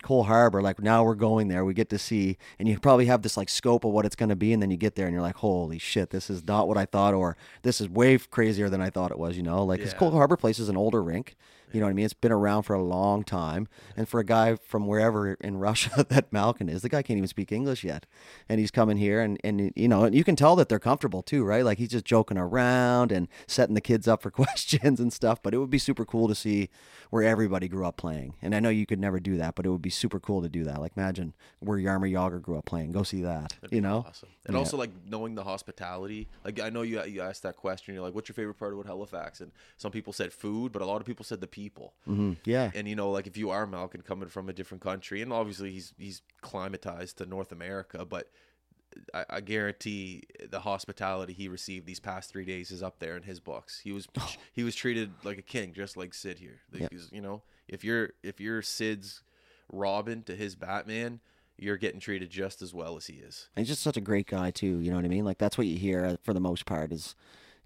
Cole 0.00 0.22
Harbor, 0.22 0.62
like 0.62 0.80
now 0.80 1.02
we're 1.02 1.16
going 1.16 1.48
there. 1.48 1.64
We 1.64 1.74
get 1.74 1.88
to 1.88 1.98
see, 1.98 2.38
and 2.60 2.68
you 2.68 2.78
probably 2.78 3.06
have 3.06 3.22
this 3.22 3.36
like 3.36 3.48
scope 3.48 3.84
of 3.84 3.90
what 3.90 4.06
it's 4.06 4.14
going 4.14 4.28
to 4.28 4.36
be, 4.36 4.52
and 4.52 4.62
then 4.62 4.70
you 4.70 4.76
get 4.76 4.94
there 4.94 5.06
and 5.06 5.12
you're 5.12 5.20
like, 5.22 5.34
holy 5.34 5.80
shit, 5.80 6.10
this 6.10 6.30
is 6.30 6.46
not 6.46 6.68
what 6.68 6.78
I 6.78 6.84
thought, 6.84 7.14
or 7.14 7.36
this 7.62 7.80
is 7.80 7.88
way 7.88 8.16
crazier 8.16 8.68
than 8.68 8.80
I 8.80 8.90
thought 8.90 9.10
it 9.10 9.18
was. 9.18 9.36
You 9.36 9.42
know, 9.42 9.64
like 9.64 9.80
'cause 9.80 9.90
Yeah. 9.94 9.98
Cole 9.98 10.12
Harbor 10.12 10.36
Place 10.36 10.60
is 10.60 10.68
an 10.68 10.76
older 10.76 11.02
rink, 11.02 11.34
You 11.72 11.80
know 11.80 11.86
what 11.86 11.90
I 11.90 11.94
mean? 11.94 12.04
It's 12.04 12.14
been 12.14 12.32
around 12.32 12.62
for 12.62 12.74
a 12.74 12.82
long 12.82 13.24
time. 13.24 13.68
And 13.96 14.08
for 14.08 14.20
a 14.20 14.24
guy 14.24 14.56
from 14.56 14.86
wherever 14.86 15.34
in 15.34 15.58
Russia 15.58 16.04
that 16.08 16.32
Malkin 16.32 16.68
is, 16.68 16.82
the 16.82 16.88
guy 16.88 17.02
can't 17.02 17.16
even 17.18 17.28
speak 17.28 17.52
English 17.52 17.84
yet. 17.84 18.06
And 18.48 18.58
he's 18.58 18.70
coming 18.70 18.96
here 18.96 19.20
and, 19.20 19.38
and 19.44 19.72
you 19.76 19.88
know, 19.88 20.04
and 20.04 20.14
you 20.14 20.24
can 20.24 20.36
tell 20.36 20.56
that 20.56 20.68
they're 20.68 20.78
comfortable 20.78 21.22
too, 21.22 21.44
right? 21.44 21.64
Like 21.64 21.78
he's 21.78 21.90
just 21.90 22.04
joking 22.04 22.38
around 22.38 23.12
and 23.12 23.28
setting 23.46 23.74
the 23.74 23.80
kids 23.80 24.08
up 24.08 24.22
for 24.22 24.30
questions 24.42 24.98
and 25.00 25.12
stuff. 25.12 25.42
But 25.42 25.52
it 25.52 25.58
would 25.58 25.70
be 25.70 25.78
super 25.78 26.04
cool 26.04 26.26
to 26.28 26.34
see 26.34 26.70
where 27.10 27.22
everybody 27.22 27.68
grew 27.68 27.86
up 27.86 27.96
playing. 27.96 28.34
And 28.40 28.54
I 28.54 28.60
know 28.60 28.70
you 28.70 28.86
could 28.86 29.00
never 29.00 29.20
do 29.20 29.36
that, 29.36 29.54
but 29.54 29.66
it 29.66 29.70
would 29.70 29.82
be 29.82 29.90
super 29.90 30.18
cool 30.20 30.40
to 30.42 30.48
do 30.48 30.64
that. 30.64 30.80
Like 30.80 30.92
imagine 30.96 31.34
where 31.60 31.78
Jaromir 31.78 32.12
Jagr 32.12 32.40
grew 32.40 32.56
up 32.56 32.64
playing. 32.64 32.92
Go 32.92 33.02
see 33.02 33.22
that. 33.22 33.54
That'd 33.60 33.74
you 33.74 33.80
know? 33.82 34.04
awesome. 34.08 34.28
And 34.46 34.54
Yeah. 34.54 34.60
also 34.60 34.76
like 34.78 34.90
knowing 35.06 35.34
the 35.34 35.44
hospitality. 35.44 36.28
Like 36.44 36.60
I 36.60 36.70
know 36.70 36.82
you 36.82 37.02
you 37.04 37.20
asked 37.20 37.42
that 37.42 37.56
question. 37.56 37.94
You're 37.94 38.02
like, 38.02 38.14
"What's 38.14 38.28
your 38.28 38.34
favorite 38.34 38.54
part 38.54 38.72
about 38.72 38.86
Halifax?" 38.86 39.40
And 39.40 39.52
some 39.76 39.92
people 39.92 40.12
said 40.14 40.32
food, 40.32 40.72
but 40.72 40.80
a 40.80 40.86
lot 40.86 41.00
of 41.02 41.06
people 41.06 41.24
said 41.24 41.40
the 41.40 41.46
people. 41.46 41.57
Hmm 42.04 42.32
Yeah. 42.44 42.70
And 42.74 42.86
you 42.88 42.94
know, 42.96 43.10
like 43.10 43.26
if 43.26 43.36
you 43.36 43.50
are 43.50 43.66
Malkin 43.66 44.02
coming 44.02 44.28
from 44.28 44.48
a 44.48 44.52
different 44.52 44.82
country, 44.82 45.22
and 45.22 45.32
obviously 45.32 45.70
he's 45.72 45.92
he's 45.98 46.22
climatized 46.42 47.16
to 47.16 47.26
North 47.26 47.52
America, 47.52 48.04
but 48.04 48.30
I, 49.14 49.24
I 49.30 49.40
guarantee 49.40 50.22
the 50.50 50.60
hospitality 50.60 51.32
he 51.32 51.48
received 51.48 51.86
these 51.86 52.00
past 52.00 52.30
three 52.30 52.44
days 52.44 52.70
is 52.70 52.82
up 52.82 52.98
there 52.98 53.16
in 53.16 53.22
his 53.22 53.38
books. 53.40 53.80
He 53.80 53.92
was 53.92 54.08
he 54.52 54.64
was 54.64 54.74
treated 54.74 55.10
like 55.24 55.38
a 55.38 55.42
king, 55.42 55.72
just 55.72 55.96
like 55.96 56.14
Sid 56.14 56.38
here. 56.38 56.60
Like, 56.72 56.82
Yep. 56.82 56.90
he's- 56.92 57.08
You 57.12 57.20
know, 57.20 57.42
if 57.68 57.84
you're 57.84 58.10
if 58.22 58.40
you're 58.40 58.62
Sid's 58.62 59.22
Robin 59.70 60.22
to 60.24 60.34
his 60.34 60.54
Batman, 60.56 61.20
you're 61.58 61.76
getting 61.76 62.00
treated 62.00 62.30
just 62.30 62.62
as 62.62 62.72
well 62.72 62.96
as 62.96 63.06
he 63.06 63.14
is. 63.16 63.48
And 63.54 63.62
he's 63.66 63.68
just 63.68 63.82
such 63.82 63.96
a 63.96 64.00
great 64.00 64.26
guy 64.26 64.50
too. 64.50 64.78
You 64.80 64.90
know 64.90 64.96
what 64.96 65.04
I 65.04 65.08
mean? 65.08 65.24
Like 65.24 65.38
that's 65.38 65.58
what 65.58 65.66
you 65.66 65.76
hear 65.76 66.04
uh, 66.04 66.16
for 66.22 66.32
the 66.32 66.40
most 66.40 66.64
part 66.66 66.92
is 66.92 67.14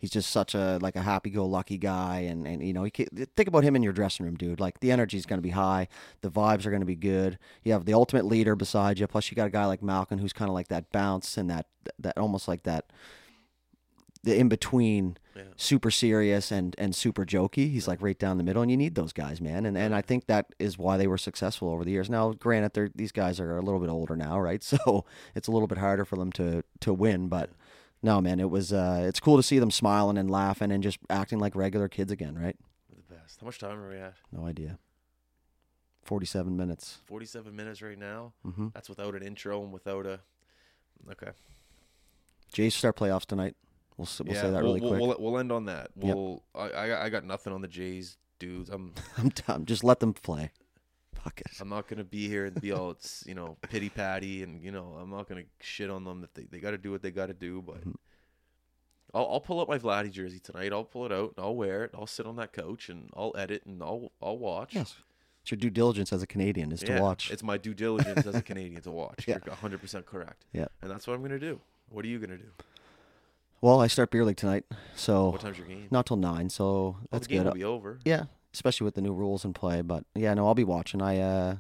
he's 0.03 0.11
just 0.11 0.31
such 0.31 0.55
a 0.55 0.79
like 0.83 0.97
a 0.97 1.01
happy-go-lucky 1.01 1.79
guy, 1.79 2.19
and 2.21 2.47
and 2.47 2.63
you 2.63 2.75
know, 2.75 2.83
he 2.83 2.91
ca 2.91 3.07
think 3.37 3.49
about 3.49 3.63
him 3.63 3.75
in 3.77 3.83
your 3.83 3.93
dressing 3.93 4.27
room, 4.27 4.35
dude. 4.35 4.61
Like 4.61 4.81
the 4.81 4.91
energy's 4.91 5.25
going 5.25 5.39
to 5.39 5.43
be 5.43 5.51
high, 5.51 5.89
the 6.21 6.31
vibes 6.31 6.67
are 6.67 6.71
going 6.71 6.81
to 6.81 6.87
be 6.87 6.97
good. 6.97 7.39
You 7.63 7.73
have 7.73 7.87
the 7.87 7.95
ultimate 7.95 8.27
leader 8.27 8.55
beside 8.57 8.99
you. 8.99 9.07
Plus, 9.07 9.31
you 9.31 9.37
got 9.37 9.47
a 9.47 9.51
guy 9.51 9.65
like 9.65 9.83
Malkin 9.83 10.19
who's 10.19 10.33
kind 10.33 10.51
of 10.51 10.55
like 10.55 10.69
that 10.69 10.91
bounce 10.91 11.39
and 11.39 11.49
that 11.49 11.67
that 11.99 12.19
almost 12.19 12.49
like 12.49 12.65
that 12.65 12.91
the 14.25 14.37
in 14.37 14.49
between. 14.51 15.17
Yeah. 15.35 15.45
Super 15.57 15.91
serious 15.91 16.51
and 16.51 16.75
and 16.77 16.95
super 16.95 17.25
jokey. 17.25 17.71
He's 17.71 17.89
like 17.89 18.03
right 18.03 18.19
down 18.19 18.37
the 18.37 18.45
middle, 18.45 18.61
and 18.61 18.71
you 18.71 18.77
need 18.77 18.97
those 18.97 19.15
guys, 19.15 19.41
man. 19.41 19.65
And 19.65 19.79
and 19.79 19.95
I 19.95 20.03
think 20.03 20.27
that 20.27 20.47
is 20.59 20.77
why 20.77 20.99
they 20.99 21.07
were 21.07 21.17
successful 21.17 21.71
over 21.71 21.85
the 21.85 21.91
years. 21.91 22.11
Now, 22.11 22.33
granted, 22.33 22.75
they're 22.75 22.91
these 22.95 23.13
guys 23.13 23.41
are 23.41 23.57
a 23.57 23.63
little 23.63 23.81
bit 23.81 23.89
older 23.89 24.15
now, 24.15 24.39
right? 24.39 24.63
So 24.73 25.07
it's 25.35 25.49
a 25.49 25.51
little 25.51 25.69
bit 25.69 25.79
harder 25.79 26.05
for 26.05 26.17
them 26.17 26.33
to 26.33 26.65
to 26.81 26.93
win. 26.93 27.29
But 27.29 27.49
no, 28.03 28.21
man, 28.21 28.41
it 28.41 28.51
was 28.51 28.73
uh, 28.73 29.05
it's 29.07 29.21
cool 29.21 29.37
to 29.37 29.43
see 29.43 29.59
them 29.59 29.71
smiling 29.71 30.19
and 30.19 30.31
laughing 30.31 30.73
and 30.73 30.83
just 30.83 30.99
acting 31.09 31.39
like 31.39 31.55
regular 31.55 31.89
kids 31.89 32.11
again, 32.11 32.37
right? 32.37 32.57
The 32.91 33.15
best. 33.15 33.41
How 33.41 33.47
much 33.47 33.59
time 33.59 33.79
are 33.79 33.89
we 33.89 33.97
at? 33.97 34.15
No 34.33 34.47
idea. 34.47 34.79
Forty-seven 36.03 36.57
minutes. 36.57 36.99
Forty-seven 37.05 37.55
minutes 37.55 37.81
right 37.81 37.99
now. 37.99 38.33
Mm-hmm. 38.47 38.69
That's 38.75 38.89
without 38.89 39.15
an 39.15 39.23
intro 39.23 39.63
and 39.63 39.73
without 39.73 40.05
a. 40.07 40.21
Okay. 41.11 41.31
Jays 42.53 42.75
start 42.75 42.97
playoffs 42.97 43.25
tonight. 43.25 43.55
We'll 43.97 44.09
we'll 44.25 44.35
say 44.35 44.51
that 44.51 44.53
we'll, 44.53 44.63
really 44.63 44.81
we'll, 44.81 44.91
quick. 44.91 45.01
We'll, 45.01 45.17
we'll 45.19 45.39
end 45.39 45.53
on 45.53 45.67
that. 45.67 45.91
We'll. 45.95 46.43
I, 46.55 46.65
I 46.65 46.89
got- 46.89 47.03
I 47.03 47.09
got 47.09 47.25
nothing 47.25 47.53
on 47.53 47.61
the 47.61 47.69
Jays, 47.69 48.17
dudes. 48.39 48.69
I'm 48.69 48.95
I'm 49.19 49.29
done. 49.29 49.65
Just 49.65 49.85
let 49.85 50.01
them 50.01 50.13
play. 50.13 50.51
Fuck 51.15 51.41
it. 51.41 51.47
I'm 51.61 51.69
not 51.69 51.87
gonna 51.89 52.05
be 52.05 52.29
here 52.29 52.47
and 52.47 52.61
be 52.61 52.73
all 52.73 52.91
it's 52.91 53.23
you 53.27 53.35
know 53.35 53.57
pity 53.69 53.89
patty 53.89 54.43
and 54.43 54.63
you 54.63 54.73
know 54.73 54.97
I'm 55.01 55.11
not 55.11 55.29
gonna 55.29 55.45
shit 55.61 55.91
on 55.91 56.05
them 56.05 56.25
if 56.25 56.33
they, 56.35 56.45
they 56.45 56.59
got 56.59 56.73
to 56.73 56.79
do 56.79 56.91
what 56.91 57.03
they 57.03 57.11
got 57.11 57.27
to 57.27 57.35
do. 57.35 57.63
But 57.63 57.83
Mhm. 57.87 57.95
I'll 59.15 59.27
I'll 59.33 59.41
pull 59.41 59.61
up 59.61 59.69
my 59.69 59.79
Vladdy 59.79 60.11
jersey 60.11 60.41
tonight. 60.41 60.73
I'll 60.73 60.85
pull 60.85 61.05
it 61.07 61.13
out 61.13 61.35
and 61.37 61.45
I'll 61.45 61.55
wear 61.55 61.85
it. 61.85 61.91
I'll 61.95 62.07
sit 62.07 62.27
on 62.27 62.37
that 62.37 62.53
couch 62.53 62.89
and 62.89 63.11
I'll 63.15 63.33
edit 63.37 63.65
and 63.67 63.83
I'll 63.83 64.11
I'll 64.23 64.39
watch. 64.39 64.75
Yes. 64.75 64.97
It's 65.43 65.51
your 65.51 65.59
due 65.59 65.71
diligence 65.71 66.13
as 66.13 66.23
a 66.23 66.27
Canadian 66.27 66.71
is 66.73 66.83
Yeah, 66.83 66.97
to 66.97 67.03
watch. 67.03 67.31
It's 67.31 67.43
my 67.43 67.59
due 67.59 67.75
diligence 67.75 68.27
as 68.27 68.35
a 68.37 68.43
Canadian 68.43 68.81
to 68.83 68.91
watch. 68.91 69.25
Yeah. 69.29 69.39
You're 69.45 69.53
100 69.55 69.81
percent 69.81 70.07
correct. 70.07 70.45
Yeah. 70.53 70.67
And 70.81 70.91
that's 70.91 71.07
what 71.07 71.15
I'm 71.15 71.23
gonna 71.23 71.39
do. 71.39 71.61
What 71.91 72.05
are 72.05 72.09
you 72.09 72.19
gonna 72.19 72.39
do? 72.39 72.51
Well, 73.61 73.81
I 73.81 73.87
start 73.87 74.11
beer 74.11 74.25
league 74.25 74.37
tonight, 74.39 74.65
so 74.97 75.31
What 75.31 75.41
time's 75.41 75.57
your 75.59 75.69
game? 75.69 75.87
not 75.93 76.07
till 76.07 76.17
nine. 76.17 76.49
So 76.51 76.65
Oh, 76.65 76.97
that's 77.13 77.27
the 77.29 77.35
game 77.35 77.43
good. 77.45 77.49
will 77.51 77.55
be 77.55 77.63
over. 77.65 78.01
Yeah, 78.05 78.25
especially 78.55 78.85
with 78.85 78.95
the 78.95 79.01
new 79.01 79.13
rules 79.13 79.45
in 79.45 79.53
play. 79.53 79.83
But 79.83 80.05
yeah, 80.15 80.35
no, 80.35 80.47
I'll 80.47 80.55
be 80.55 80.65
watching. 80.65 81.03
I 81.03 81.19
uh, 81.19 81.57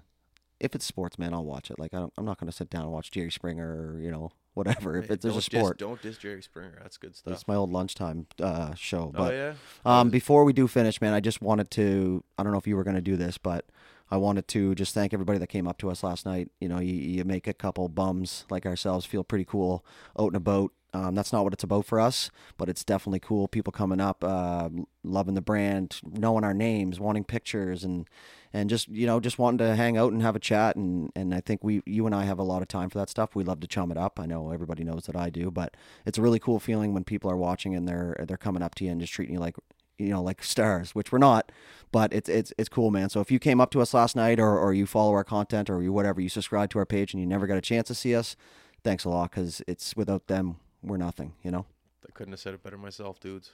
if 0.61 0.75
it's 0.75 0.85
sports, 0.85 1.19
man, 1.19 1.35
I'll 1.35 1.45
watch 1.45 1.71
it. 1.71 1.79
Like 1.79 1.93
I 1.93 1.99
don't, 1.99 2.13
I'm 2.17 2.25
not 2.25 2.39
going 2.39 2.51
to 2.51 2.57
sit 2.57 2.71
down 2.71 2.83
and 2.83 2.93
watch 2.93 3.11
Jerry 3.11 3.31
Springer 3.31 3.95
or 3.95 4.01
you 4.01 4.11
know 4.11 4.31
whatever. 4.55 4.97
If 4.97 5.11
it's 5.11 5.23
there's 5.23 5.37
a 5.37 5.43
sport, 5.43 5.79
don't 5.79 6.01
diss 6.01 6.19
Jerry 6.19 6.43
Springer. 6.43 6.79
That's 6.83 6.97
good 6.97 7.17
stuff. 7.17 7.35
it's 7.35 7.49
my 7.49 7.57
old 7.57 7.73
lunchtime 7.73 8.27
uh, 8.41 8.75
show. 8.75 9.13
oh 9.17 9.31
yeah. 9.31 9.55
um, 9.85 10.11
before 10.11 10.45
we 10.45 10.53
do 10.53 10.69
finish, 10.69 11.01
man, 11.01 11.13
I 11.13 11.21
just 11.21 11.43
wanted 11.43 11.71
to. 11.73 12.25
I 12.39 12.43
don't 12.43 12.53
know 12.53 12.59
if 12.59 12.67
you 12.67 12.77
were 12.77 12.85
going 12.85 12.97
to 12.97 13.03
do 13.03 13.17
this, 13.17 13.39
but 13.39 13.67
I 14.13 14.19
wanted 14.19 14.47
to 14.49 14.75
just 14.75 14.93
thank 14.93 15.15
everybody 15.15 15.39
that 15.39 15.47
came 15.47 15.67
up 15.67 15.79
to 15.79 15.91
us 15.91 16.03
last 16.03 16.27
night. 16.27 16.51
You 16.61 16.69
know, 16.69 16.81
you, 16.81 16.93
you 16.93 17.25
make 17.25 17.47
a 17.47 17.55
couple 17.55 17.89
bums 17.89 18.45
like 18.51 18.67
ourselves 18.67 19.07
feel 19.07 19.25
pretty 19.25 19.47
cool 19.47 19.87
out 20.19 20.27
and 20.27 20.37
about. 20.37 20.71
Um, 20.93 21.15
that's 21.15 21.33
not 21.33 21.45
what 21.45 21.55
it's 21.55 21.65
about 21.65 21.87
for 21.87 21.99
us, 21.99 22.31
but 22.59 22.69
it's 22.69 22.85
definitely 22.85 23.21
cool. 23.21 23.49
People 23.49 23.73
coming 23.73 24.03
up, 24.03 24.23
uh, 24.23 24.69
loving 25.03 25.33
the 25.33 25.41
brand, 25.41 25.99
knowing 26.05 26.45
our 26.45 26.53
names, 26.53 27.01
wanting 27.01 27.25
pictures, 27.25 27.85
and 27.85 28.07
and 28.53 28.69
just 28.69 28.87
you 28.89 29.07
know 29.07 29.19
just 29.19 29.39
wanting 29.39 29.67
to 29.67 29.75
hang 29.77 29.97
out 29.97 30.13
and 30.13 30.21
have 30.21 30.37
a 30.37 30.39
chat. 30.39 30.77
And 30.77 31.11
and 31.17 31.35
I 31.35 31.41
think 31.41 31.65
we, 31.65 31.81
you 31.87 32.05
and 32.05 32.15
I, 32.15 32.25
have 32.25 32.39
a 32.39 32.43
lot 32.43 32.61
of 32.61 32.69
time 32.69 32.91
for 32.91 32.99
that 32.99 33.09
stuff. 33.09 33.35
We 33.35 33.45
love 33.45 33.61
to 33.61 33.67
chum 33.67 33.91
it 33.91 33.97
up. 33.97 34.21
I 34.21 34.27
know 34.27 34.51
everybody 34.51 34.85
knows 34.85 35.07
that 35.07 35.17
I 35.17 35.31
do, 35.31 35.51
but 35.51 35.75
it's 36.05 36.19
a 36.19 36.23
really 36.23 36.39
cool 36.39 36.61
feeling 36.61 36.93
when 36.93 37.05
people 37.05 37.31
are 37.31 37.37
watching 37.39 37.75
and 37.75 37.89
they're 37.89 38.23
they're 38.29 38.37
coming 38.37 38.63
up 38.63 38.75
to 38.75 38.85
you 38.85 38.91
and 38.91 39.01
just 39.01 39.15
treating 39.15 39.37
you 39.37 39.41
like 39.41 39.57
you 40.03 40.11
know 40.11 40.23
like 40.23 40.43
stars, 40.43 40.95
which 40.95 41.13
we're 41.13 41.19
not, 41.19 41.53
but 41.91 42.13
it's 42.13 42.29
it's 42.29 42.53
it's 42.59 42.69
cool, 42.69 42.91
man. 42.91 43.09
So 43.09 43.21
if 43.21 43.31
you 43.31 43.39
came 43.39 43.61
up 43.61 43.71
to 43.71 43.81
us 43.81 43.95
last 43.95 44.17
night 44.17 44.39
or 44.41 44.59
or 44.59 44.75
you 44.75 44.87
follow 44.87 45.13
our 45.13 45.25
content 45.25 45.71
or 45.71 45.83
you 45.83 45.93
whatever, 45.93 46.21
you 46.21 46.29
subscribe 46.29 46.71
to 46.71 46.79
our 46.79 46.87
page 46.87 47.15
and 47.15 47.21
you 47.21 47.27
never 47.27 47.47
got 47.47 47.57
a 47.57 47.63
chance 47.63 47.89
to 47.89 47.95
see 47.95 48.15
us, 48.15 48.37
thanks 48.85 49.05
a 49.05 49.09
lot 49.09 49.31
because 49.31 49.63
it's 49.67 49.97
without 49.97 50.27
them 50.27 50.57
we're 50.83 50.97
nothing, 50.97 51.33
you 51.43 51.51
know. 51.51 51.67
I 52.07 52.13
couldn't 52.13 52.33
have 52.33 52.41
said 52.41 52.55
it 52.55 52.63
better 52.63 52.79
myself, 52.79 53.21
dudes. 53.21 53.53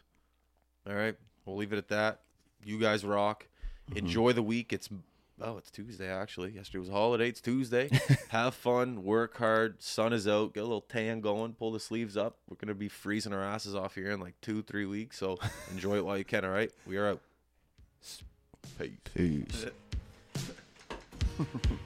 All 0.88 0.94
right, 0.94 1.16
we'll 1.44 1.56
leave 1.56 1.72
it 1.72 1.78
at 1.78 1.88
that. 1.88 2.20
You 2.64 2.78
guys 2.78 3.04
rock. 3.04 3.46
Mm-hmm. 3.90 3.98
Enjoy 3.98 4.32
the 4.32 4.42
week. 4.42 4.72
It's 4.72 4.88
oh, 5.40 5.56
it's 5.58 5.70
Tuesday 5.70 6.08
actually. 6.08 6.52
Yesterday 6.52 6.78
was 6.78 6.88
a 6.88 6.92
holiday. 6.92 7.28
It's 7.28 7.40
Tuesday. 7.40 7.90
Have 8.28 8.54
fun. 8.54 9.04
Work 9.04 9.36
hard. 9.36 9.82
Sun 9.82 10.12
is 10.12 10.26
out. 10.26 10.54
Get 10.54 10.60
a 10.60 10.64
little 10.64 10.80
tan 10.80 11.20
going. 11.20 11.54
Pull 11.54 11.72
the 11.72 11.80
sleeves 11.80 12.16
up. 12.16 12.36
We're 12.48 12.56
gonna 12.56 12.74
be 12.74 12.88
freezing 12.88 13.32
our 13.32 13.42
asses 13.42 13.74
off 13.74 13.94
here 13.94 14.10
in 14.10 14.20
like 14.20 14.40
two, 14.40 14.62
three 14.62 14.86
weeks. 14.86 15.18
So 15.18 15.38
enjoy 15.70 15.96
it 15.96 16.04
while 16.04 16.18
you 16.18 16.24
can. 16.24 16.44
All 16.44 16.50
right. 16.50 16.70
We 16.86 16.96
are 16.96 17.08
out. 17.08 17.20
Peace. 18.78 18.96
Peace. 19.14 19.66